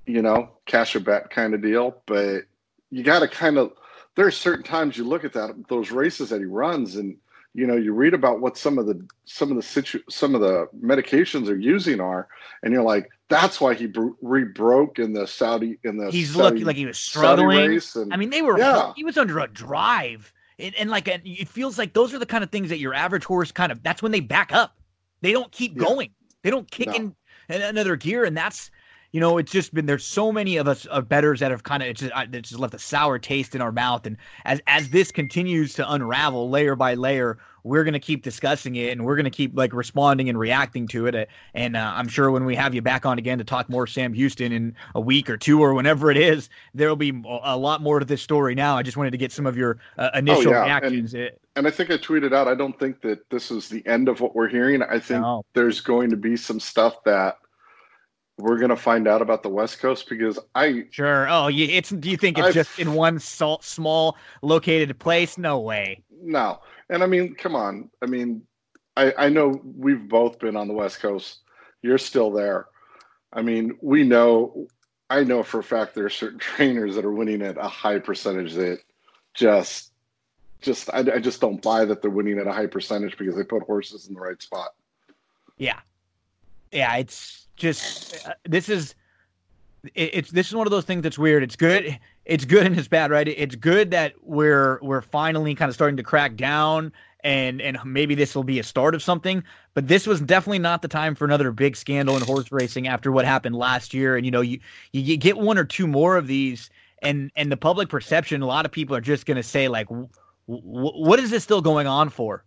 [0.06, 2.42] you know cash a bet kind of deal but
[2.90, 3.72] you got to kind of
[4.16, 7.16] there are certain times you look at that those races that he runs and
[7.54, 10.40] you know you read about what some of the some of the situ some of
[10.40, 12.28] the medications are using are
[12.62, 16.42] and you're like that's why he bro- rebroke in the saudi in the he's saudi,
[16.42, 17.80] looking like he was struggling.
[17.94, 18.92] and, i mean they were yeah.
[18.96, 20.32] he was under a drive.
[20.60, 22.92] And, and like a, it feels like those are the kind of things that your
[22.92, 24.76] average horse kind of that's when they back up
[25.20, 25.84] they don't keep yeah.
[25.84, 26.10] going
[26.42, 26.94] they don't kick no.
[27.48, 28.70] in another gear and that's
[29.12, 31.82] you know, it's just been there's so many of us of betters that have kind
[31.82, 34.06] of it's just, it's just left a sour taste in our mouth.
[34.06, 38.92] And as as this continues to unravel layer by layer, we're gonna keep discussing it
[38.92, 41.28] and we're gonna keep like responding and reacting to it.
[41.54, 44.12] And uh, I'm sure when we have you back on again to talk more Sam
[44.12, 47.80] Houston in a week or two or whenever it is, there will be a lot
[47.80, 48.54] more to this story.
[48.54, 50.64] Now, I just wanted to get some of your uh, initial oh, yeah.
[50.64, 51.14] reactions.
[51.14, 52.48] And, and, I think I tweeted out.
[52.48, 54.82] I don't think that this is the end of what we're hearing.
[54.82, 55.44] I think no.
[55.54, 57.38] there's going to be some stuff that
[58.38, 61.28] we're gonna find out about the West Coast because I sure.
[61.28, 61.90] Oh, you, it's.
[61.90, 65.36] Do you think it's I've, just in one salt, small located place?
[65.36, 66.02] No way.
[66.22, 67.90] No, and I mean, come on.
[68.00, 68.42] I mean,
[68.96, 71.40] I I know we've both been on the West Coast.
[71.82, 72.68] You're still there.
[73.32, 74.68] I mean, we know.
[75.10, 77.98] I know for a fact there are certain trainers that are winning at a high
[77.98, 78.80] percentage that
[79.34, 79.92] just,
[80.60, 83.44] just I, I just don't buy that they're winning at a high percentage because they
[83.44, 84.74] put horses in the right spot.
[85.56, 85.80] Yeah,
[86.72, 88.94] yeah, it's just uh, this is
[89.94, 91.42] it, it's this is one of those things that's weird.
[91.42, 91.98] It's good.
[92.24, 93.26] It's good and it's bad, right?
[93.26, 96.92] It's good that we're we're finally kind of starting to crack down
[97.24, 99.42] and and maybe this will be a start of something.
[99.74, 103.12] But this was definitely not the time for another big scandal in horse racing after
[103.12, 104.16] what happened last year.
[104.16, 104.60] And you know, you
[104.92, 106.70] you get one or two more of these,
[107.02, 109.88] and and the public perception, a lot of people are just going to say like,
[110.48, 112.44] what is this still going on for?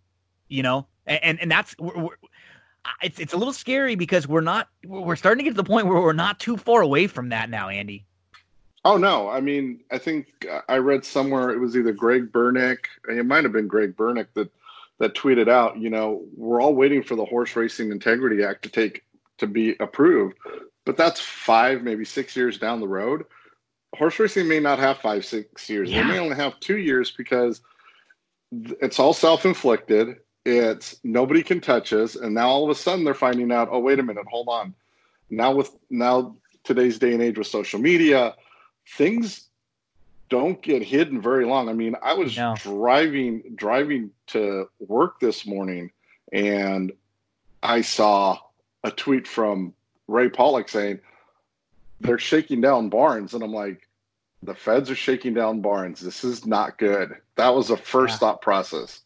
[0.48, 2.16] You know, and and that's we're, we're,
[3.02, 5.86] it's it's a little scary because we're not we're starting to get to the point
[5.86, 8.04] where we're not too far away from that now, Andy.
[8.84, 9.30] Oh no!
[9.30, 13.44] I mean, I think uh, I read somewhere it was either Greg Bernick, it might
[13.44, 14.50] have been Greg Bernick that
[14.98, 18.68] that tweeted out, you know, we're all waiting for the Horse Racing Integrity Act to
[18.68, 19.04] take
[19.38, 20.36] to be approved,
[20.84, 23.24] but that's five, maybe six years down the road.
[23.96, 25.90] Horse racing may not have five, six years.
[25.90, 26.02] Yeah.
[26.02, 27.60] They may only have two years because
[28.52, 30.16] it's all self-inflicted.
[30.44, 33.68] It's nobody can touch us, and now all of a sudden they're finding out.
[33.70, 34.74] Oh, wait a minute, hold on.
[35.30, 38.34] Now with now today's day and age with social media,
[38.96, 39.48] things
[40.28, 41.68] don't get hidden very long.
[41.68, 42.54] I mean, I was no.
[42.56, 45.90] driving driving to work this morning
[46.32, 46.92] and
[47.62, 48.38] I saw
[48.82, 49.74] a tweet from
[50.08, 51.00] Ray Paulick saying
[52.00, 53.86] they're shaking down barns and I'm like
[54.42, 56.00] the feds are shaking down barns.
[56.00, 57.14] This is not good.
[57.36, 58.18] That was a first yeah.
[58.18, 59.00] thought process.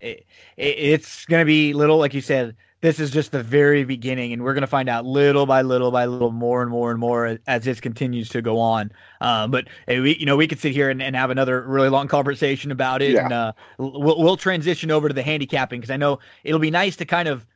[0.00, 0.26] It,
[0.56, 4.32] it, it's going to be little like you said this is just the very beginning,
[4.32, 6.98] and we're going to find out little by little by little more and more and
[6.98, 8.90] more as this continues to go on.
[9.20, 11.90] Um, but hey, we, you know, we could sit here and, and, have another really
[11.90, 13.24] long conversation about it, yeah.
[13.24, 16.96] and uh, we'll, we'll transition over to the handicapping because I know it'll be nice
[16.96, 17.46] to kind of,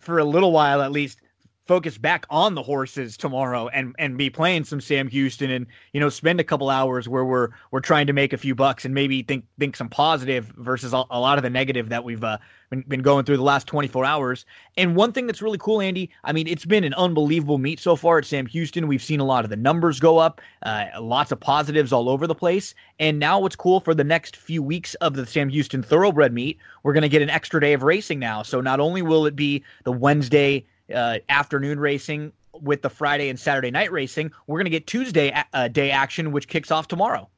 [0.00, 1.20] for a little while at least,
[1.66, 6.00] focus back on the horses tomorrow and and be playing some Sam Houston and you
[6.00, 8.94] know spend a couple hours where we're we're trying to make a few bucks and
[8.94, 12.38] maybe think think some positive versus a, a lot of the negative that we've uh,
[12.70, 14.44] been, been going through the last 24 hours.
[14.76, 17.96] And one thing that's really cool, Andy, I mean, it's been an unbelievable meet so
[17.96, 18.86] far at Sam Houston.
[18.86, 22.26] We've seen a lot of the numbers go up, uh, lots of positives all over
[22.26, 22.74] the place.
[22.98, 26.58] And now what's cool for the next few weeks of the Sam Houston Thoroughbred meet,
[26.82, 28.42] we're going to get an extra day of racing now.
[28.42, 33.38] So not only will it be the Wednesday uh, afternoon racing with the Friday and
[33.38, 34.32] Saturday night racing.
[34.46, 37.28] We're going to get Tuesday uh, day action, which kicks off tomorrow.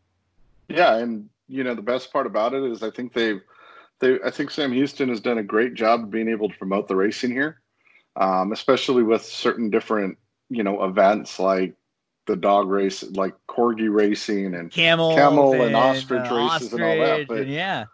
[0.68, 3.40] Yeah, and you know the best part about it is I think they've
[4.00, 6.88] they I think Sam Houston has done a great job of being able to promote
[6.88, 7.60] the racing here,
[8.16, 10.18] um, especially with certain different
[10.48, 11.74] you know events like
[12.26, 16.72] the dog race, like corgi racing and camel, camel and, and ostrich uh, races ostrich,
[16.72, 17.28] and all that.
[17.28, 17.84] But yeah,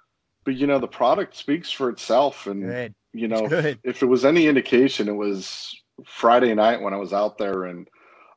[0.44, 4.06] but you know the product speaks for itself, and Good you know, if, if it
[4.06, 5.74] was any indication, it was
[6.04, 7.88] Friday night when I was out there and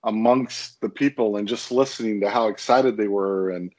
[0.04, 3.72] amongst the people and just listening to how excited they were and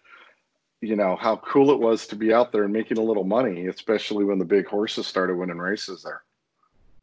[0.81, 3.67] you know how cool it was to be out there and making a little money,
[3.67, 6.23] especially when the big horses started winning races there.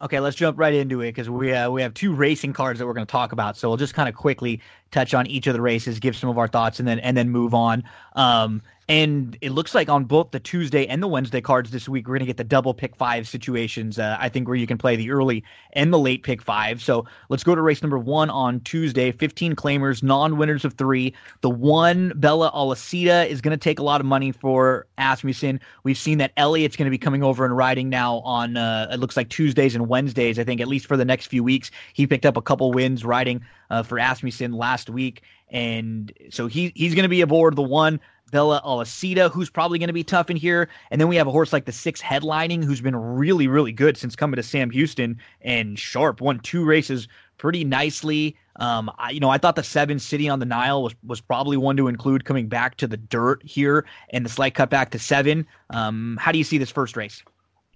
[0.02, 2.86] Okay, let's jump right into it because we uh, we have two racing cards that
[2.86, 3.56] we're going to talk about.
[3.56, 4.61] So we'll just kind of quickly
[4.91, 7.30] touch on each of the races, give some of our thoughts, and then and then
[7.30, 7.84] move on.
[8.15, 12.05] Um, and it looks like on both the Tuesday and the Wednesday cards this week,
[12.05, 13.97] we're going to get the double pick five situations.
[13.97, 16.81] Uh, I think where you can play the early and the late pick five.
[16.81, 19.14] So let's go to race number one on Tuesday.
[19.14, 21.14] 15 claimers, non winners of three.
[21.41, 25.61] The one, Bella Alacida, is going to take a lot of money for Asmussen.
[25.84, 28.99] We've seen that Elliott's going to be coming over and riding now on, uh, it
[28.99, 31.72] looks like Tuesdays and Wednesdays, I think, at least for the next few weeks.
[31.93, 35.22] He picked up a couple wins riding uh, for Asmussen last week.
[35.49, 37.99] And so he he's going to be aboard the one.
[38.34, 40.68] Bella Alacida, who's probably going to be tough in here.
[40.89, 43.95] And then we have a horse like the six headlining, who's been really, really good
[43.95, 46.19] since coming to Sam Houston and sharp.
[46.19, 47.07] Won two races
[47.38, 48.35] pretty nicely.
[48.55, 51.57] Um, I, you know, I thought the seven City on the Nile was was probably
[51.57, 54.99] one to include coming back to the dirt here and the slight cut back to
[54.99, 55.45] seven.
[55.69, 57.23] Um, how do you see this first race?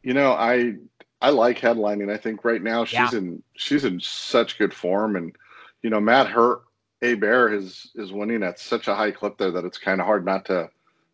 [0.02, 0.74] You know, I
[1.22, 2.12] I like headlining.
[2.12, 3.20] I think right now she's yeah.
[3.20, 5.36] in she's in such good form, and
[5.84, 6.64] you know, Matt Hurt
[7.02, 10.08] a Bear is is winning at such a high clip there that it's kind of
[10.08, 10.70] hard not to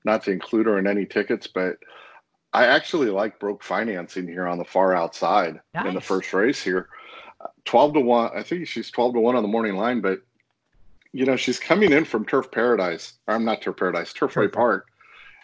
[0.05, 1.47] not to include her in any tickets.
[1.47, 1.77] But
[2.53, 5.85] I actually like broke financing here on the far outside nice.
[5.85, 6.89] in the first race here.
[7.65, 8.31] Twelve to one.
[8.35, 10.21] I think she's twelve to one on the morning line, but
[11.11, 13.13] you know she's coming in from Turf Paradise.
[13.27, 14.87] Or I'm not Turf Paradise, Turfway Park,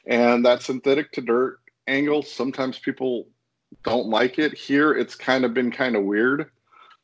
[0.06, 2.24] and that synthetic to dirt angle.
[2.24, 3.28] Sometimes people
[3.84, 4.57] don't like it.
[4.57, 6.49] Here, it's kind of been kind of weird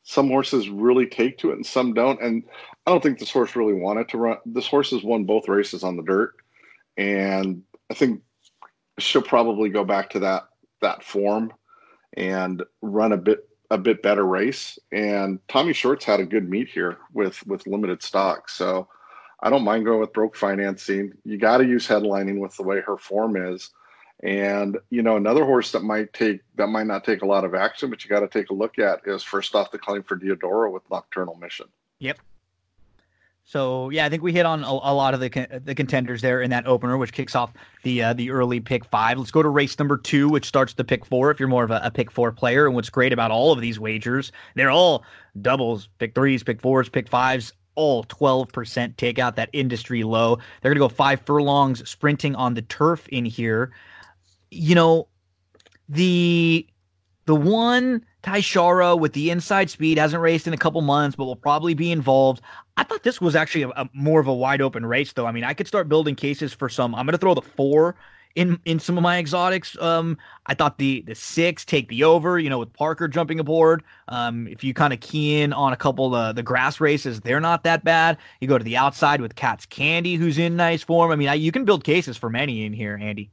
[0.06, 2.22] some horses really take to it and some don't.
[2.22, 2.44] And
[2.86, 4.38] I don't think this horse really wanted to run.
[4.46, 6.34] This horse has won both races on the dirt,
[6.96, 8.22] and I think
[8.98, 10.48] she'll probably go back to that
[10.82, 11.52] that form
[12.16, 14.78] and run a bit a bit better race.
[14.92, 18.88] And Tommy Short's had a good meet here with with limited stock, so
[19.40, 21.12] I don't mind going with broke financing.
[21.24, 23.70] You got to use headlining with the way her form is.
[24.22, 27.54] And you know, another horse that might take that might not take a lot of
[27.54, 30.16] action, but you got to take a look at is first off the claim for
[30.16, 31.66] Diodoro with Nocturnal Mission.
[31.98, 32.18] Yep.
[33.48, 36.42] So yeah, I think we hit on a, a, lot of the the contenders there
[36.42, 37.52] in that opener, which kicks off
[37.84, 39.18] the uh, the early pick five.
[39.18, 41.30] Let's go to race number two, which starts the pick four.
[41.30, 43.60] If you're more of a, a, pick four player, and what's great about all of
[43.60, 45.04] these wagers, they're all
[45.42, 50.36] doubles, pick threes, pick fours, pick fives, all 12% take out that industry low.
[50.60, 53.72] They're going to go five furlongs sprinting on the turf in here.
[54.50, 55.08] You know,
[55.88, 56.66] the
[57.26, 61.36] the one Tashara with the inside speed hasn't raced in a couple months, but will
[61.36, 62.40] probably be involved.
[62.76, 65.26] I thought this was actually a, a more of a wide open race, though.
[65.26, 66.94] I mean, I could start building cases for some.
[66.94, 67.96] I'm going to throw the four
[68.34, 69.76] in in some of my exotics.
[69.80, 70.16] Um,
[70.46, 72.38] I thought the the six take the over.
[72.38, 73.82] You know, with Parker jumping aboard.
[74.08, 77.40] Um, if you kind of key in on a couple of the grass races, they're
[77.40, 78.18] not that bad.
[78.40, 81.10] You go to the outside with Cat's Candy, who's in nice form.
[81.10, 83.30] I mean, I, you can build cases for many in here, Andy.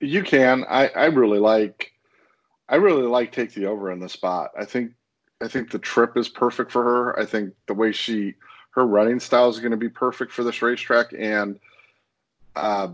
[0.00, 0.64] You can.
[0.68, 1.92] I I really like.
[2.68, 4.50] I really like take the over in the spot.
[4.58, 4.92] I think
[5.40, 7.18] I think the trip is perfect for her.
[7.18, 8.34] I think the way she
[8.76, 11.58] her running style is going to be perfect for this racetrack and.
[12.54, 12.88] Uh,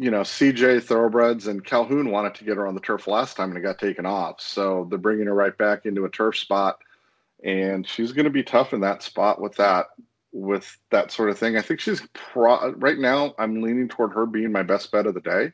[0.00, 3.50] you know, CJ Thoroughbreds and Calhoun wanted to get her on the turf last time
[3.50, 4.40] and it got taken off.
[4.40, 6.78] So they're bringing her right back into a turf spot,
[7.44, 9.88] and she's going to be tough in that spot with that
[10.32, 11.58] with that sort of thing.
[11.58, 13.34] I think she's pro- right now.
[13.38, 15.52] I'm leaning toward her being my best bet of the day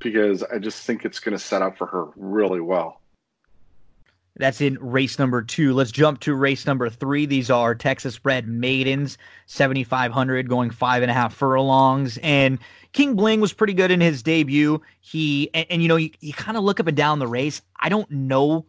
[0.00, 3.00] because I just think it's going to set up for her really well.
[4.36, 5.74] That's in race number two.
[5.74, 7.26] Let's jump to race number three.
[7.26, 12.18] These are Texas bred maidens, 7,500 going five and a half furlongs.
[12.18, 12.58] And
[12.92, 14.80] King Bling was pretty good in his debut.
[15.00, 17.60] He, and, and you know, you, you kind of look up and down the race.
[17.78, 18.64] I don't know,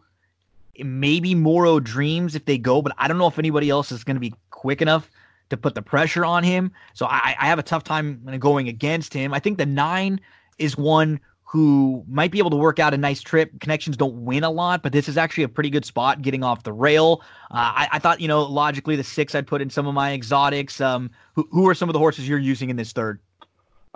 [0.78, 4.16] maybe Moro Dreams if they go, but I don't know if anybody else is going
[4.16, 5.10] to be quick enough
[5.48, 6.72] to put the pressure on him.
[6.92, 9.32] So I, I have a tough time going against him.
[9.32, 10.20] I think the nine
[10.58, 13.52] is one who might be able to work out a nice trip.
[13.60, 16.64] Connections don't win a lot, but this is actually a pretty good spot getting off
[16.64, 17.22] the rail.
[17.50, 20.12] Uh, I, I, thought, you know, logically the six I'd put in some of my
[20.14, 20.80] exotics.
[20.80, 23.20] Um, who, who are some of the horses you're using in this third?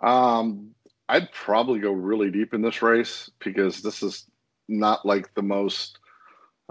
[0.03, 0.75] Um,
[1.09, 4.27] I'd probably go really deep in this race because this is
[4.69, 5.99] not like the most,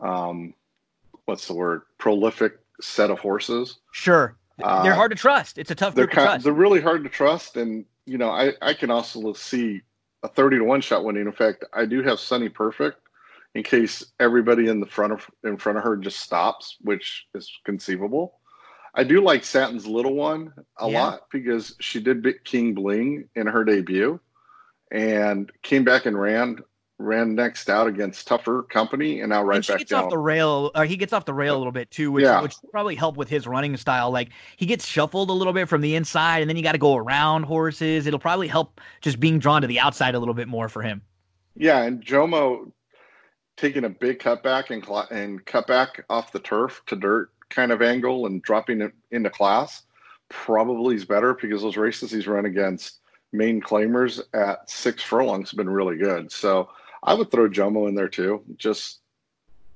[0.01, 0.53] um,
[1.25, 3.79] what's the word, prolific set of horses.
[3.91, 4.37] Sure.
[4.63, 5.57] Uh, they're hard to trust.
[5.57, 6.43] It's a tough they're kind, to trust.
[6.45, 7.57] They're really hard to trust.
[7.57, 9.81] And, you know, I, I can also see
[10.27, 11.25] a 30 to 1 shot winning.
[11.25, 12.99] In fact, I do have Sunny Perfect
[13.55, 17.51] in case everybody in the front of in front of her just stops, which is
[17.65, 18.39] conceivable.
[18.93, 21.03] I do like Satin's little one a yeah.
[21.03, 24.19] lot because she did beat King Bling in her debut
[24.91, 26.57] and came back and ran
[26.99, 30.05] ran next out against tougher company and now right and back gets down.
[30.05, 32.41] off the rail or he gets off the rail a little bit too which, yeah.
[32.41, 34.09] which probably help with his running style.
[34.09, 36.79] Like he gets shuffled a little bit from the inside and then you got to
[36.79, 38.07] go around horses.
[38.07, 41.01] It'll probably help just being drawn to the outside a little bit more for him.
[41.55, 42.71] Yeah and jomo
[43.57, 47.81] taking a big cutback and and cut back off the turf to dirt kind of
[47.83, 49.83] angle and dropping it into class
[50.29, 52.99] probably is better because those races he's run against
[53.33, 56.31] main claimers at six furlongs have been really good.
[56.31, 56.69] So
[57.03, 58.99] I would throw Jomo in there too, just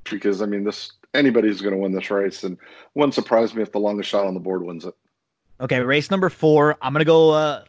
[0.10, 2.58] because I mean this anybody's going to win this race, and
[2.96, 4.94] wouldn't surprise me if the longest shot on the board wins it.
[5.60, 6.76] Okay, race number four.
[6.82, 7.64] I'm gonna go uh,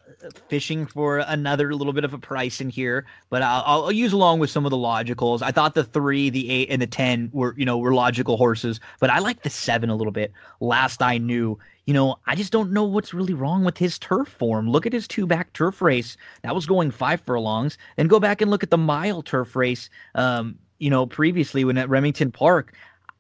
[0.49, 4.39] fishing for another little bit of a price in here, but I'll, I'll, use along
[4.39, 5.43] with some of the logicals.
[5.43, 8.81] I thought the three, the eight, and the ten were you know were logical horses,
[9.01, 10.33] but I like the seven a little bit.
[10.61, 14.29] Last I knew, you know, I just don't know what's really wrong with his turf
[14.29, 14.71] form.
[14.71, 16.17] Look at his two back turf race.
[16.43, 17.79] That was going five furlongs.
[17.97, 21.79] and go back and look at the mile turf race, um, you know, previously when
[21.79, 22.75] at Remington Park.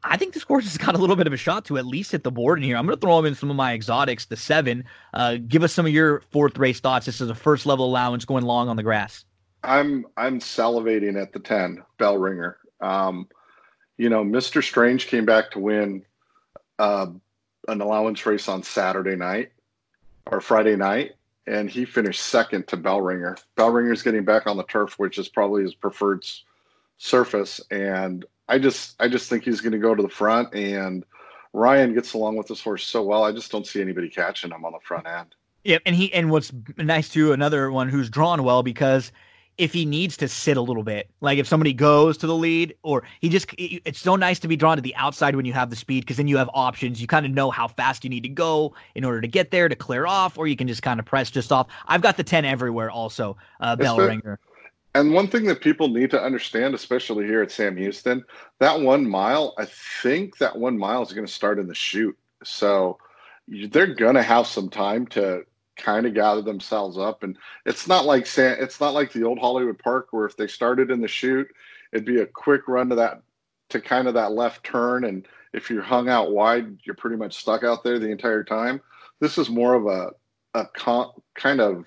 [0.04, 2.12] I think this horse has got a little bit of a shot to at least
[2.12, 2.76] hit the board in here.
[2.76, 4.84] I'm going to throw him in some of my exotics, the seven.
[5.14, 7.06] Uh, give us some of your fourth race thoughts.
[7.06, 9.24] This is a first level allowance going long on the grass.
[9.64, 12.58] I'm I'm salivating at the ten bell ringer.
[12.80, 13.28] Um,
[13.96, 14.62] you know, Mr.
[14.62, 16.04] Strange came back to win
[16.80, 17.06] uh,
[17.68, 19.52] an allowance race on Saturday night
[20.30, 21.12] or Friday night,
[21.46, 23.36] and he finished second to Bellringer.
[23.56, 26.24] Bellringer's getting back on the turf, which is probably his preferred
[26.98, 31.06] surface, and I just I just think he's going to go to the front, and
[31.54, 33.24] Ryan gets along with this horse so well.
[33.24, 35.34] I just don't see anybody catching him on the front end.
[35.64, 39.10] Yeah, and he and what's nice too, another one who's drawn well because
[39.56, 41.10] if he needs to sit a little bit.
[41.22, 44.56] Like if somebody goes to the lead or he just it's so nice to be
[44.56, 47.00] drawn to the outside when you have the speed because then you have options.
[47.00, 49.68] You kind of know how fast you need to go in order to get there
[49.68, 51.68] to clear off or you can just kind of press just off.
[51.86, 54.40] I've got the 10 everywhere also, uh bell ringer.
[54.94, 58.24] And one thing that people need to understand, especially here at Sam Houston,
[58.60, 62.16] that one mile, I think that one mile is going to start in the chute.
[62.44, 62.98] So
[63.48, 65.44] they're going to have some time to
[65.76, 67.22] kind of gather themselves up.
[67.22, 70.46] And it's not like San, it's not like the old Hollywood Park where if they
[70.46, 71.48] started in the chute,
[71.92, 73.22] it'd be a quick run to that
[73.70, 75.04] to kind of that left turn.
[75.04, 78.80] And if you're hung out wide, you're pretty much stuck out there the entire time.
[79.20, 80.10] This is more of a
[80.54, 81.86] a con- kind of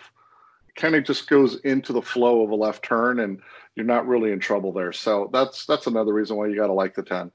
[0.76, 3.40] kind of just goes into the flow of a left turn, and
[3.76, 4.92] you're not really in trouble there.
[4.92, 7.32] So that's that's another reason why you got to like the ten.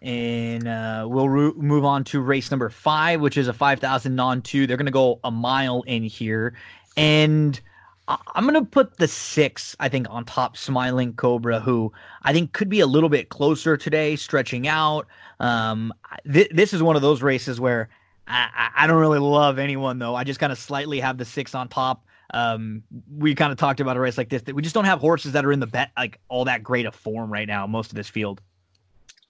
[0.00, 4.42] And uh, we'll ro- move on to race number five, which is a 5,000 non
[4.42, 4.66] two.
[4.66, 6.54] They're going to go a mile in here.
[6.96, 7.60] And
[8.06, 11.92] I- I'm going to put the six, I think, on top Smiling Cobra, who
[12.22, 15.08] I think could be a little bit closer today, stretching out.
[15.40, 15.92] Um,
[16.32, 17.88] th- this is one of those races where
[18.28, 20.14] I, I don't really love anyone, though.
[20.14, 22.04] I just kind of slightly have the six on top.
[22.34, 22.82] Um,
[23.16, 25.32] we kind of talked about a race like this that we just don't have horses
[25.32, 27.66] that are in the bet like all that great of form right now.
[27.66, 28.40] Most of this field.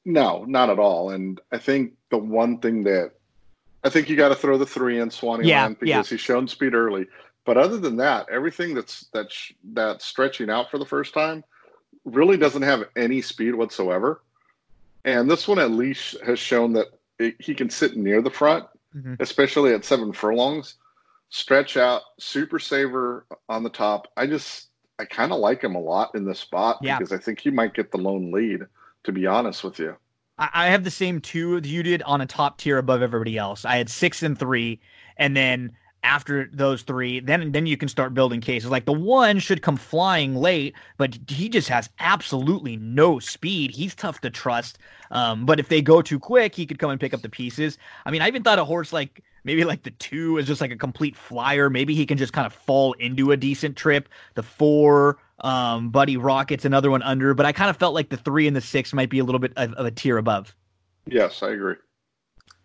[0.04, 1.10] No, not at all.
[1.10, 3.12] And I think the one thing that
[3.84, 6.02] I think you got to throw the three in Swanee Yeah, Land because yeah.
[6.02, 7.06] he's shown speed early.
[7.44, 11.44] But other than that, everything that's that's that's stretching out for the first time
[12.04, 14.22] really doesn't have any speed whatsoever.
[15.04, 16.86] And this one at least has shown that
[17.18, 18.66] it, he can sit near the front,
[18.96, 19.20] Mhm.
[19.20, 20.74] especially at seven furlongs,
[21.30, 24.08] stretch out, super saver on the top.
[24.16, 24.68] I just
[24.98, 26.98] I kind of like him a lot in this spot Yeah.
[26.98, 28.60] because I think he might get the lone lead.
[29.04, 29.96] To be honest with you.
[30.38, 33.36] I, I have the same two that you did on a top tier above everybody
[33.38, 33.64] else.
[33.64, 34.80] I had six and three,
[35.16, 35.72] and then
[36.04, 38.70] after those three, then then you can start building cases.
[38.70, 43.72] Like the one should come flying late, but he just has absolutely no speed.
[43.72, 44.78] He's tough to trust.
[45.10, 47.78] Um, but if they go too quick, he could come and pick up the pieces.
[48.06, 50.70] I mean, I even thought a horse like maybe like the two is just like
[50.70, 51.70] a complete flyer.
[51.70, 54.08] Maybe he can just kind of fall into a decent trip.
[54.34, 57.34] The four, um, Buddy Rockets, another one under.
[57.34, 59.38] But I kind of felt like the three and the six might be a little
[59.38, 60.54] bit of, of a tier above.
[61.06, 61.76] Yes, I agree.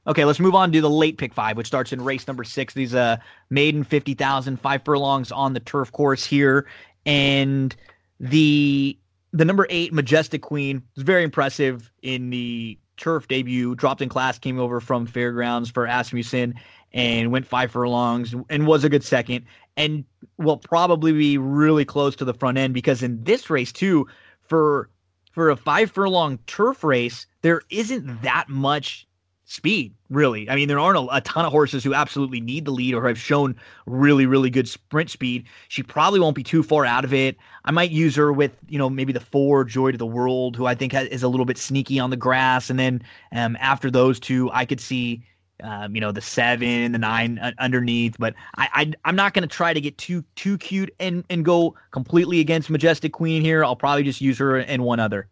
[0.06, 2.74] Okay, let's move on to the late pick five, which starts in race number six.
[2.74, 3.18] These uh
[3.50, 6.68] maiden 50,000, five furlongs on the turf course here.
[7.06, 7.74] And
[8.20, 8.98] the
[9.32, 13.76] the number eight, Majestic Queen, was very impressive in the turf debut.
[13.76, 16.56] Dropped in class, came over from Fairgrounds for Asmussen
[16.94, 19.46] and went five furlongs and was a good second.
[19.76, 20.06] And
[20.38, 24.08] will probably be really close to the front end because in this race too,
[24.42, 24.90] for
[25.32, 29.08] for a five furlong turf race, there isn't that much
[29.54, 30.50] speed, really.
[30.50, 33.08] I mean, there aren't a, a, ton of horses who absolutely need the lead or
[33.08, 33.56] have shown
[33.86, 35.46] really, really good sprint speed.
[35.68, 37.38] She probably won't be too far out of it.
[37.64, 40.66] I might use her with, you know, maybe the four, Joy to the World, who
[40.66, 42.72] I think has, is a little bit sneaky on the grass.
[42.72, 45.24] And then um, after those two, I could see.
[45.64, 49.48] Um, you know the seven, the nine uh, underneath, but I, I am not going
[49.48, 53.64] to try to get too too cute and and go completely against Majestic Queen here.
[53.64, 55.30] I'll probably just use her and one other.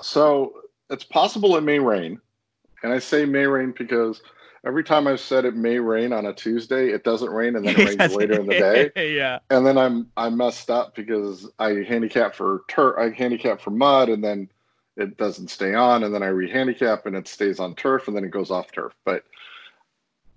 [0.00, 0.52] So
[0.90, 2.20] it's possible it may rain.
[2.82, 4.22] And I say may rain because
[4.66, 7.78] every time I've said it may rain on a Tuesday, it doesn't rain and then
[7.78, 9.14] it rains later in the day.
[9.14, 9.38] yeah.
[9.50, 14.08] And then I'm I messed up because I handicap for turf I handicap for mud
[14.08, 14.48] and then
[14.96, 18.24] it doesn't stay on and then I re-handicap and it stays on turf and then
[18.24, 18.92] it goes off turf.
[19.04, 19.24] But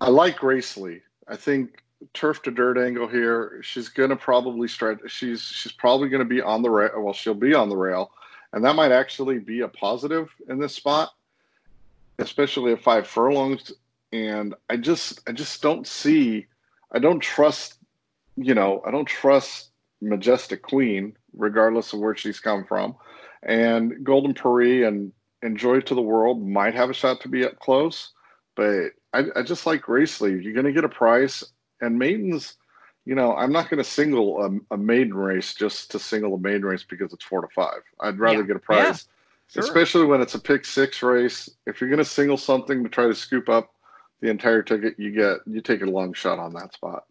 [0.00, 1.02] I like Gracely.
[1.28, 1.82] I think
[2.14, 3.60] turf to dirt angle here.
[3.62, 7.54] She's gonna probably stretch she's she's probably gonna be on the rail well, she'll be
[7.54, 8.12] on the rail.
[8.54, 11.10] And that might actually be a positive in this spot
[12.22, 13.72] especially at five furlongs.
[14.12, 16.46] And I just, I just don't see,
[16.92, 17.78] I don't trust,
[18.36, 19.70] you know, I don't trust
[20.00, 22.96] Majestic Queen, regardless of where she's come from.
[23.42, 25.12] And Golden Paris and
[25.42, 28.12] Enjoy to the World might have a shot to be up close,
[28.54, 30.40] but I, I just like Grace Gracely.
[30.40, 31.42] You're going to get a price,
[31.80, 32.54] and maidens.
[33.04, 36.38] You know, I'm not going to single a, a, maiden race just to single a
[36.38, 37.82] maiden race because it's four to five.
[37.98, 38.46] I'd rather Yeah.
[38.46, 39.08] get a price.
[39.52, 39.62] Sure.
[39.62, 41.50] especially when it's a pick six race.
[41.66, 43.74] If you're going to single something to try to scoop up
[44.22, 47.04] the entire ticket, you get you take a long shot on that spot.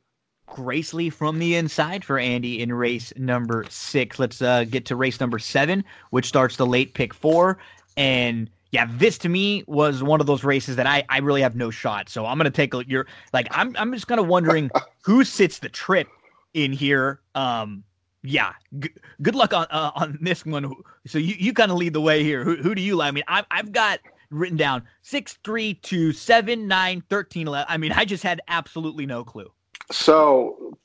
[0.48, 4.18] Gracely from the inside for Andy in race number six.
[4.18, 7.60] Let's uh, get to race number seven, which starts the late pick four.
[7.96, 11.56] And yeah, this to me was one of those races that I, I really have
[11.56, 12.10] no shot.
[12.10, 14.72] So I'm gonna take a your like I'm I'm just kind of wondering
[15.04, 16.08] who sits the trip
[16.56, 17.22] in here.
[17.36, 17.84] Um,
[18.24, 20.74] yeah, g- good luck on uh, on this one.
[21.06, 22.44] So you, you kind of lead the way here.
[22.44, 23.08] Who, who do you like?
[23.08, 24.00] I mean, I've, I've got
[24.30, 27.66] written down six, three, two, seven, nine, 13, 11.
[27.70, 29.52] I mean, I just had absolutely no clue.
[29.92, 30.78] So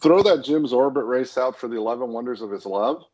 [0.00, 3.04] throw that Jim's Orbit race out for the 11 Wonders of His Love,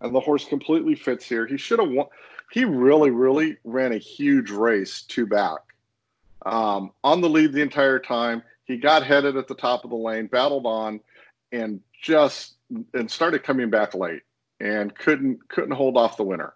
[0.00, 1.46] and the horse completely fits here.
[1.46, 2.06] He should have won.
[2.50, 5.60] He really, really ran a huge race two back.
[6.46, 8.42] Um, on the lead the entire time.
[8.64, 11.00] He got headed at the top of the lane, battled on,
[11.52, 12.57] and just
[12.94, 14.22] and started coming back late
[14.60, 16.54] and couldn't couldn't hold off the winner.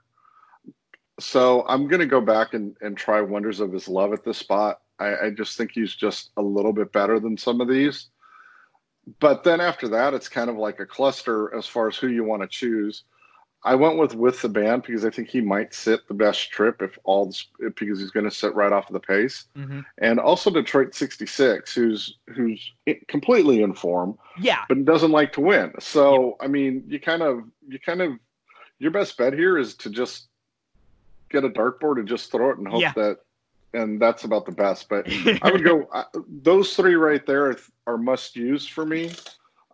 [1.20, 4.38] So I'm going to go back and, and try Wonders of His Love at this
[4.38, 4.80] spot.
[4.98, 8.08] I, I just think he's just a little bit better than some of these.
[9.20, 12.24] But then after that, it's kind of like a cluster as far as who you
[12.24, 13.04] want to choose.
[13.64, 16.82] I went with with the band because I think he might sit the best trip
[16.82, 19.80] if all because he's going to sit right off of the pace, mm-hmm.
[19.98, 22.72] and also Detroit 66, who's who's
[23.06, 25.72] completely in form, yeah, but doesn't like to win.
[25.78, 28.14] So I mean, you kind of you kind of
[28.80, 30.26] your best bet here is to just
[31.30, 32.92] get a dartboard and just throw it and hope yeah.
[32.96, 33.18] that,
[33.74, 34.88] and that's about the best.
[34.88, 35.06] But
[35.42, 35.88] I would go
[36.42, 37.56] those three right there
[37.86, 39.12] are must use for me.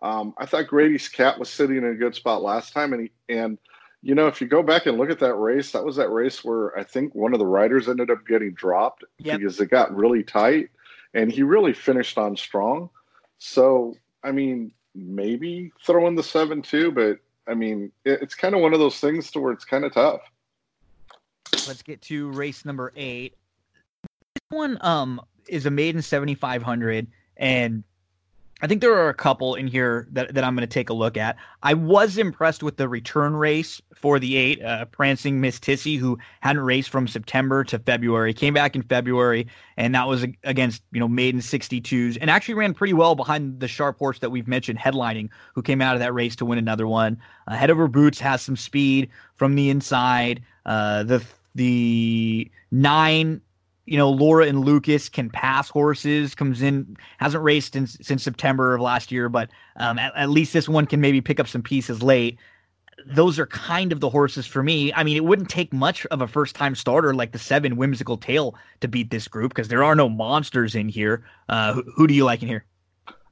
[0.03, 3.33] Um, I thought Grady's cat was sitting in a good spot last time, and he,
[3.33, 3.57] and
[4.01, 6.43] you know if you go back and look at that race, that was that race
[6.43, 9.39] where I think one of the riders ended up getting dropped yep.
[9.39, 10.69] because it got really tight,
[11.13, 12.89] and he really finished on strong.
[13.39, 18.55] So I mean, maybe throw in the seven two, but I mean, it, it's kind
[18.55, 20.21] of one of those things to where it's kind of tough.
[21.67, 23.35] Let's get to race number eight.
[24.35, 27.83] This one um is a maiden seventy five hundred, and
[28.61, 30.93] I think there are a couple in here that, that I'm going to take a
[30.93, 31.37] look at.
[31.63, 36.17] I was impressed with the return race for the eight, uh, prancing Miss Tissy, who
[36.41, 40.99] hadn't raced from September to February, came back in February, and that was against you
[40.99, 44.79] know maiden 62s, and actually ran pretty well behind the sharp horse that we've mentioned,
[44.79, 47.17] headlining, who came out of that race to win another one.
[47.47, 50.41] Uh, Head over boots has some speed from the inside.
[50.65, 51.23] Uh, the
[51.55, 53.41] the nine
[53.89, 58.75] you know, Laura and Lucas can pass horses, comes in, hasn't raced in, since September
[58.75, 61.63] of last year, but um, at, at, least this one can maybe pick up some
[61.63, 62.37] pieces late.
[63.07, 64.93] Those are kind of the horses for me.
[64.93, 68.15] I mean, it wouldn't take much of a first time starter like the seven whimsical
[68.15, 71.25] tail to beat this group because there are no monsters in here.
[71.47, 72.65] Uh, who, who, do you like in here?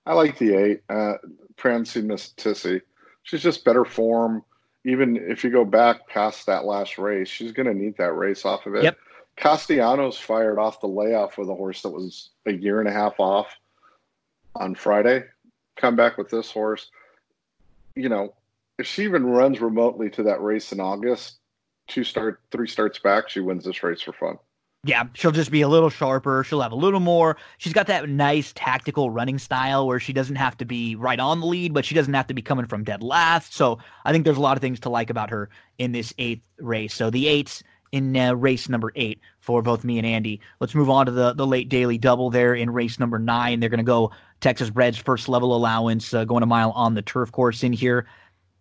[0.07, 1.15] I like the eight, uh,
[1.55, 2.81] Prancy Miss Tissy.
[3.21, 4.43] She's just better form.
[4.85, 8.43] Even if you go back past that last race, she's going to need that race
[8.43, 8.85] off of it.
[8.85, 8.97] Yep
[9.37, 13.19] Castellanos fired off the layoff with a horse that was a year and a half
[13.19, 13.55] off
[14.55, 15.23] on Friday.
[15.77, 16.89] Come back with this horse.
[17.95, 18.33] You know,
[18.79, 21.37] if she even runs remotely to that race in August,
[21.87, 24.37] two start, three starts back, she wins this race for fun.
[24.83, 26.43] Yeah, she'll just be a little sharper.
[26.43, 27.35] She'll have a little more.
[27.57, 31.41] She's got that nice tactical running style where she doesn't have to be right on
[31.41, 33.53] the lead, but she doesn't have to be coming from dead last.
[33.53, 36.43] So I think there's a lot of things to like about her in this eighth
[36.59, 36.93] race.
[36.93, 40.39] So the eights in uh, race number eight for both me and Andy.
[40.59, 43.59] Let's move on to the, the late daily double there in race number nine.
[43.59, 44.11] They're going to go
[44.41, 48.07] Texas breds first level allowance, uh, going a mile on the turf course in here.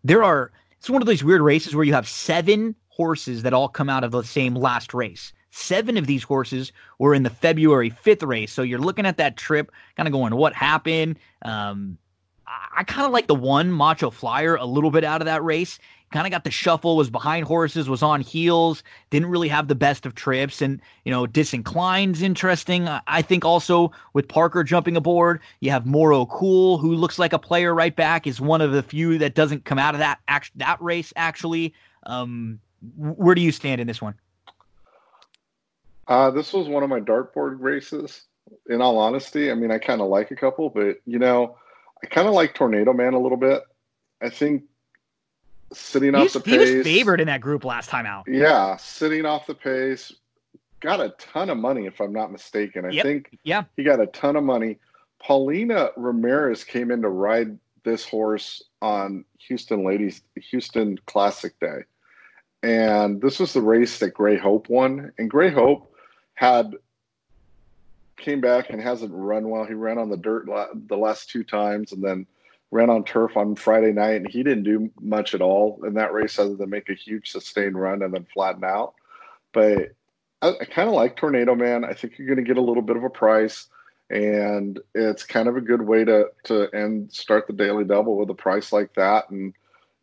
[0.05, 3.69] There are, it's one of those weird races where you have seven horses that all
[3.69, 5.32] come out of the same last race.
[5.51, 8.53] Seven of these horses were in the February 5th race.
[8.53, 11.19] So you're looking at that trip, kind of going, what happened?
[11.43, 11.98] Um,
[12.47, 15.43] I, I kind of like the one Macho Flyer a little bit out of that
[15.43, 15.78] race
[16.12, 19.74] kind of got the shuffle, was behind horses, was on heels, didn't really have the
[19.74, 20.62] best of trips.
[20.62, 22.89] And, you know, disinclines interesting.
[22.89, 27.39] I think also with Parker jumping aboard, you have Moro Cool, who looks like a
[27.39, 30.57] player right back, is one of the few that doesn't come out of that act-
[30.57, 31.74] that race, actually.
[32.05, 32.61] Um,
[32.97, 34.15] where do you stand in this one?
[36.09, 38.27] Uh, this was one of my dartboard races.
[38.69, 41.57] In all honesty, I mean, I kind of like a couple, but you know,
[42.03, 43.62] I kind of like Tornado Man a little bit.
[44.23, 44.62] I think
[45.73, 46.69] sitting off the pace.
[46.69, 48.25] He was favored in that group last time out.
[48.29, 50.13] Yeah, sitting off the pace.
[50.81, 52.85] Got a ton of money, if I'm not mistaken.
[52.85, 53.05] I yep.
[53.05, 53.65] think yeah.
[53.77, 54.79] he got a ton of money.
[55.19, 61.81] Paulina Ramirez came in to ride this horse on Houston Ladies Houston Classic Day.
[62.63, 65.13] And this was the race that Gray Hope won.
[65.19, 65.93] And Gray Hope
[66.35, 66.75] had
[68.17, 69.65] came back and hasn't run well.
[69.65, 70.47] He ran on the dirt
[70.89, 72.27] the last two times and then
[72.71, 76.13] ran on turf on Friday night, and he didn't do much at all in that
[76.13, 78.95] race other than make a huge sustained run and then flatten out.
[79.53, 79.93] But
[80.43, 81.85] I, I kind of like Tornado Man.
[81.85, 83.69] I think you're going to get a little bit of a price,
[84.11, 88.31] and it's kind of a good way to to end start the daily double with
[88.31, 89.31] a price like that.
[89.31, 89.55] And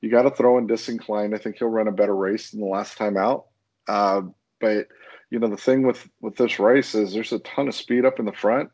[0.02, 1.36] you got to throw in disinclined.
[1.36, 3.46] I think he'll run a better race than the last time out.
[3.88, 4.22] Uh,
[4.60, 4.88] but
[5.30, 8.20] you know the thing with with this race is there's a ton of speed up
[8.20, 8.70] in the front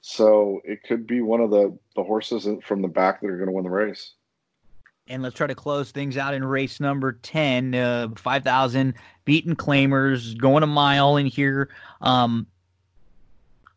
[0.00, 3.48] so it could be one of the, the horses from the back that are going
[3.48, 4.14] to win the race.
[5.08, 7.74] And let's try to close things out in race number 10.
[7.74, 8.94] Uh, 5,000
[9.24, 11.68] beaten claimers going a mile in here.
[12.00, 12.46] Um,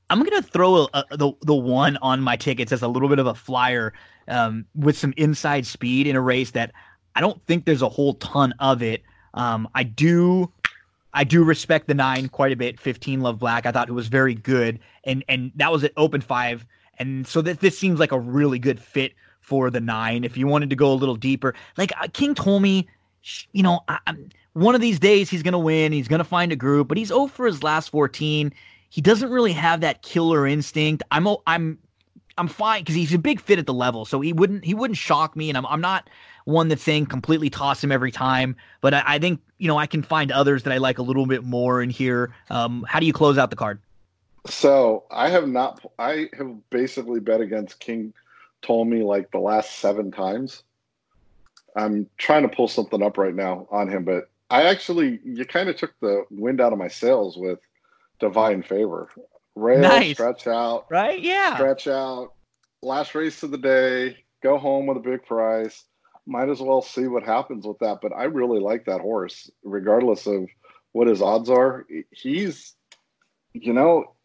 [0.10, 3.10] I'm going to throw a, a, the, the one on my tickets as a little
[3.10, 3.94] bit of a flyer
[4.28, 6.72] um, with some inside speed in a race that
[7.16, 9.02] I don't think there's a whole ton of it.
[9.34, 10.52] Um, I do
[11.14, 12.80] I do respect the nine quite a bit.
[12.80, 16.22] 15 Love Black, I thought it was very good, and and that was at open
[16.22, 16.66] five,
[16.98, 20.24] and so that this seems like a really good fit for the nine.
[20.24, 22.88] If you wanted to go a little deeper, like uh, King Ptolemy,
[23.52, 24.00] you know, I,
[24.54, 27.32] one of these days he's gonna win, he's gonna find a group, but he's over
[27.32, 28.54] for his last 14.
[28.90, 31.04] He doesn't really have that killer instinct.
[31.12, 31.78] I'm I'm
[32.38, 34.98] I'm fine because he's a big fit at the level, so he wouldn't he wouldn't
[34.98, 36.10] shock me, and I'm I'm not
[36.46, 39.88] one that's saying completely toss him every time, but I, I think you know I
[39.88, 42.34] can find others that I like a little bit more in here.
[42.50, 43.80] Um, how do you close out the card?
[44.48, 45.86] So I have not.
[46.00, 48.14] I have basically bet against King
[48.62, 50.64] Ptolemy like the last seven times.
[51.76, 55.70] I'm trying to pull something up right now on him, but I actually you kind
[55.70, 57.60] of took the wind out of my sails with
[58.20, 59.10] Divine Favor.
[59.56, 60.16] Rail, nice.
[60.16, 61.22] stretch out, right?
[61.22, 62.34] Yeah, stretch out.
[62.82, 65.84] Last race of the day, go home with a big prize.
[66.26, 68.00] Might as well see what happens with that.
[68.02, 70.48] But I really like that horse, regardless of
[70.92, 71.86] what his odds are.
[72.12, 72.76] He's,
[73.54, 74.16] you know,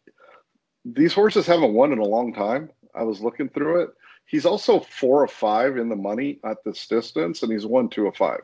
[0.85, 2.69] these horses haven't won in a long time.
[2.95, 3.89] I was looking through it.
[4.25, 8.07] He's also four of five in the money at this distance, and he's won two
[8.07, 8.41] of five.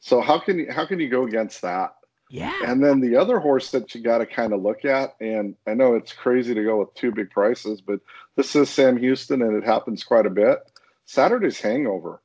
[0.00, 1.96] So how can you how can you go against that?
[2.28, 2.54] Yeah.
[2.66, 5.74] And then the other horse that you got to kind of look at, and I
[5.74, 8.00] know it's crazy to go with two big prices, but
[8.34, 10.58] this is Sam Houston, and it happens quite a bit.
[11.04, 12.20] Saturday's Hangover.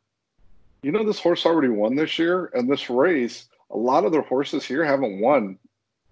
[0.82, 4.22] You know, this horse already won this year, and this race, a lot of the
[4.22, 5.60] horses here haven't won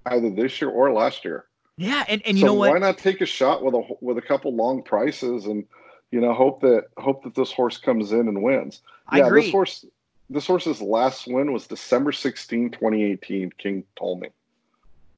[0.05, 1.45] either this year or last year.
[1.77, 2.71] Yeah, and, and you so know what?
[2.71, 5.65] Why not take a shot with a with a couple long prices and
[6.11, 8.81] you know hope that hope that this horse comes in and wins.
[9.07, 9.43] I yeah, agree.
[9.43, 9.85] this horse
[10.29, 13.51] this horse's last win was December 16, 2018.
[13.57, 14.29] King Ptolemy.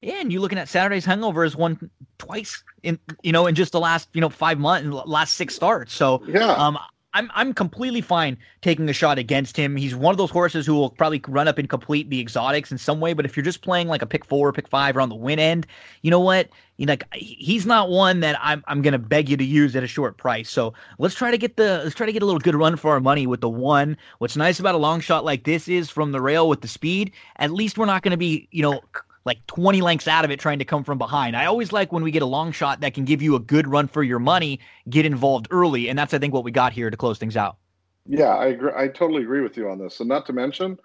[0.01, 3.71] Yeah, and you're looking at Saturday's Hangover has won twice in you know in just
[3.71, 5.93] the last you know five months, last six starts.
[5.93, 6.77] So yeah, um,
[7.13, 9.75] I'm I'm completely fine taking a shot against him.
[9.75, 12.77] He's one of those horses who will probably run up and complete the exotics in
[12.77, 13.13] some way.
[13.13, 15.37] But if you're just playing like a pick four, pick five, or on the win
[15.37, 15.67] end,
[16.03, 16.49] you know what?
[16.77, 19.87] You like he's not one that I'm I'm gonna beg you to use at a
[19.87, 20.49] short price.
[20.49, 22.91] So let's try to get the let's try to get a little good run for
[22.91, 23.97] our money with the one.
[24.19, 27.11] What's nice about a long shot like this is from the rail with the speed.
[27.37, 28.81] At least we're not gonna be you know
[29.25, 31.35] like 20 lengths out of it trying to come from behind.
[31.35, 33.67] I always like when we get a long shot that can give you a good
[33.67, 36.89] run for your money, get involved early, and that's I think what we got here
[36.89, 37.57] to close things out.
[38.07, 38.71] Yeah, I agree.
[38.75, 39.99] I totally agree with you on this.
[39.99, 40.79] And not to mention,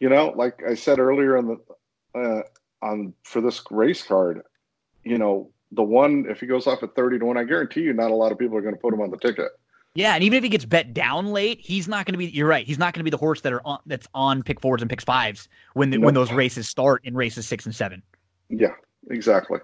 [0.00, 2.42] you know, like I said earlier on the uh,
[2.82, 4.42] on for this race card,
[5.04, 7.92] you know, the one if he goes off at 30 to 1, I guarantee you
[7.92, 9.50] not a lot of people are going to put him on the ticket.
[9.96, 12.26] Yeah, and even if he gets bet down late, he's not going to be.
[12.26, 12.66] You're right.
[12.66, 14.90] He's not going to be the horse that are on that's on pick fours and
[14.90, 16.04] pick fives when the, nope.
[16.04, 18.02] when those races start in races six and seven.
[18.50, 18.74] Yeah,
[19.08, 19.58] exactly.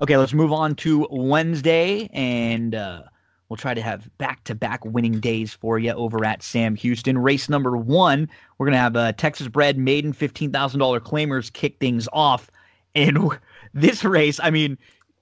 [0.00, 3.02] Okay, let's move on to Wednesday, and uh,
[3.50, 7.18] we'll try to have back to back winning days for you over at Sam Houston.
[7.18, 11.78] Race number one, we're gonna have a Texas bred maiden fifteen thousand dollar claimers kick
[11.80, 12.50] things off,
[12.94, 13.38] and
[13.74, 14.78] this race, I mean,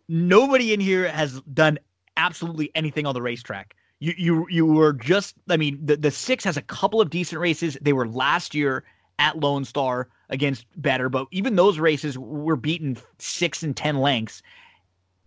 [0.09, 1.77] nobody in here has done
[2.17, 6.45] absolutely anything on the racetrack you you you were just I mean the the six
[6.45, 7.79] has a couple of decent races.
[7.81, 8.85] They were last year
[9.19, 14.43] at Lone Star against better, but even those races were beaten six and ten lengths.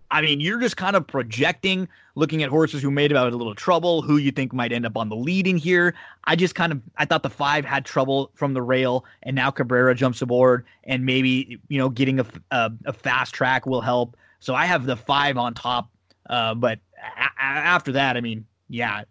[0.10, 3.56] I mean, you're just kind of projecting, looking at horses who made about a little
[3.56, 5.94] trouble, who you think might end up on the lead in here.
[6.24, 9.52] I just kind of I thought the five had trouble from the rail, and now
[9.52, 14.16] Cabrera jumps aboard, and maybe you know getting a a, a fast track will help.
[14.40, 15.90] So I have the five on top,
[16.30, 19.04] uh, but a- after that, I mean, yeah,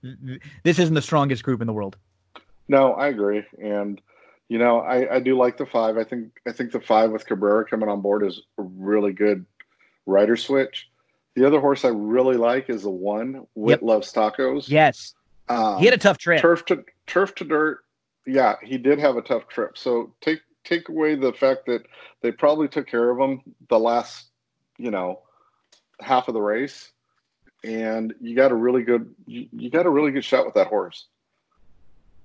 [0.62, 1.96] this isn't the strongest group in the world.
[2.68, 4.00] No, I agree, and
[4.48, 5.96] you know, I, I do like the five.
[5.96, 9.44] I think I think the five with Cabrera coming on board is a really good
[10.04, 10.88] rider switch.
[11.34, 13.82] The other horse I really like is the one Wit yep.
[13.82, 14.68] Loves Tacos.
[14.68, 15.14] Yes,
[15.48, 16.40] um, he had a tough trip.
[16.40, 17.84] Turf to turf to dirt.
[18.26, 19.78] Yeah, he did have a tough trip.
[19.78, 21.86] So take take away the fact that
[22.22, 24.26] they probably took care of him the last,
[24.78, 25.20] you know,
[26.00, 26.90] half of the race
[27.66, 30.68] and you got a really good you, you got a really good shot with that
[30.68, 31.08] horse.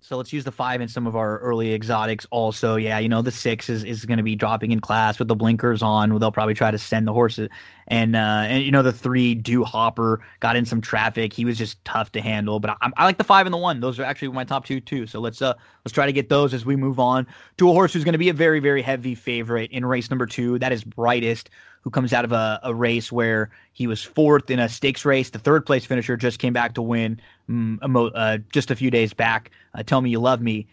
[0.04, 2.26] So let's use the five in some of our early exotics.
[2.32, 5.28] Also, yeah, you know the six is, is going to be dropping in class with
[5.28, 6.18] the blinkers on.
[6.18, 7.50] They'll probably try to send the horses,
[7.88, 11.34] and uh, and you know the three do Hopper got in some traffic.
[11.34, 12.60] He was just tough to handle.
[12.60, 13.80] But I, I like the five and the one.
[13.80, 15.06] Those are actually my top two too.
[15.06, 15.54] So let's uh
[15.86, 17.28] let's try to get those as we move on
[17.58, 20.26] to a horse who's going to be a very very heavy favorite in race number
[20.26, 20.58] two.
[20.58, 21.52] That is brightest
[21.82, 25.30] who comes out of a, a race where he was fourth in a stakes race.
[25.30, 27.80] The third place finisher just came back to win um,
[28.16, 29.52] uh, just a few days back.
[29.76, 30.68] Uh, Tell me you love me.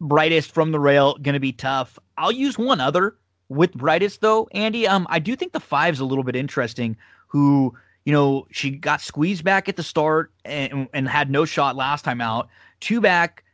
[0.00, 1.98] Brightest from the rail, going to be tough.
[2.16, 3.16] I'll use one other
[3.48, 4.86] with Brightest though, Andy.
[4.86, 6.96] Um, I do think the five's a little bit interesting.
[7.28, 7.74] Who
[8.04, 12.04] you know she got squeezed back at the start and, and had no shot last
[12.04, 12.48] time out.
[12.80, 13.44] Two back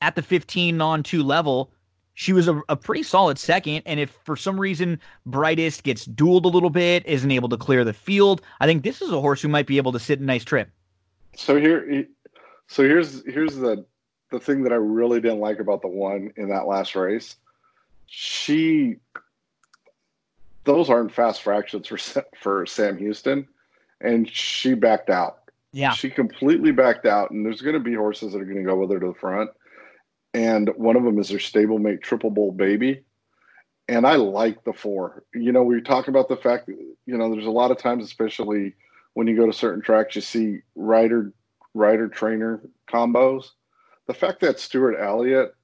[0.00, 1.70] at the 15 non two level
[2.18, 3.80] she was a, a, pretty solid second.
[3.86, 7.84] And if for some reason Brightest gets dueled a little bit, isn't able to clear
[7.84, 10.24] the field, I think this is a horse who might be able to sit a
[10.24, 10.68] nice trip.
[11.36, 12.08] So here,
[12.66, 13.86] so here's here's the
[14.32, 17.36] the thing that I really didn't like about the one in that last race.
[18.08, 18.96] She,
[20.64, 21.98] those aren't fast fractions for
[22.40, 23.46] for Sam Houston,
[24.00, 25.52] and she backed out.
[25.70, 28.64] Yeah, she completely backed out, and there's going to be horses that are going to
[28.64, 29.50] go with her to the front
[30.34, 33.02] and one of them is their stablemate Triple Bowl Baby.
[33.88, 35.24] And I like the four.
[35.34, 36.76] You know, we talk about the fact that,
[37.06, 38.74] you know, there's a lot of times, especially
[39.14, 41.32] when you go to certain tracks, you see rider
[41.74, 42.60] rider trainer
[42.90, 43.50] combos.
[44.06, 45.54] The fact that Stuart Elliott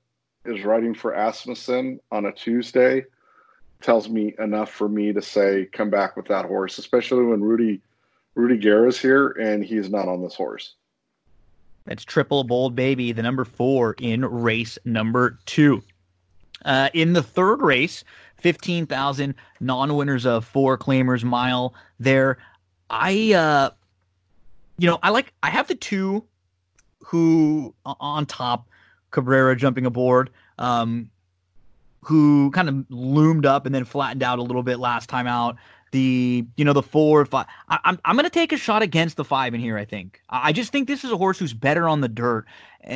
[0.44, 3.04] is riding for Asmussen on a Tuesday
[3.80, 7.80] tells me enough for me to say come back with that horse, especially when Rudy
[8.34, 10.74] Rudy Guerra's here and he's not on this horse.
[11.86, 15.82] That's Triple Bold Baby, the number four in race number two.
[16.64, 18.04] Uh, in the third race,
[18.38, 22.38] 15,000 non winners of four claimers mile there.
[22.88, 23.70] I, uh,
[24.78, 26.24] you know, I like, I have the two
[27.04, 28.68] who on top,
[29.10, 31.10] Cabrera jumping aboard, um,
[32.02, 35.56] who kind of loomed up and then flattened out a little bit last time out
[35.94, 37.46] the you know the four or five.
[37.68, 39.78] I, I'm I'm gonna take a shot against the five in here.
[39.78, 42.46] I think I just think this is a horse who's better on the dirt,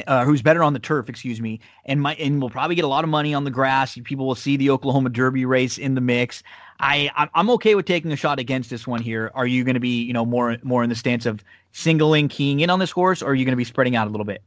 [0.09, 1.09] uh, who's better on the turf.
[1.09, 3.97] Excuse me, and my and will probably get a lot of money on the grass.
[4.03, 6.43] People will see the Oklahoma Derby race in the mix.
[6.81, 9.31] I I'm okay with taking a shot against this one here.
[9.33, 12.59] Are you going to be you know more more in the stance of singling, keying
[12.59, 14.43] in on this horse, or are you going to be spreading out a little bit?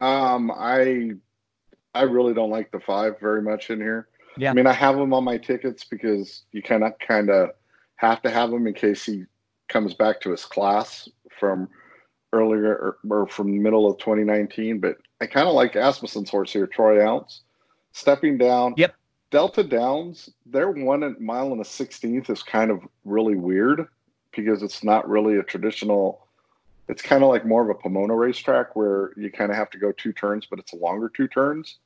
[0.00, 1.10] Um, I
[1.94, 4.08] I really don't like the five very much in here.
[4.38, 4.52] Yeah.
[4.52, 7.50] I mean, I have them on my tickets because you kind of kind of
[7.96, 9.24] have to have him in case he
[9.68, 11.08] comes back to his class
[11.38, 11.68] from
[12.32, 14.80] earlier or, or from the middle of 2019.
[14.80, 17.42] But I kind of like Asmussen's horse here, Troy Ounce,
[17.92, 18.74] stepping down.
[18.76, 18.94] Yep.
[19.30, 23.88] Delta Downs, their one mile and a 16th is kind of really weird
[24.34, 26.26] because it's not really a traditional.
[26.88, 29.78] It's kind of like more of a Pomona racetrack where you kind of have to
[29.78, 31.78] go two turns, but it's a longer two turns.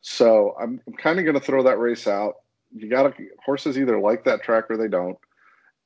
[0.00, 2.36] So I'm, I'm kind of going to throw that race out.
[2.74, 5.18] You got to horses either like that track or they don't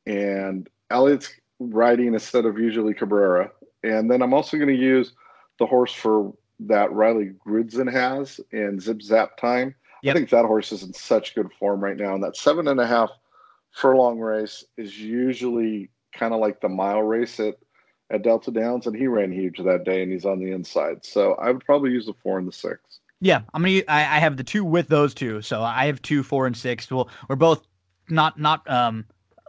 [0.07, 3.51] and Elliott's riding instead of usually Cabrera.
[3.83, 5.13] And then I'm also going to use
[5.59, 9.75] the horse for that Riley Grudson has in Zip Zap Time.
[10.03, 10.15] Yep.
[10.15, 12.15] I think that horse is in such good form right now.
[12.15, 13.11] And that seven and a half
[13.71, 17.55] furlong race is usually kind of like the mile race at,
[18.11, 18.87] at Delta Downs.
[18.87, 21.05] And he ran huge that day and he's on the inside.
[21.05, 23.01] So I would probably use the four and the six.
[23.21, 23.83] Yeah, I'm gonna.
[23.87, 26.91] I, I have the two with those two, so I have two, four, and six.
[26.91, 27.65] Well, we're both
[28.09, 29.05] not not um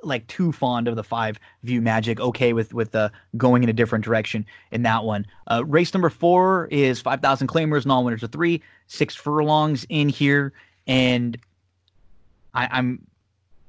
[0.05, 2.19] like too fond of the five view magic.
[2.19, 5.25] Okay with with the going in a different direction in that one.
[5.49, 10.09] Uh, race number four is five thousand claimers, non winners of three, six furlongs in
[10.09, 10.53] here,
[10.87, 11.37] and
[12.53, 13.05] I, I'm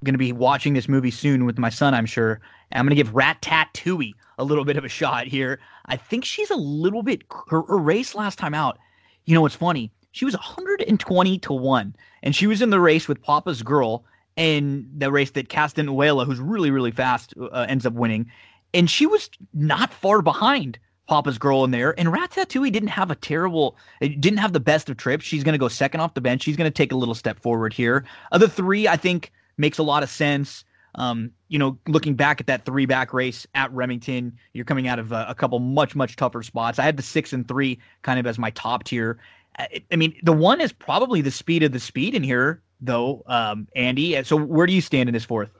[0.04, 1.94] going to be watching this movie soon with my son.
[1.94, 2.40] I'm sure.
[2.70, 5.58] And I'm going to give Rat Ratatouille a little bit of a shot here.
[5.86, 8.78] I think she's a little bit her, her race last time out.
[9.24, 9.90] You know what's funny?
[10.12, 14.04] She was 120 to one, and she was in the race with Papa's Girl
[14.36, 18.30] in the race that Castanuela, who's really, really fast, uh, ends up winning.
[18.72, 20.78] And she was not far behind
[21.08, 21.98] Papa's girl in there.
[21.98, 25.24] And Ratatouille didn't have a terrible, didn't have the best of trips.
[25.24, 26.42] She's going to go second off the bench.
[26.42, 28.04] She's going to take a little step forward here.
[28.32, 30.64] Other three, I think, makes a lot of sense.
[30.96, 34.98] Um, you know, looking back at that three back race at Remington, you're coming out
[34.98, 36.78] of a, a couple much, much tougher spots.
[36.78, 39.18] I had the six and three kind of as my top tier.
[39.58, 43.22] I, I mean, the one is probably the speed of the speed in here though,
[43.26, 44.22] um, Andy.
[44.24, 45.50] So where do you stand in this fourth?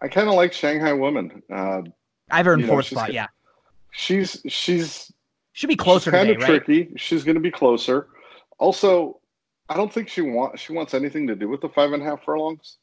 [0.00, 1.42] I kind of like Shanghai Woman.
[1.52, 1.82] Uh,
[2.30, 3.12] I've heard fourth spot.
[3.12, 3.28] Yeah,
[3.92, 5.12] she's she's
[5.52, 6.10] she should be closer.
[6.10, 6.84] Kind of tricky.
[6.84, 7.00] Right?
[7.00, 8.08] She's going to be closer.
[8.58, 9.20] Also,
[9.68, 12.06] I don't think she wants she wants anything to do with the five and a
[12.06, 12.78] half furlongs.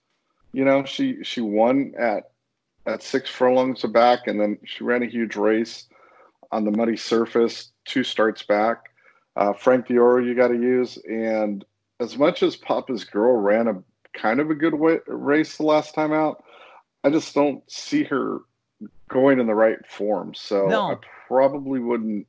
[0.54, 2.32] You know, she she won at
[2.86, 5.88] at six furlongs back, and then she ran a huge race
[6.52, 8.86] on the muddy surface, two starts back.
[9.36, 11.64] Uh, Frank Dioro, you got to use, and
[12.00, 13.84] as much as Papa's Girl ran a
[14.22, 16.44] kind of a good way, race the last time out,
[17.04, 18.40] I just don't see her
[19.08, 20.34] going in the right form.
[20.34, 20.92] So no.
[20.92, 20.96] I
[21.28, 22.28] probably wouldn't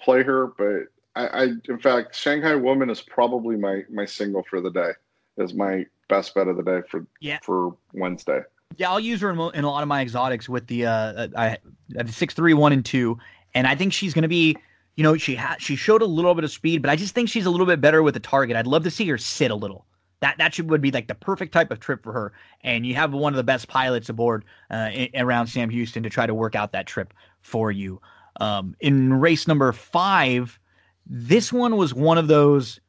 [0.00, 0.48] play her.
[0.58, 4.90] But I, I, in fact, Shanghai Woman is probably my my single for the day.
[5.36, 7.38] Is my best bet of the day for yeah.
[7.42, 8.42] for Wednesday.
[8.76, 11.58] Yeah, I'll use her in, in a lot of my exotics with the uh, I,
[11.98, 13.18] I six three one and two,
[13.54, 14.56] and I think she's going to be
[14.96, 17.28] you know, she had she showed a little bit of speed, but I just think
[17.28, 18.56] she's a little bit better with the target.
[18.56, 19.86] I'd love to see her sit a little.
[20.24, 22.32] That that should would be like the perfect type of trip for her.
[22.62, 26.08] And you have one of the best pilots aboard uh, in, around Sam Houston to
[26.08, 28.00] try to work out that trip for you.
[28.40, 30.58] Um, in race number five,
[31.04, 32.80] this one was one of those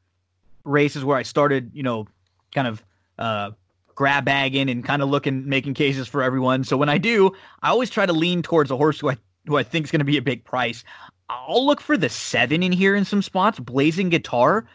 [0.64, 2.08] races where I started, you know,
[2.54, 2.84] kind of
[3.20, 3.52] uh,
[3.96, 6.64] grab bagging and kind of looking, making cases for everyone.
[6.64, 7.32] So when I do,
[7.62, 10.00] I always try to lean towards a horse who I who I think is going
[10.00, 10.86] to be a big price.
[11.28, 13.60] I'll look for the seven in here in some spots.
[13.60, 14.66] Blazing Guitar.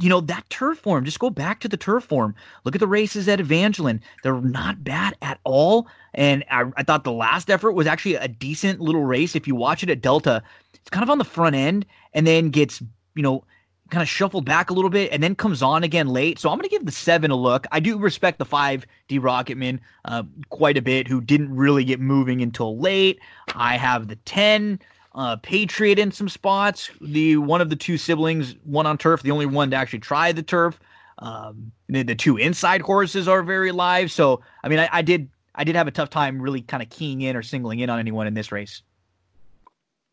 [0.00, 2.34] You know, that turf form, just go back to the turf form.
[2.64, 4.00] Look at the races at Evangeline.
[4.22, 5.86] They're not bad at all.
[6.14, 9.36] And I, I thought the last effort was actually a decent little race.
[9.36, 10.42] If you watch it at Delta,
[10.74, 12.82] it's kind of on the front end and then gets,
[13.14, 13.44] you know,
[13.90, 16.38] kind of shuffled back a little bit and then comes on again late.
[16.38, 17.66] So I'm going to give the seven a look.
[17.72, 22.00] I do respect the five D Rocketman uh, quite a bit, who didn't really get
[22.00, 23.18] moving until late.
[23.54, 24.78] I have the 10
[25.18, 26.90] uh, Patriot in some spots.
[27.00, 30.30] The one of the two siblings, one on turf, the only one to actually try
[30.30, 30.78] the turf.
[31.18, 34.12] Um, the, the, two inside horses are very live.
[34.12, 36.88] So I mean, I, I did I did have a tough time really kind of
[36.88, 38.82] keying in or singling in on anyone in this race.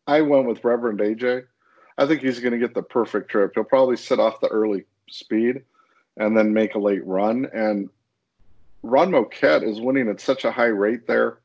[0.08, 1.44] I went with Reverend AJ.
[1.98, 3.52] I think he's going to get the perfect trip.
[3.54, 5.62] He'll probably set off the early speed
[6.16, 7.48] and then make a late run.
[7.54, 7.88] And
[8.82, 11.38] Ron Moquett is winning at such a high rate there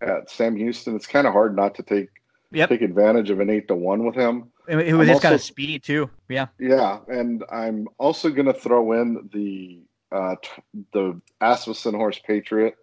[0.00, 0.94] at Sam Houston.
[0.94, 2.10] It's kind of hard not to take
[2.52, 2.68] yep.
[2.68, 4.50] take advantage of an eight to one with him.
[4.68, 6.10] It was just kind of speedy too.
[6.28, 6.48] Yeah.
[6.58, 9.80] Yeah, and I'm also going to throw in the
[10.12, 10.62] uh, t-
[10.92, 12.76] the Asmussen horse Patriot.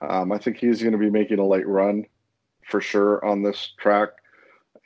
[0.00, 2.06] Um, I think he's going to be making a late run
[2.64, 4.10] for sure on this track.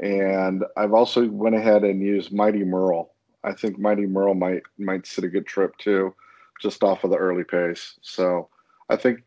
[0.01, 3.13] And I've also went ahead and used Mighty Merle.
[3.45, 6.15] I think Mighty Merle might might sit a good trip too,
[6.61, 7.95] just off of the early pace.
[8.01, 8.49] So
[8.89, 9.23] I think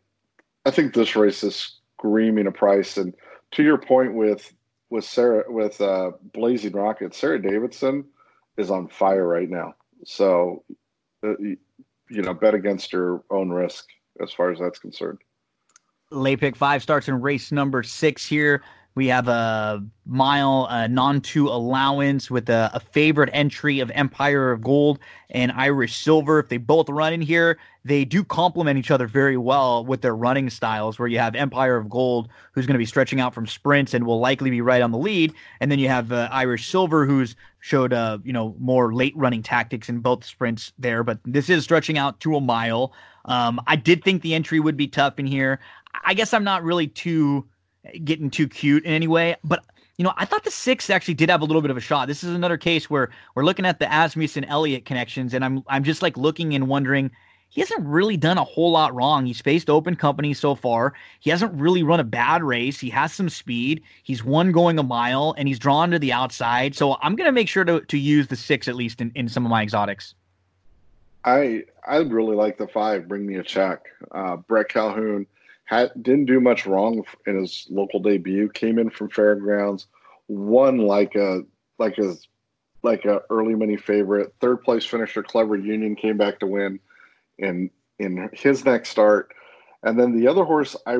[0.65, 2.97] I think this race is screaming a price.
[2.97, 3.13] And
[3.51, 4.51] to your point with
[4.89, 8.05] with Sarah with uh, Blazing Rocket, Sarah Davidson
[8.57, 9.75] is on fire right now.
[10.05, 10.63] So
[11.23, 13.87] uh, you know, bet against your own risk
[14.21, 15.19] as far as that's concerned.
[16.09, 18.63] Late pick five starts in race number six here.
[18.97, 24.63] We have a mile non two allowance with a, a, favorite entry of Empire of
[24.63, 24.97] Gold
[25.29, 26.39] and Irish Silver.
[26.39, 30.15] If they both run in here, they do complement each other very well with their
[30.15, 30.97] running styles.
[30.97, 34.03] Where you have Empire of Gold, who's going to be stretching out from sprints and
[34.03, 37.35] will likely be right on the lead, and then you have uh, Irish Silver, who's
[37.59, 41.03] showed uh, you know more late running tactics in both sprints there.
[41.03, 42.93] But this is stretching out to a mile.
[43.25, 45.59] Um, I did think the entry would be tough in here.
[46.03, 47.45] I guess I'm not really too
[48.03, 49.35] getting too cute in any way.
[49.43, 49.63] But
[49.97, 52.07] you know, I thought the six actually did have a little bit of a shot.
[52.07, 55.83] This is another case where we're looking at the Asmussen Elliott connections, and I'm I'm
[55.83, 57.11] just like looking and wondering.
[57.49, 59.25] He hasn't really done a whole lot wrong.
[59.25, 60.93] He's faced open company so far.
[61.21, 62.77] He hasn't really run a bad race.
[62.77, 63.81] He has some speed.
[64.03, 66.75] He's won going a mile, and he's drawn to the outside.
[66.75, 69.29] So I'm going to make sure to, to use the six at least in, in
[69.29, 70.13] some of my exotics.
[71.23, 73.07] I I really like the five.
[73.07, 73.85] Bring me a check.
[74.11, 75.25] Uh, Brett Calhoun
[75.67, 78.49] had didn't do much wrong in his local debut.
[78.49, 79.87] Came in from fairgrounds,
[80.27, 81.43] won like a
[81.77, 82.15] like a
[82.83, 84.33] like a early mini favorite.
[84.39, 86.79] Third place finisher, Clever Union came back to win
[87.37, 87.69] in
[87.99, 89.33] in his next start,
[89.83, 90.97] and then the other horse I.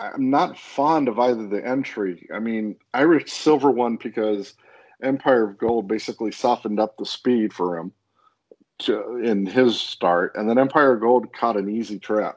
[0.00, 2.28] I'm not fond of either the entry.
[2.32, 4.54] I mean, Irish Silver won because
[5.02, 7.90] Empire of Gold basically softened up the speed for him
[8.80, 12.36] to, in his start, and then Empire of Gold caught an easy trip.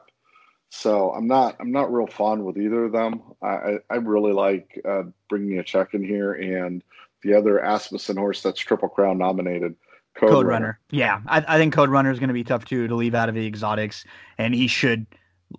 [0.74, 3.20] So I'm not I'm not real fond with either of them.
[3.42, 6.82] I I really like uh, bringing a check in here and
[7.22, 9.76] the other Asmussen horse that's Triple Crown nominated.
[10.14, 10.64] Code, Code Runner.
[10.64, 10.80] Runner.
[10.90, 13.28] Yeah, I, I think Code Runner is going to be tough too to leave out
[13.28, 14.06] of the exotics,
[14.38, 15.06] and he should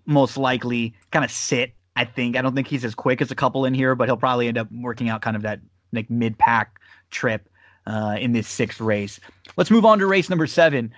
[0.08, 1.76] most likely kind of sit.
[1.96, 4.18] I think I don't think he's as quick as a couple in here, but he'll
[4.18, 5.60] probably end up working out kind of that
[5.92, 6.80] like mid pack
[7.12, 7.48] trip
[7.86, 9.20] uh, in this sixth race.
[9.58, 10.94] Let's move on to race number seven.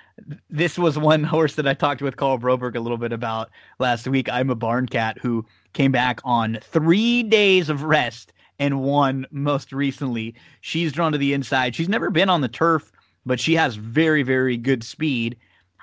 [0.49, 3.49] This was one horse that I talked with Karl Broberg a little bit about
[3.79, 4.29] last week.
[4.29, 9.73] I'm a barn cat who came back on three days of rest and won most
[9.73, 10.35] recently.
[10.61, 11.75] She's drawn to the inside.
[11.75, 12.91] She's never been on the turf,
[13.25, 15.37] but she has very, very good speed.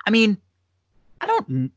[0.06, 0.38] I mean,
[1.20, 1.70] I don't.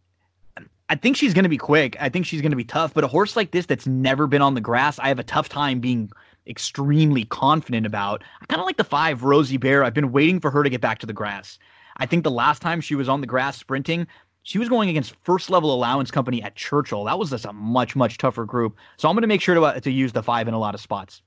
[0.87, 1.97] I think she's going to be quick.
[1.99, 2.93] I think she's going to be tough.
[2.93, 5.49] But a horse like this that's never been on the grass, I have a tough
[5.49, 6.11] time being
[6.47, 8.23] extremely confident about.
[8.41, 9.83] I kind of like the five, Rosie Bear.
[9.83, 11.59] I've been waiting for her to get back to the grass.
[11.97, 14.07] I think the last time she was on the grass sprinting,
[14.43, 17.05] she was going against first level allowance company at Churchill.
[17.05, 18.75] That was just a much, much tougher group.
[18.97, 20.75] So I'm going to make sure to, uh, to use the five in a lot
[20.75, 21.21] of spots.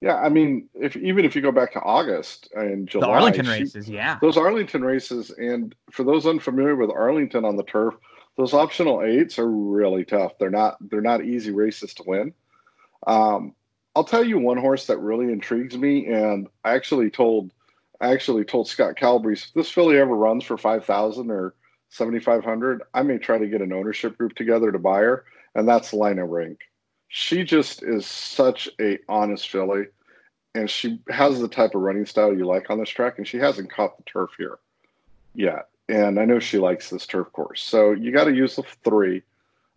[0.00, 3.44] Yeah, I mean, if even if you go back to August and July, the Arlington
[3.44, 7.94] she, races, yeah, those Arlington races, and for those unfamiliar with Arlington on the turf,
[8.36, 10.32] those optional eights are really tough.
[10.40, 12.34] They're not they're not easy races to win.
[13.06, 13.54] Um,
[13.94, 17.50] I'll tell you one horse that really intrigues me, and I actually told
[18.00, 21.54] I actually told Scott Calabrese if this filly ever runs for five thousand or
[21.90, 25.24] seventy five hundred, I may try to get an ownership group together to buy her,
[25.54, 26.60] and that's Lina Rink.
[27.08, 29.84] She just is such a honest filly,
[30.54, 33.36] and she has the type of running style you like on this track, and she
[33.36, 34.58] hasn't caught the turf here
[35.34, 35.68] yet.
[35.88, 39.22] And I know she likes this turf course, so you got to use the three.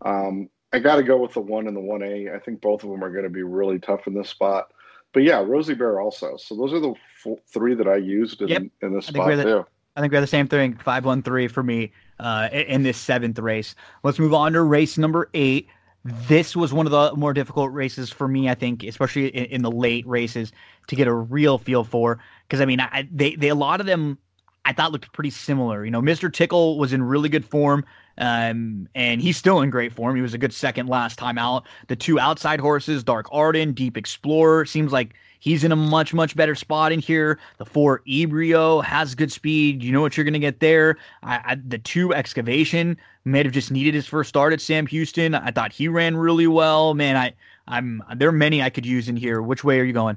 [0.02, 2.30] Um, I got to go with the one and the one A.
[2.30, 4.68] I think both of them are going to be really tough in this spot.
[5.14, 6.36] But yeah, Rosie Bear also.
[6.36, 6.92] So those are the
[7.24, 8.62] f- three that I used in, yep.
[8.82, 9.66] in this spot the, too.
[9.96, 10.76] I think we're the same thing.
[10.76, 13.74] Five one three for me uh, in this seventh race.
[14.02, 15.68] Let's move on to race number eight.
[16.04, 19.62] This was one of the more difficult races for me, I think, especially in, in
[19.62, 20.52] the late races,
[20.88, 22.20] to get a real feel for.
[22.46, 24.18] because I mean, I, they they a lot of them
[24.66, 25.84] I thought looked pretty similar.
[25.84, 26.30] You know, Mr.
[26.30, 27.84] Tickle was in really good form.
[28.18, 30.16] Um, and he's still in great form.
[30.16, 31.66] He was a good second last time out.
[31.86, 36.34] The two outside horses, Dark Arden, Deep Explorer, seems like he's in a much, much
[36.34, 37.38] better spot in here.
[37.58, 39.84] The four Ebrio has good speed.
[39.84, 40.96] You know what you're going to get there.
[41.22, 45.34] I, I, the two Excavation may have just needed his first start at Sam Houston.
[45.34, 46.94] I thought he ran really well.
[46.94, 47.34] Man, I,
[47.68, 49.42] I'm there are many I could use in here.
[49.42, 50.16] Which way are you going?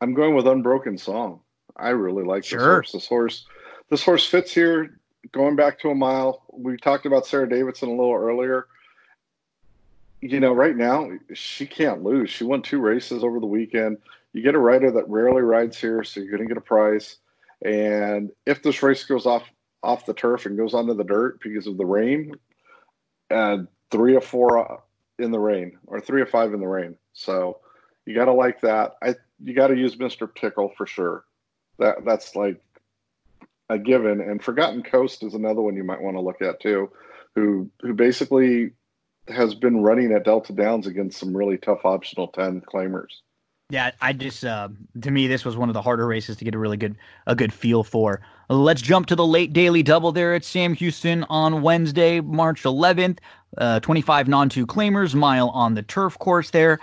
[0.00, 1.40] I'm going with Unbroken Song.
[1.76, 2.58] I really like sure.
[2.58, 2.92] this horse.
[2.92, 3.46] This horse,
[3.90, 4.98] this horse fits here
[5.30, 8.66] going back to a mile, we talked about Sarah Davidson a little earlier.
[10.20, 12.30] You know, right now she can't lose.
[12.30, 13.98] She won two races over the weekend.
[14.32, 17.18] You get a rider that rarely rides here, so you're going to get a price.
[17.64, 19.44] And if this race goes off
[19.84, 22.34] off the turf and goes onto the dirt because of the rain,
[23.30, 24.76] and three or four uh,
[25.18, 26.96] in the rain, or three or five in the rain.
[27.12, 27.58] So
[28.06, 28.94] you got to like that.
[29.02, 31.24] I you got to use Mister Tickle for sure.
[31.78, 32.60] That that's like
[33.68, 34.20] a given.
[34.20, 36.90] And Forgotten Coast is another one you might want to look at too,
[37.34, 38.72] who who basically
[39.28, 43.20] has been running at Delta Downs against some really tough optional ten claimers.
[43.70, 44.68] Yeah, I just uh,
[45.00, 46.96] to me this was one of the harder races to get a really good
[47.26, 48.20] a good feel for.
[48.50, 53.18] Let's jump to the late daily double there at Sam Houston on Wednesday, March 11th.
[53.58, 56.78] Uh, 25 non-two claimers, mile on the turf course there.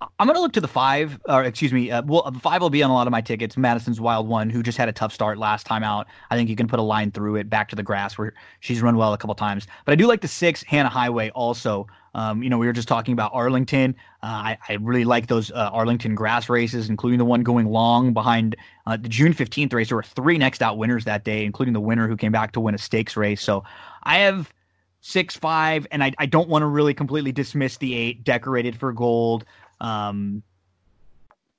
[0.00, 2.82] I'm going to look to the five, or excuse me, uh, well, five will be
[2.82, 3.56] on a lot of my tickets.
[3.58, 6.06] Madison's Wild One, who just had a tough start last time out.
[6.30, 8.80] I think you can put a line through it back to the grass where she's
[8.80, 9.66] run well a couple times.
[9.84, 11.86] But I do like the six, Hannah Highway, also.
[12.14, 13.94] Um, you know, we were just talking about Arlington.
[14.22, 18.12] Uh, I, I, really like those uh, Arlington grass races, including the one going long
[18.12, 18.56] behind
[18.86, 19.88] uh, the June 15th race.
[19.90, 22.60] There were three next out winners that day, including the winner who came back to
[22.60, 23.40] win a stakes race.
[23.40, 23.62] So
[24.02, 24.52] I have
[25.00, 28.92] six, five, and I, I don't want to really completely dismiss the eight, decorated for
[28.92, 29.44] gold.
[29.80, 30.42] Um,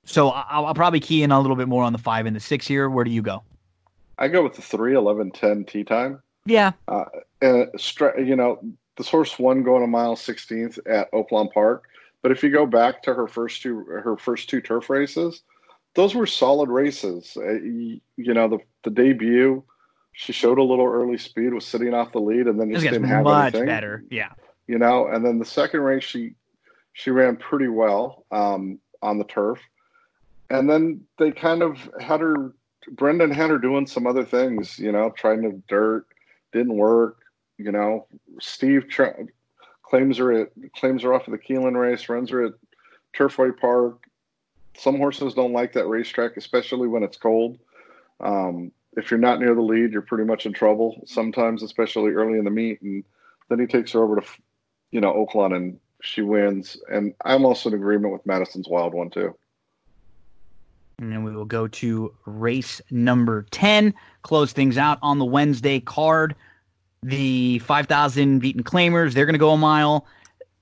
[0.04, 2.40] so I'll, I'll, probably key in a little bit more on the five and the
[2.40, 2.88] six here.
[2.88, 3.42] Where do you go?
[4.18, 6.22] I go with the three, 11, 10 tee time.
[6.44, 6.72] Yeah.
[6.88, 7.04] Uh,
[7.40, 7.70] and,
[8.18, 8.60] you know,
[8.96, 11.84] this horse won going a mile 16th at Oaklawn Park.
[12.22, 15.42] But if you go back to her first two, her first two turf races,
[15.94, 17.36] those were solid races.
[17.36, 19.62] Uh, you, you, know, the, the debut,
[20.12, 23.04] she showed a little early speed, was sitting off the lead, and then just didn't
[23.04, 23.66] have much anything.
[23.66, 24.04] better.
[24.10, 24.30] Yeah.
[24.68, 26.34] You know, and then the second race, she
[26.92, 29.60] she ran pretty well um, on the turf.
[30.50, 32.52] And then they kind of had her,
[32.92, 36.06] Brendan had her doing some other things, you know, trying to dirt,
[36.52, 37.18] didn't work.
[37.58, 38.06] You know,
[38.40, 39.26] Steve tra-
[39.82, 42.52] claims her at, claims her off of the Keeneland race, runs her at
[43.16, 44.04] Turfway Park.
[44.76, 47.58] Some horses don't like that racetrack, especially when it's cold.
[48.20, 52.38] Um, if you're not near the lead, you're pretty much in trouble sometimes, especially early
[52.38, 52.80] in the meet.
[52.82, 53.04] And
[53.48, 54.26] then he takes her over to,
[54.90, 56.76] you know, Oaklawn and she wins.
[56.90, 59.34] And I'm also in agreement with Madison's Wild one too.
[60.98, 65.80] And then we will go to race number 10, close things out on the Wednesday
[65.80, 66.34] card.
[67.02, 70.06] The 5,000 beaten claimers, they're going to go a mile.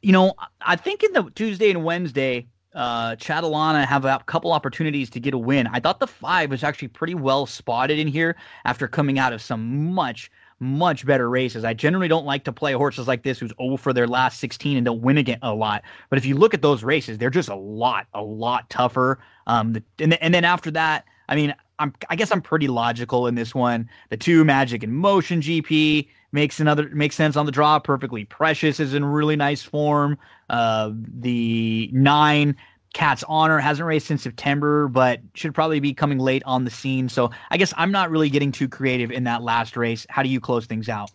[0.02, 5.10] You know, I think in the Tuesday and Wednesday, uh, Catalana have a couple opportunities
[5.10, 5.66] to get a win.
[5.66, 9.42] I thought the five was actually pretty well spotted in here after coming out of
[9.42, 10.30] some much
[10.60, 11.64] much better races.
[11.64, 14.76] I generally don't like to play horses like this who's over for their last 16
[14.76, 15.82] and don't win again a lot.
[16.10, 19.18] But if you look at those races, they're just a lot, a lot tougher.
[19.46, 23.26] Um, the, and, and then after that, I mean, I'm, I guess I'm pretty logical
[23.26, 23.88] in this one.
[24.10, 27.78] The two Magic in Motion GP makes another makes sense on the draw.
[27.78, 30.18] Perfectly Precious is in really nice form.
[30.50, 32.54] Uh, the nine
[32.92, 37.08] Cat's Honor hasn't raced since September, but should probably be coming late on the scene.
[37.08, 40.06] So I guess I'm not really getting too creative in that last race.
[40.08, 41.10] How do you close things out?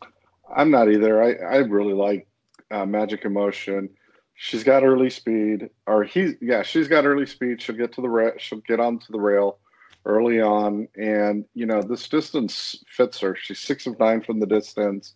[0.55, 1.21] I'm not either.
[1.21, 2.27] I, I really like
[2.71, 3.89] uh, Magic in Motion.
[4.35, 7.61] She's got early speed, or he's yeah, she's got early speed.
[7.61, 9.59] She'll get to the ra- she'll get onto the rail
[10.05, 13.35] early on, and you know this distance fits her.
[13.35, 15.15] She's six of nine from the distance.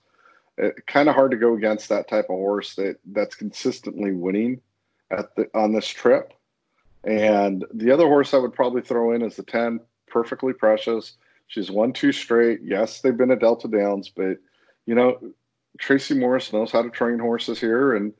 [0.88, 4.62] kind of hard to go against that type of horse that that's consistently winning
[5.12, 6.34] at the on this trip.
[7.04, 11.18] And the other horse I would probably throw in is the 10, Perfectly Precious.
[11.48, 12.60] She's won two straight.
[12.64, 14.38] Yes, they've been at Delta Downs, but,
[14.86, 15.18] you know,
[15.80, 17.96] Tracy Morris knows how to train horses here.
[17.96, 18.14] And,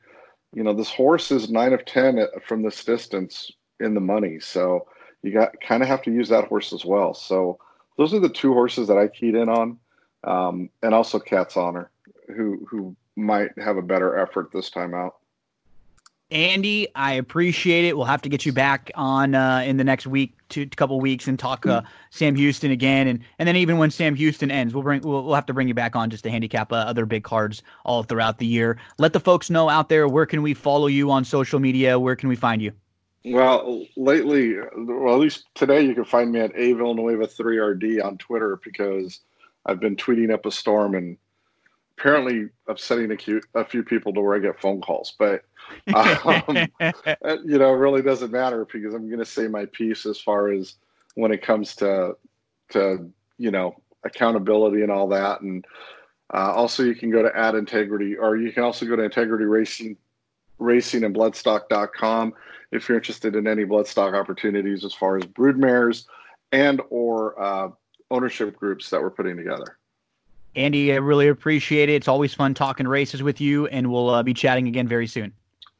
[0.54, 4.40] you know, this horse is nine of 10 from this distance in the money.
[4.40, 4.86] So
[5.22, 7.14] you got kind of have to use that horse as well.
[7.14, 7.58] So
[7.98, 9.78] those are the two horses that I keyed in on.
[10.24, 11.90] Um, and also Cat's Honor,
[12.34, 15.16] who, who might have a better effort this time out.
[16.30, 17.96] Andy, I appreciate it.
[17.96, 21.26] We'll have to get you back on uh, in the next week, two couple weeks,
[21.26, 24.84] and talk uh, Sam Houston again, and and then even when Sam Houston ends, we'll
[24.84, 27.24] bring we'll, we'll have to bring you back on just to handicap uh, other big
[27.24, 28.78] cards all throughout the year.
[28.98, 31.98] Let the folks know out there where can we follow you on social media?
[31.98, 32.72] Where can we find you?
[33.24, 38.16] Well, lately, well, at least today, you can find me at a Villanueva 3RD on
[38.16, 39.20] Twitter because
[39.66, 41.18] I've been tweeting up a storm and
[42.00, 45.14] apparently upsetting a, few, a few people to where I get phone calls.
[45.18, 45.42] But,
[45.94, 46.56] um,
[47.44, 50.50] you know, it really doesn't matter because I'm going to say my piece as far
[50.50, 50.76] as
[51.14, 52.16] when it comes to,
[52.70, 55.42] to you know, accountability and all that.
[55.42, 55.64] And
[56.32, 59.44] uh, also, you can go to Ad Integrity, or you can also go to Integrity
[59.44, 59.96] Racing,
[60.58, 62.32] Racing and Bloodstock.com
[62.72, 66.06] if you're interested in any bloodstock opportunities as far as broodmares
[66.52, 67.68] and or uh,
[68.10, 69.79] ownership groups that we're putting together.
[70.56, 71.94] Andy, I really appreciate it.
[71.94, 75.32] It's always fun talking races with you, and we'll uh, be chatting again very soon.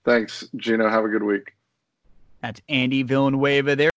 [0.04, 0.88] Thanks, Gino.
[0.88, 1.54] Have a good week.
[2.40, 3.90] That's Andy Villanueva there.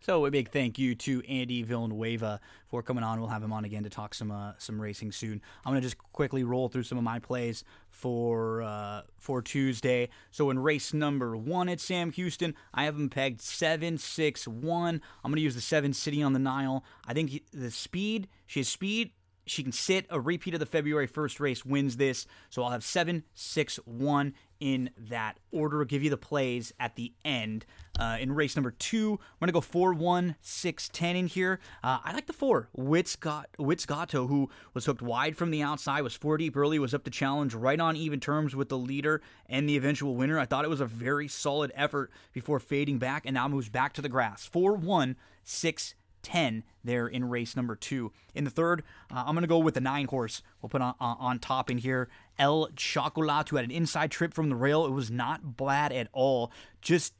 [0.00, 3.20] So a big thank you to Andy Villanueva for coming on.
[3.20, 5.40] We'll have him on again to talk some uh, some racing soon.
[5.64, 10.08] I'm gonna just quickly roll through some of my plays for uh, for Tuesday.
[10.32, 15.00] So in race number one at Sam Houston, I have him pegged seven six one.
[15.22, 16.84] I'm gonna use the seven City on the Nile.
[17.06, 18.28] I think he, the speed.
[18.46, 19.12] She has speed
[19.46, 20.06] she can sit.
[20.10, 22.26] A repeat of the February 1st race wins this.
[22.50, 25.84] So I'll have 7 6 1 in that order.
[25.84, 27.66] Give you the plays at the end.
[27.98, 31.58] Uh, in race number two, we're going to go 4 1 6 10 in here.
[31.82, 32.68] Uh, I like the four.
[32.76, 36.78] Witz, got, Witz Gatto, who was hooked wide from the outside, was four deep early,
[36.78, 40.38] was up to challenge right on even terms with the leader and the eventual winner.
[40.38, 43.92] I thought it was a very solid effort before fading back and now moves back
[43.94, 44.46] to the grass.
[44.46, 48.12] 4 1 6 10 there in race number two.
[48.34, 50.42] In the third, uh, I'm going to go with the nine horse.
[50.60, 52.08] We'll put on, uh, on top in here
[52.38, 54.86] El Chocolat, who had an inside trip from the rail.
[54.86, 56.50] It was not bad at all.
[56.80, 57.14] Just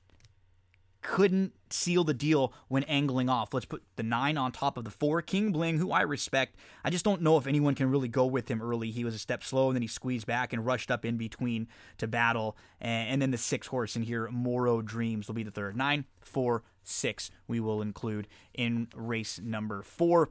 [1.02, 3.52] couldn't seal the deal when angling off.
[3.52, 5.20] Let's put the nine on top of the four.
[5.20, 6.56] King Bling, who I respect.
[6.84, 8.90] I just don't know if anyone can really go with him early.
[8.90, 11.66] He was a step slow, and then he squeezed back and rushed up in between
[11.98, 12.56] to battle.
[12.80, 15.76] And then the six horse in here, Moro Dreams, will be the third.
[15.76, 20.30] Nine, four, six we will include in race number four.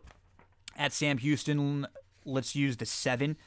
[0.78, 1.88] At Sam Houston,
[2.26, 3.38] let's use the seven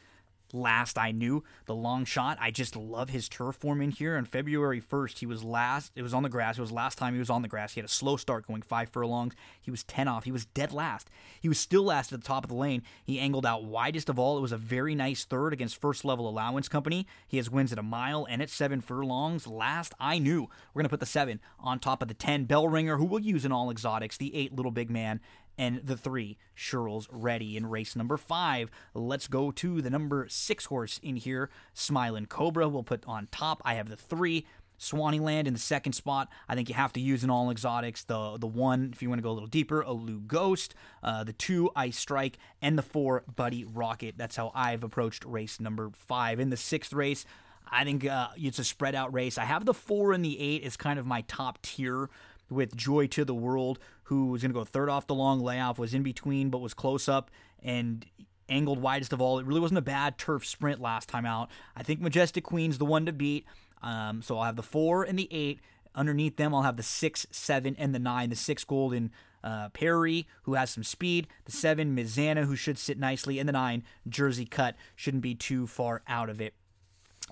[0.53, 1.45] last I knew.
[1.67, 4.17] The long shot, I just love his turf form in here.
[4.17, 5.93] On February 1st, he was last.
[5.97, 6.59] It was on the grass.
[6.59, 7.75] It was last time he was on the grass.
[7.75, 9.35] He had a slow start going five furlongs.
[9.61, 10.25] He was 10 off.
[10.25, 11.09] He was dead last.
[11.41, 12.83] He was still last at the top of the lane.
[13.05, 14.39] He angled out widest of all.
[14.39, 17.07] It was a very nice third against First Level Allowance Company.
[17.27, 19.47] He has wins at a mile and at seven furlongs.
[19.47, 22.69] Last I knew, we're going to put the seven on top of the 10 Bell
[22.69, 25.21] Ringer, who will use in all exotics, the eight Little Big Man,
[25.59, 28.71] and the three Sherrills ready in race number five.
[28.95, 32.69] Let's go to the number six horse in here, Smiling Cobra.
[32.69, 33.63] We'll put on top.
[33.65, 34.47] I have the three.
[34.77, 36.29] Swaneeland in the second spot.
[36.49, 38.05] I think you have to use an all exotics.
[38.05, 40.75] The the one, if you want to go a little deeper, a Lou Ghost.
[41.03, 44.17] Uh, the two, Ice Strike, and the four, Buddy Rocket.
[44.19, 46.41] That's how I've approached race number five.
[46.41, 47.25] In the sixth race,
[47.71, 49.39] I think uh, it's a spread out race.
[49.39, 52.11] I have the four and the eight as kind of my top tier
[52.51, 55.79] with Joy to the World, who was going to go third off the long layoff,
[55.79, 57.31] was in between but was close up
[57.63, 58.05] and
[58.49, 59.39] angled widest of all.
[59.39, 61.51] It really wasn't a bad turf sprint last time out.
[61.77, 63.47] I think Majestic Queen's the one to beat.
[63.83, 65.61] Um, so I'll have the four and the eight.
[65.95, 68.31] Underneath them, I'll have the six, seven, and the nine.
[68.31, 69.13] The six golden
[69.45, 71.29] uh, Perry, who has some speed.
[71.45, 73.39] The seven, Mizana, who should sit nicely.
[73.39, 76.55] And the nine, Jersey Cut, shouldn't be too far out of it.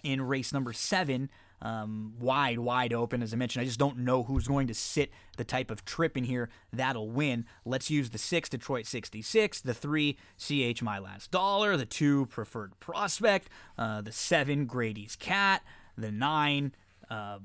[0.04, 1.30] In race number seven,
[1.62, 3.22] um, wide, wide open.
[3.22, 6.16] As I mentioned, I just don't know who's going to sit the type of trip
[6.16, 7.46] in here that'll win.
[7.64, 12.78] Let's use the six, Detroit 66, the three, CH My Last Dollar, the two, Preferred
[12.80, 13.48] Prospect,
[13.78, 15.62] uh, the seven, Grady's Cat,
[15.96, 16.74] the nine,
[17.08, 17.38] uh,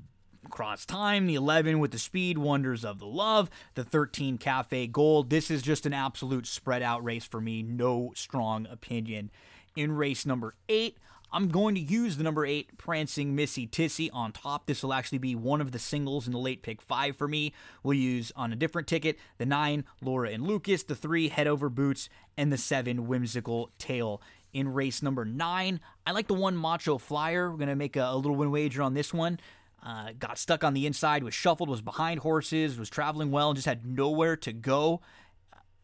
[0.50, 5.30] Cross Time, the 11 with the Speed, Wonders of the Love, the 13 Cafe Gold.
[5.30, 7.62] This is just an absolute spread out race for me.
[7.62, 9.30] No strong opinion.
[9.76, 10.96] In race number eight,
[11.30, 14.66] I'm going to use the number eight Prancing Missy Tissy on top.
[14.66, 17.52] This will actually be one of the singles in the late pick five for me.
[17.82, 21.68] We'll use on a different ticket the nine Laura and Lucas, the three Head Over
[21.68, 24.22] Boots, and the seven Whimsical Tail.
[24.54, 27.50] In race number nine, I like the one Macho Flyer.
[27.50, 29.38] We're going to make a, a little win wager on this one.
[29.84, 33.56] Uh, got stuck on the inside, was shuffled, was behind horses, was traveling well, and
[33.56, 35.02] just had nowhere to go.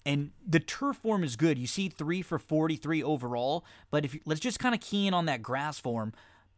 [0.07, 1.59] And the turf form is good.
[1.59, 5.15] You see three for 43 overall, but if you, let's just kind of key in
[5.15, 6.13] on that grass form.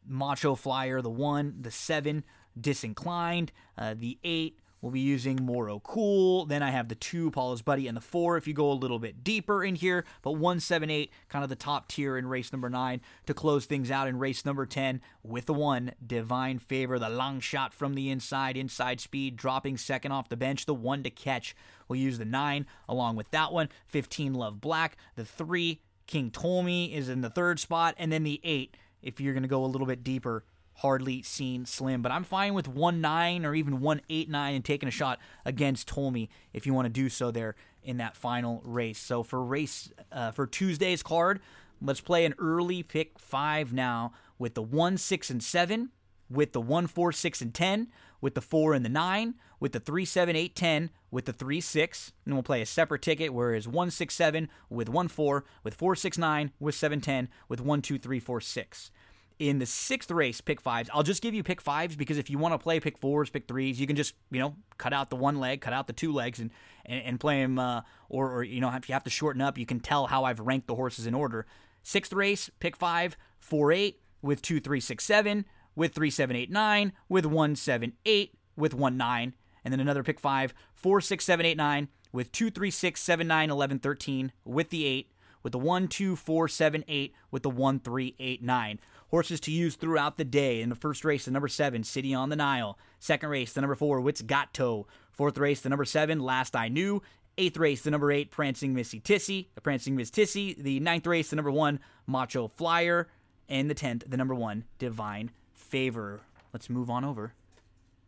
[0.07, 2.25] Macho Flyer, the one, the seven,
[2.61, 6.47] disinclined, uh, the eight, We'll be using Moro Cool.
[6.47, 9.01] Then I have the two, Paula's Buddy, and the four if you go a little
[9.01, 10.05] bit deeper in here.
[10.23, 14.07] But 178, kind of the top tier in race number nine to close things out
[14.07, 18.57] in race number 10 with the one, Divine Favor, the long shot from the inside,
[18.57, 21.57] inside speed, dropping second off the bench, the one to catch.
[21.89, 23.69] We'll use the nine along with that one.
[23.89, 24.97] 15, Love Black.
[25.17, 27.97] The three, King Ptolemy is in the third spot.
[27.99, 30.45] And then the eight, if you're going to go a little bit deeper,
[30.77, 32.03] hardly seen slim.
[32.03, 35.19] But I'm fine with 1 9 or even 1 8 9 and taking a shot
[35.45, 38.99] against Ptolemy if you want to do so there in that final race.
[38.99, 41.41] So for race uh, for Tuesday's card,
[41.81, 45.91] let's play an early pick five now with the 1 6 and 7,
[46.29, 47.89] with the 1 4 6 and 10,
[48.21, 51.61] with the 4 and the 9, with the 3 7 8 10, with the 3
[51.61, 52.13] 6.
[52.25, 55.75] And we'll play a separate ticket where it's 1 6 7 with 1 4, with
[55.75, 58.91] 4 6 9, with 7 10, with 1 2 3 4 6
[59.39, 60.89] in the sixth race, pick fives.
[60.93, 63.47] I'll just give you pick fives because if you want to play pick fours, pick
[63.47, 66.13] threes, you can just you know cut out the one leg, cut out the two
[66.13, 66.51] legs, and
[66.85, 67.59] and, and play them.
[67.59, 70.25] Uh, or or you know if you have to shorten up, you can tell how
[70.25, 71.47] I've ranked the horses in order.
[71.83, 75.45] Sixth race, pick five, four eight with two three six seven
[75.75, 79.35] with three seven eight nine with one seven eight with one nine,
[79.65, 83.27] and then another pick five, four six seven eight nine with two three six seven
[83.27, 87.51] nine eleven thirteen with the eight with the one two four seven eight with the
[87.51, 90.61] one three eight nine horses to use throughout the day.
[90.61, 92.79] In the first race, the number seven, City on the Nile.
[92.99, 94.87] Second race, the number four, Wits Gatto.
[95.11, 97.03] Fourth race, the number seven, Last I Knew.
[97.39, 99.49] Eighth race, the number eight, Prancing Missy Tissy.
[99.55, 100.57] The Prancing Miss Tissy.
[100.57, 103.09] The ninth race, the number one, Macho Flyer.
[103.49, 106.23] And the tenth, the number one, Divine Favor.
[106.53, 107.35] Let's move on over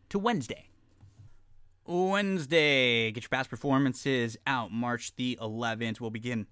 [0.09, 0.69] to Wednesday.
[1.85, 3.11] Wednesday.
[3.11, 5.99] Get your past performances out March the 11th.
[5.99, 6.47] We'll begin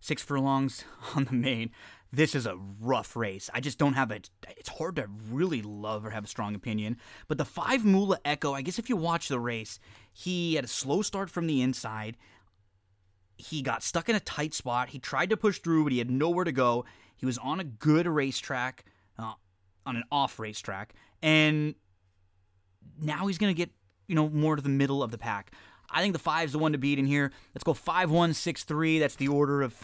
[0.00, 0.84] six furlongs
[1.14, 1.70] on the main
[2.12, 3.50] this is a rough race.
[3.52, 4.30] I just don't have it.
[4.56, 6.98] It's hard to really love or have a strong opinion.
[7.28, 9.78] But the five Mula Echo, I guess if you watch the race,
[10.12, 12.16] he had a slow start from the inside.
[13.36, 14.90] He got stuck in a tight spot.
[14.90, 16.84] He tried to push through, but he had nowhere to go.
[17.16, 18.84] He was on a good racetrack,
[19.18, 19.34] uh,
[19.84, 21.74] on an off racetrack, and
[23.00, 23.70] now he's going to get
[24.06, 25.52] you know more to the middle of the pack.
[25.90, 27.32] I think the five's the one to beat in here.
[27.54, 28.98] Let's go five one six three.
[28.98, 29.76] That's the order of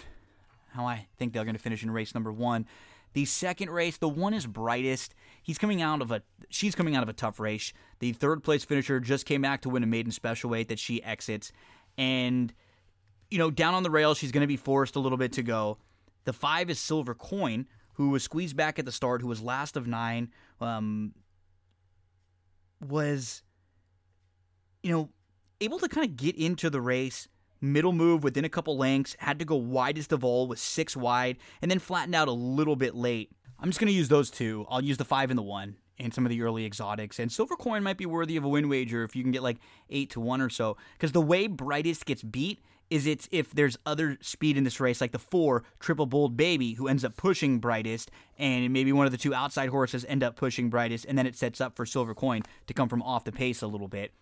[0.72, 2.66] how I think they're going to finish in race number one.
[3.14, 5.14] The second race, the one is brightest.
[5.42, 7.72] He's coming out of a she's coming out of a tough race.
[7.98, 11.02] The third place finisher just came back to win a maiden special weight that she
[11.02, 11.52] exits.
[11.98, 12.52] And
[13.30, 15.42] you know, down on the rail, she's going to be forced a little bit to
[15.42, 15.78] go.
[16.24, 19.76] The five is Silver Coin, who was squeezed back at the start, who was last
[19.76, 20.30] of nine,
[20.60, 21.14] um,
[22.86, 23.42] was,
[24.82, 25.08] you know,
[25.62, 27.26] able to kind of get into the race,
[27.62, 31.38] middle move within a couple lengths, had to go widest of all with six wide,
[31.62, 33.30] and then flattened out a little bit late.
[33.58, 34.66] I'm just going to use those two.
[34.68, 37.18] I'll use the five and the one in some of the early exotics.
[37.18, 39.58] And Silver Coin might be worthy of a win wager if you can get like
[39.88, 40.76] eight to one or so.
[40.94, 42.60] Because the way Brightest gets beat
[42.90, 46.74] is it's if there's other speed in this race, like the four Triple Bold Baby,
[46.74, 50.36] who ends up pushing Brightest, and maybe one of the two outside horses end up
[50.36, 53.32] pushing Brightest, and then it sets up for Silver Coin to come from off the
[53.32, 54.12] pace a little bit.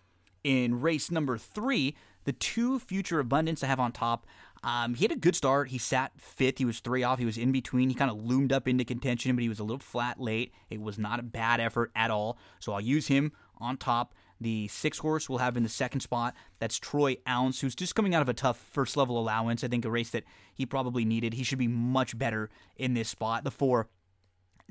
[0.43, 4.25] In race number three, the two future abundance I have on top.
[4.63, 5.69] Um, he had a good start.
[5.69, 6.59] He sat fifth.
[6.59, 7.17] He was three off.
[7.17, 7.89] He was in between.
[7.89, 10.53] He kind of loomed up into contention, but he was a little flat late.
[10.69, 12.37] It was not a bad effort at all.
[12.59, 14.13] So I'll use him on top.
[14.39, 16.35] The six horse we'll have in the second spot.
[16.59, 19.63] That's Troy Ounce, who's just coming out of a tough first level allowance.
[19.63, 20.23] I think a race that
[20.53, 21.35] he probably needed.
[21.35, 23.43] He should be much better in this spot.
[23.43, 23.87] The four,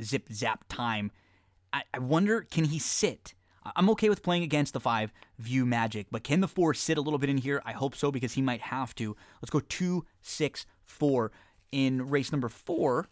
[0.02, 1.12] Zip Zap Time.
[1.72, 3.34] I, I wonder, can he sit?
[3.62, 7.00] I'm okay with playing against the five View Magic, but can the four sit a
[7.00, 7.62] little bit in here?
[7.64, 9.16] I hope so because he might have to.
[9.42, 11.32] Let's go two, six, four.
[11.72, 13.08] In race number four,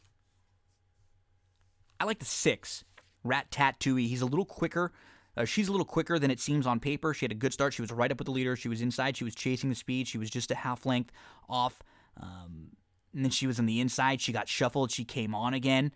[2.01, 2.85] I like the six.
[3.25, 4.09] Rat Tattooey.
[4.09, 4.93] He's a little quicker.
[5.37, 7.15] Uh, she's a little quicker than it seems on paper.
[7.15, 7.73] She had a good start.
[7.73, 8.57] She was right up with the leader.
[8.57, 9.17] She was inside.
[9.17, 10.09] She was chasing the speed.
[10.09, 11.13] She was just a half length
[11.49, 11.83] off.
[12.21, 12.71] Um,
[13.15, 14.21] and then she was on the inside.
[14.21, 14.91] She got shuffled.
[14.91, 15.93] She came on again.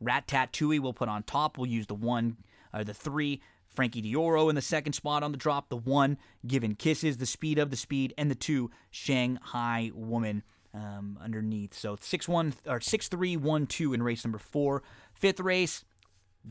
[0.00, 1.58] Rat Tattooey will put on top.
[1.58, 2.36] We'll use the one
[2.72, 3.40] or uh, the three.
[3.76, 7.58] Frankie Dioro in the second spot on the drop, the one, Given Kisses, the speed
[7.58, 10.42] of the speed, and the two, Shanghai Woman
[10.74, 11.74] um, underneath.
[11.74, 14.82] So 6 1 or 6 3 1 2 in race number four.
[15.12, 15.84] Fifth race,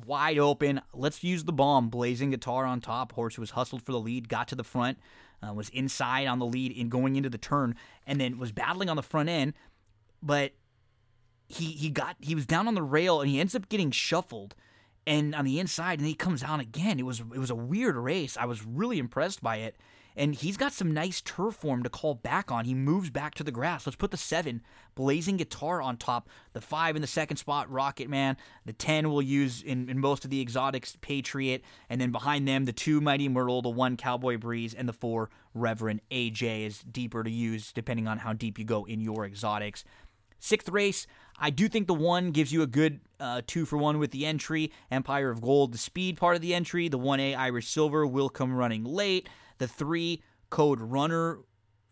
[0.06, 0.82] wide open.
[0.94, 1.90] Let's use the bomb.
[1.90, 3.12] Blazing guitar on top.
[3.12, 4.98] Horse was hustled for the lead, got to the front,
[5.46, 7.76] uh, was inside on the lead in going into the turn,
[8.06, 9.54] and then was battling on the front end,
[10.22, 10.54] but
[11.48, 14.56] he he got he was down on the rail and he ends up getting shuffled
[15.08, 17.00] and on the inside, and he comes out again.
[17.00, 18.38] It was it was a weird race.
[18.38, 19.76] I was really impressed by it.
[20.18, 22.64] And he's got some nice turf form to call back on.
[22.64, 23.86] He moves back to the grass.
[23.86, 24.62] Let's put the seven,
[24.96, 26.30] blazing guitar on top.
[26.54, 28.38] The five in the second spot, Rocket Man.
[28.66, 31.64] The ten we'll use in, in most of the exotics, Patriot.
[31.90, 35.30] And then behind them, the two Mighty Myrtle, the one Cowboy Breeze, and the four
[35.54, 39.84] Reverend AJ is deeper to use depending on how deep you go in your exotics.
[40.40, 44.00] Sixth race, I do think the one gives you a good uh, two for one
[44.00, 44.72] with the entry.
[44.92, 46.88] Empire of Gold, the speed part of the entry.
[46.88, 49.28] The 1A Irish Silver will come running late.
[49.58, 51.40] The three Code Runner,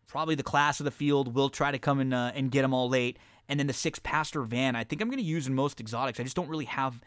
[0.08, 2.74] probably the class of the field, will try to come in, uh, and get them
[2.74, 3.18] all late.
[3.50, 6.20] And then the six Pastor Van, I think I'm going to use in most exotics.
[6.20, 7.02] I just don't really have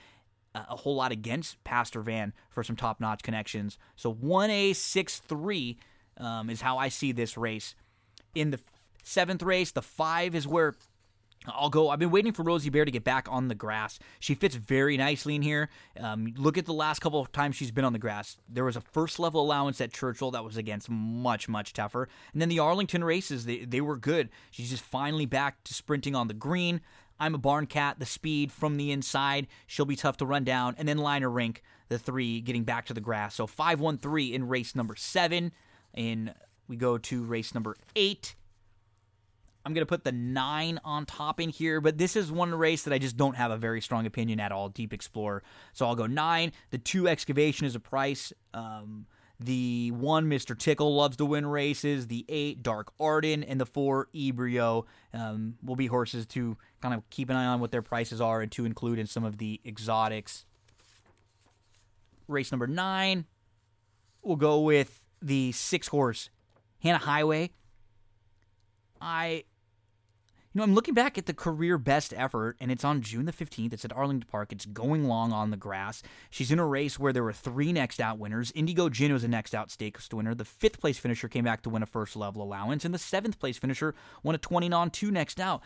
[0.68, 3.78] a whole lot against Pastor Van for some top notch connections.
[3.96, 5.78] So 1A 6 3
[6.18, 7.74] um, is how I see this race.
[8.34, 8.60] In the
[9.02, 10.74] seventh race, the five is where
[11.47, 11.90] I'll go.
[11.90, 13.98] I've been waiting for Rosie Bear to get back on the grass.
[14.20, 15.68] She fits very nicely in here.
[15.98, 18.36] Um, look at the last couple of times she's been on the grass.
[18.48, 22.09] There was a first level allowance at Churchill that was against much, much tougher.
[22.32, 24.28] And then the Arlington races, they, they were good.
[24.51, 26.81] She's just finally back to sprinting on the green.
[27.18, 29.47] I'm a barn cat, the speed from the inside.
[29.66, 30.74] She'll be tough to run down.
[30.78, 33.35] And then Liner Rink, the three, getting back to the grass.
[33.35, 35.52] So 5 1 3 in race number seven.
[35.94, 36.35] And
[36.68, 38.35] we go to race number eight.
[39.66, 42.84] I'm going to put the nine on top in here, but this is one race
[42.84, 44.68] that I just don't have a very strong opinion at all.
[44.68, 45.43] Deep Explorer.
[45.72, 46.52] So I'll go nine.
[46.70, 48.32] The two Excavation is a price.
[48.55, 49.06] Um,
[49.40, 50.56] the one, Mr.
[50.56, 52.06] Tickle, loves to win races.
[52.06, 53.43] The eight, Dark Arden.
[53.43, 57.59] And the four, Ebrio, um, will be horses to kind of keep an eye on
[57.59, 60.44] what their prices are and to include in some of the exotics.
[62.28, 63.24] Race number nine,
[64.22, 66.30] we'll go with the six horse,
[66.78, 67.51] Hannah Highway.
[69.01, 69.43] I
[70.57, 73.33] you know, I'm looking back at the career best effort, and it's on June the
[73.33, 73.74] 15th.
[73.74, 74.53] It's at Arlington Park.
[74.53, 76.03] It's going long on the grass.
[76.31, 78.53] She's in a race where there were three next out winners.
[78.55, 80.35] Indigo Gin was a next out stakes winner.
[80.35, 83.39] The fifth place finisher came back to win a first level allowance, and the seventh
[83.39, 85.61] place finisher won a 20 on two next out.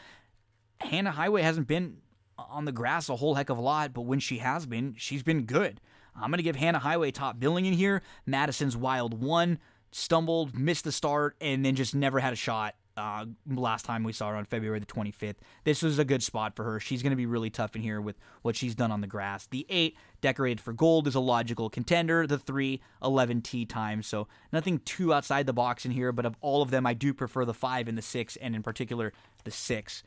[0.81, 1.99] Hannah Highway hasn't been
[2.37, 5.23] on the grass a whole heck of a lot, but when she has been, she's
[5.23, 5.81] been good.
[6.17, 8.03] I'm going to give Hannah Highway top billing in here.
[8.27, 9.61] Madison's Wild one
[9.93, 14.13] stumbled, missed the start, and then just never had a shot uh, last time we
[14.13, 15.37] saw her on February the 25th.
[15.65, 16.79] This was a good spot for her.
[16.79, 19.47] She's going to be really tough in here with what she's done on the grass.
[19.47, 22.27] The 8, decorated for gold, is a logical contender.
[22.27, 24.07] The 3, 11 T times.
[24.07, 27.15] So nothing too outside the box in here, but of all of them, I do
[27.15, 29.13] prefer the 5 and the 6, and in particular,
[29.45, 30.03] the 6.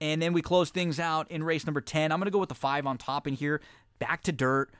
[0.00, 2.10] And then we close things out in race number 10.
[2.10, 3.60] I'm going to go with the 5 on top in here.
[3.98, 4.70] Back to dirt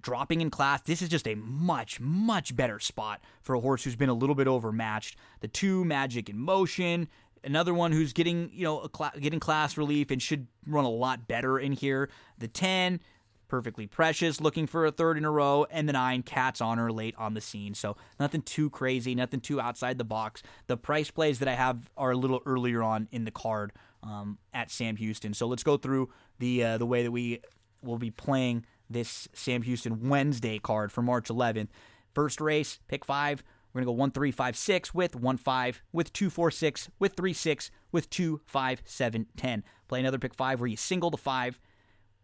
[0.00, 0.82] dropping in class.
[0.82, 4.34] This is just a much, much better spot for a horse who's been a little
[4.34, 5.16] bit overmatched.
[5.40, 7.08] The two, Magic in Motion,
[7.44, 11.26] another one who's getting, you know, cl- getting class relief and should run a lot
[11.26, 12.10] better in here.
[12.38, 13.00] The 10,
[13.48, 17.14] Perfectly Precious, looking for a third in a row, and the 9, Cat's Honor late
[17.16, 17.74] on the scene.
[17.74, 20.42] So nothing too crazy, nothing too outside the box.
[20.66, 24.38] The price plays that I have are a little earlier on in the card um,
[24.52, 25.32] at Sam Houston.
[25.32, 27.40] So let's go through the uh, the way that we
[27.82, 31.68] will be playing this Sam Houston Wednesday card for March 11th.
[32.14, 33.42] First race, pick five.
[33.72, 36.88] We're going to go 1 3 5 6 with 1 5, with 2 4 6,
[36.98, 39.64] with 3 6, with 2 5 7 10.
[39.86, 41.60] Play another pick five where you single the five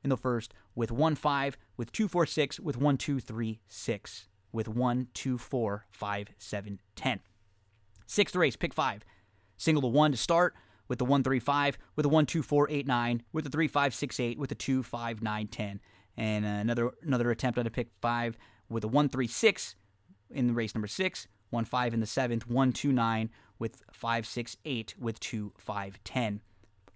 [0.02, 4.28] in the first with 1 5, with 2 4 6, with 1 2 3 6,
[4.50, 7.20] with 1 2 4 5 7 10.
[8.06, 9.04] Sixth race, pick five.
[9.58, 10.54] Single the 1 to start
[10.88, 13.68] with the 1 3 5, with the 1 2 4 8 9, with the 3
[13.68, 15.80] 5 6 8, with the 2 5 9 10
[16.16, 18.36] and uh, another another attempt at a pick five
[18.68, 19.76] with a one three six
[20.30, 24.56] in race number six, one five in the seventh, one two nine with five six
[24.64, 26.40] eight with two five ten.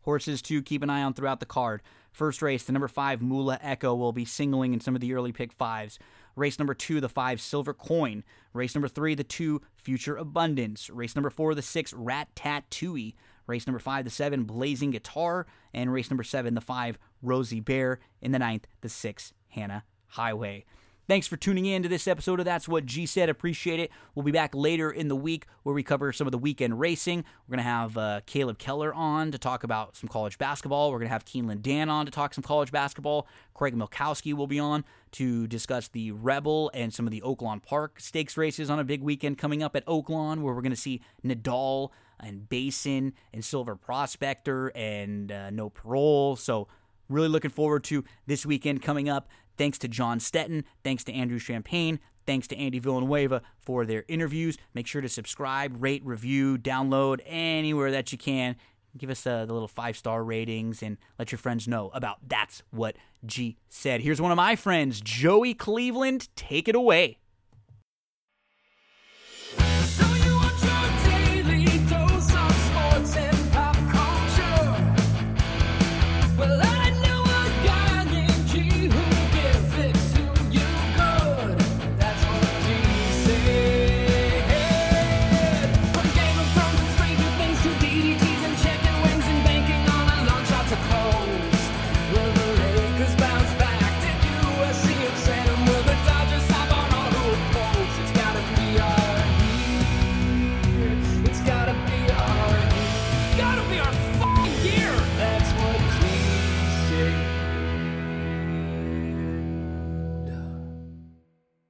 [0.02, 1.82] Horses to keep an eye on throughout the card.
[2.12, 5.32] First race, the number five Mula Echo will be singling in some of the early
[5.32, 5.98] pick fives.
[6.36, 8.22] Race number two, the five Silver Coin.
[8.52, 10.88] Race number three, the two Future Abundance.
[10.90, 13.14] Race number four, the six Rat Tattooey.
[13.46, 15.46] Race number five, the seven, Blazing Guitar.
[15.74, 18.00] And race number seven, the five, Rosie Bear.
[18.20, 20.64] In the ninth, the six, Hannah Highway.
[21.08, 23.28] Thanks for tuning in to this episode of That's What G Said.
[23.28, 23.92] Appreciate it.
[24.16, 27.18] We'll be back later in the week where we cover some of the weekend racing.
[27.46, 30.90] We're going to have uh, Caleb Keller on to talk about some college basketball.
[30.90, 33.28] We're going to have Keeneland Dan on to talk some college basketball.
[33.54, 38.00] Craig Milkowski will be on to discuss the Rebel and some of the Oaklawn Park
[38.00, 41.02] stakes races on a big weekend coming up at Oaklawn where we're going to see
[41.24, 46.34] Nadal and Basin and Silver Prospector and uh, No Parole.
[46.34, 46.66] So,
[47.08, 49.28] really looking forward to this weekend coming up.
[49.56, 50.64] Thanks to John Stettin.
[50.84, 51.98] Thanks to Andrew Champagne.
[52.26, 54.58] Thanks to Andy Villanueva for their interviews.
[54.74, 58.56] Make sure to subscribe, rate, review, download anywhere that you can.
[58.98, 62.62] Give us uh, the little five star ratings and let your friends know about That's
[62.70, 64.00] What G Said.
[64.00, 66.28] Here's one of my friends, Joey Cleveland.
[66.34, 67.18] Take it away.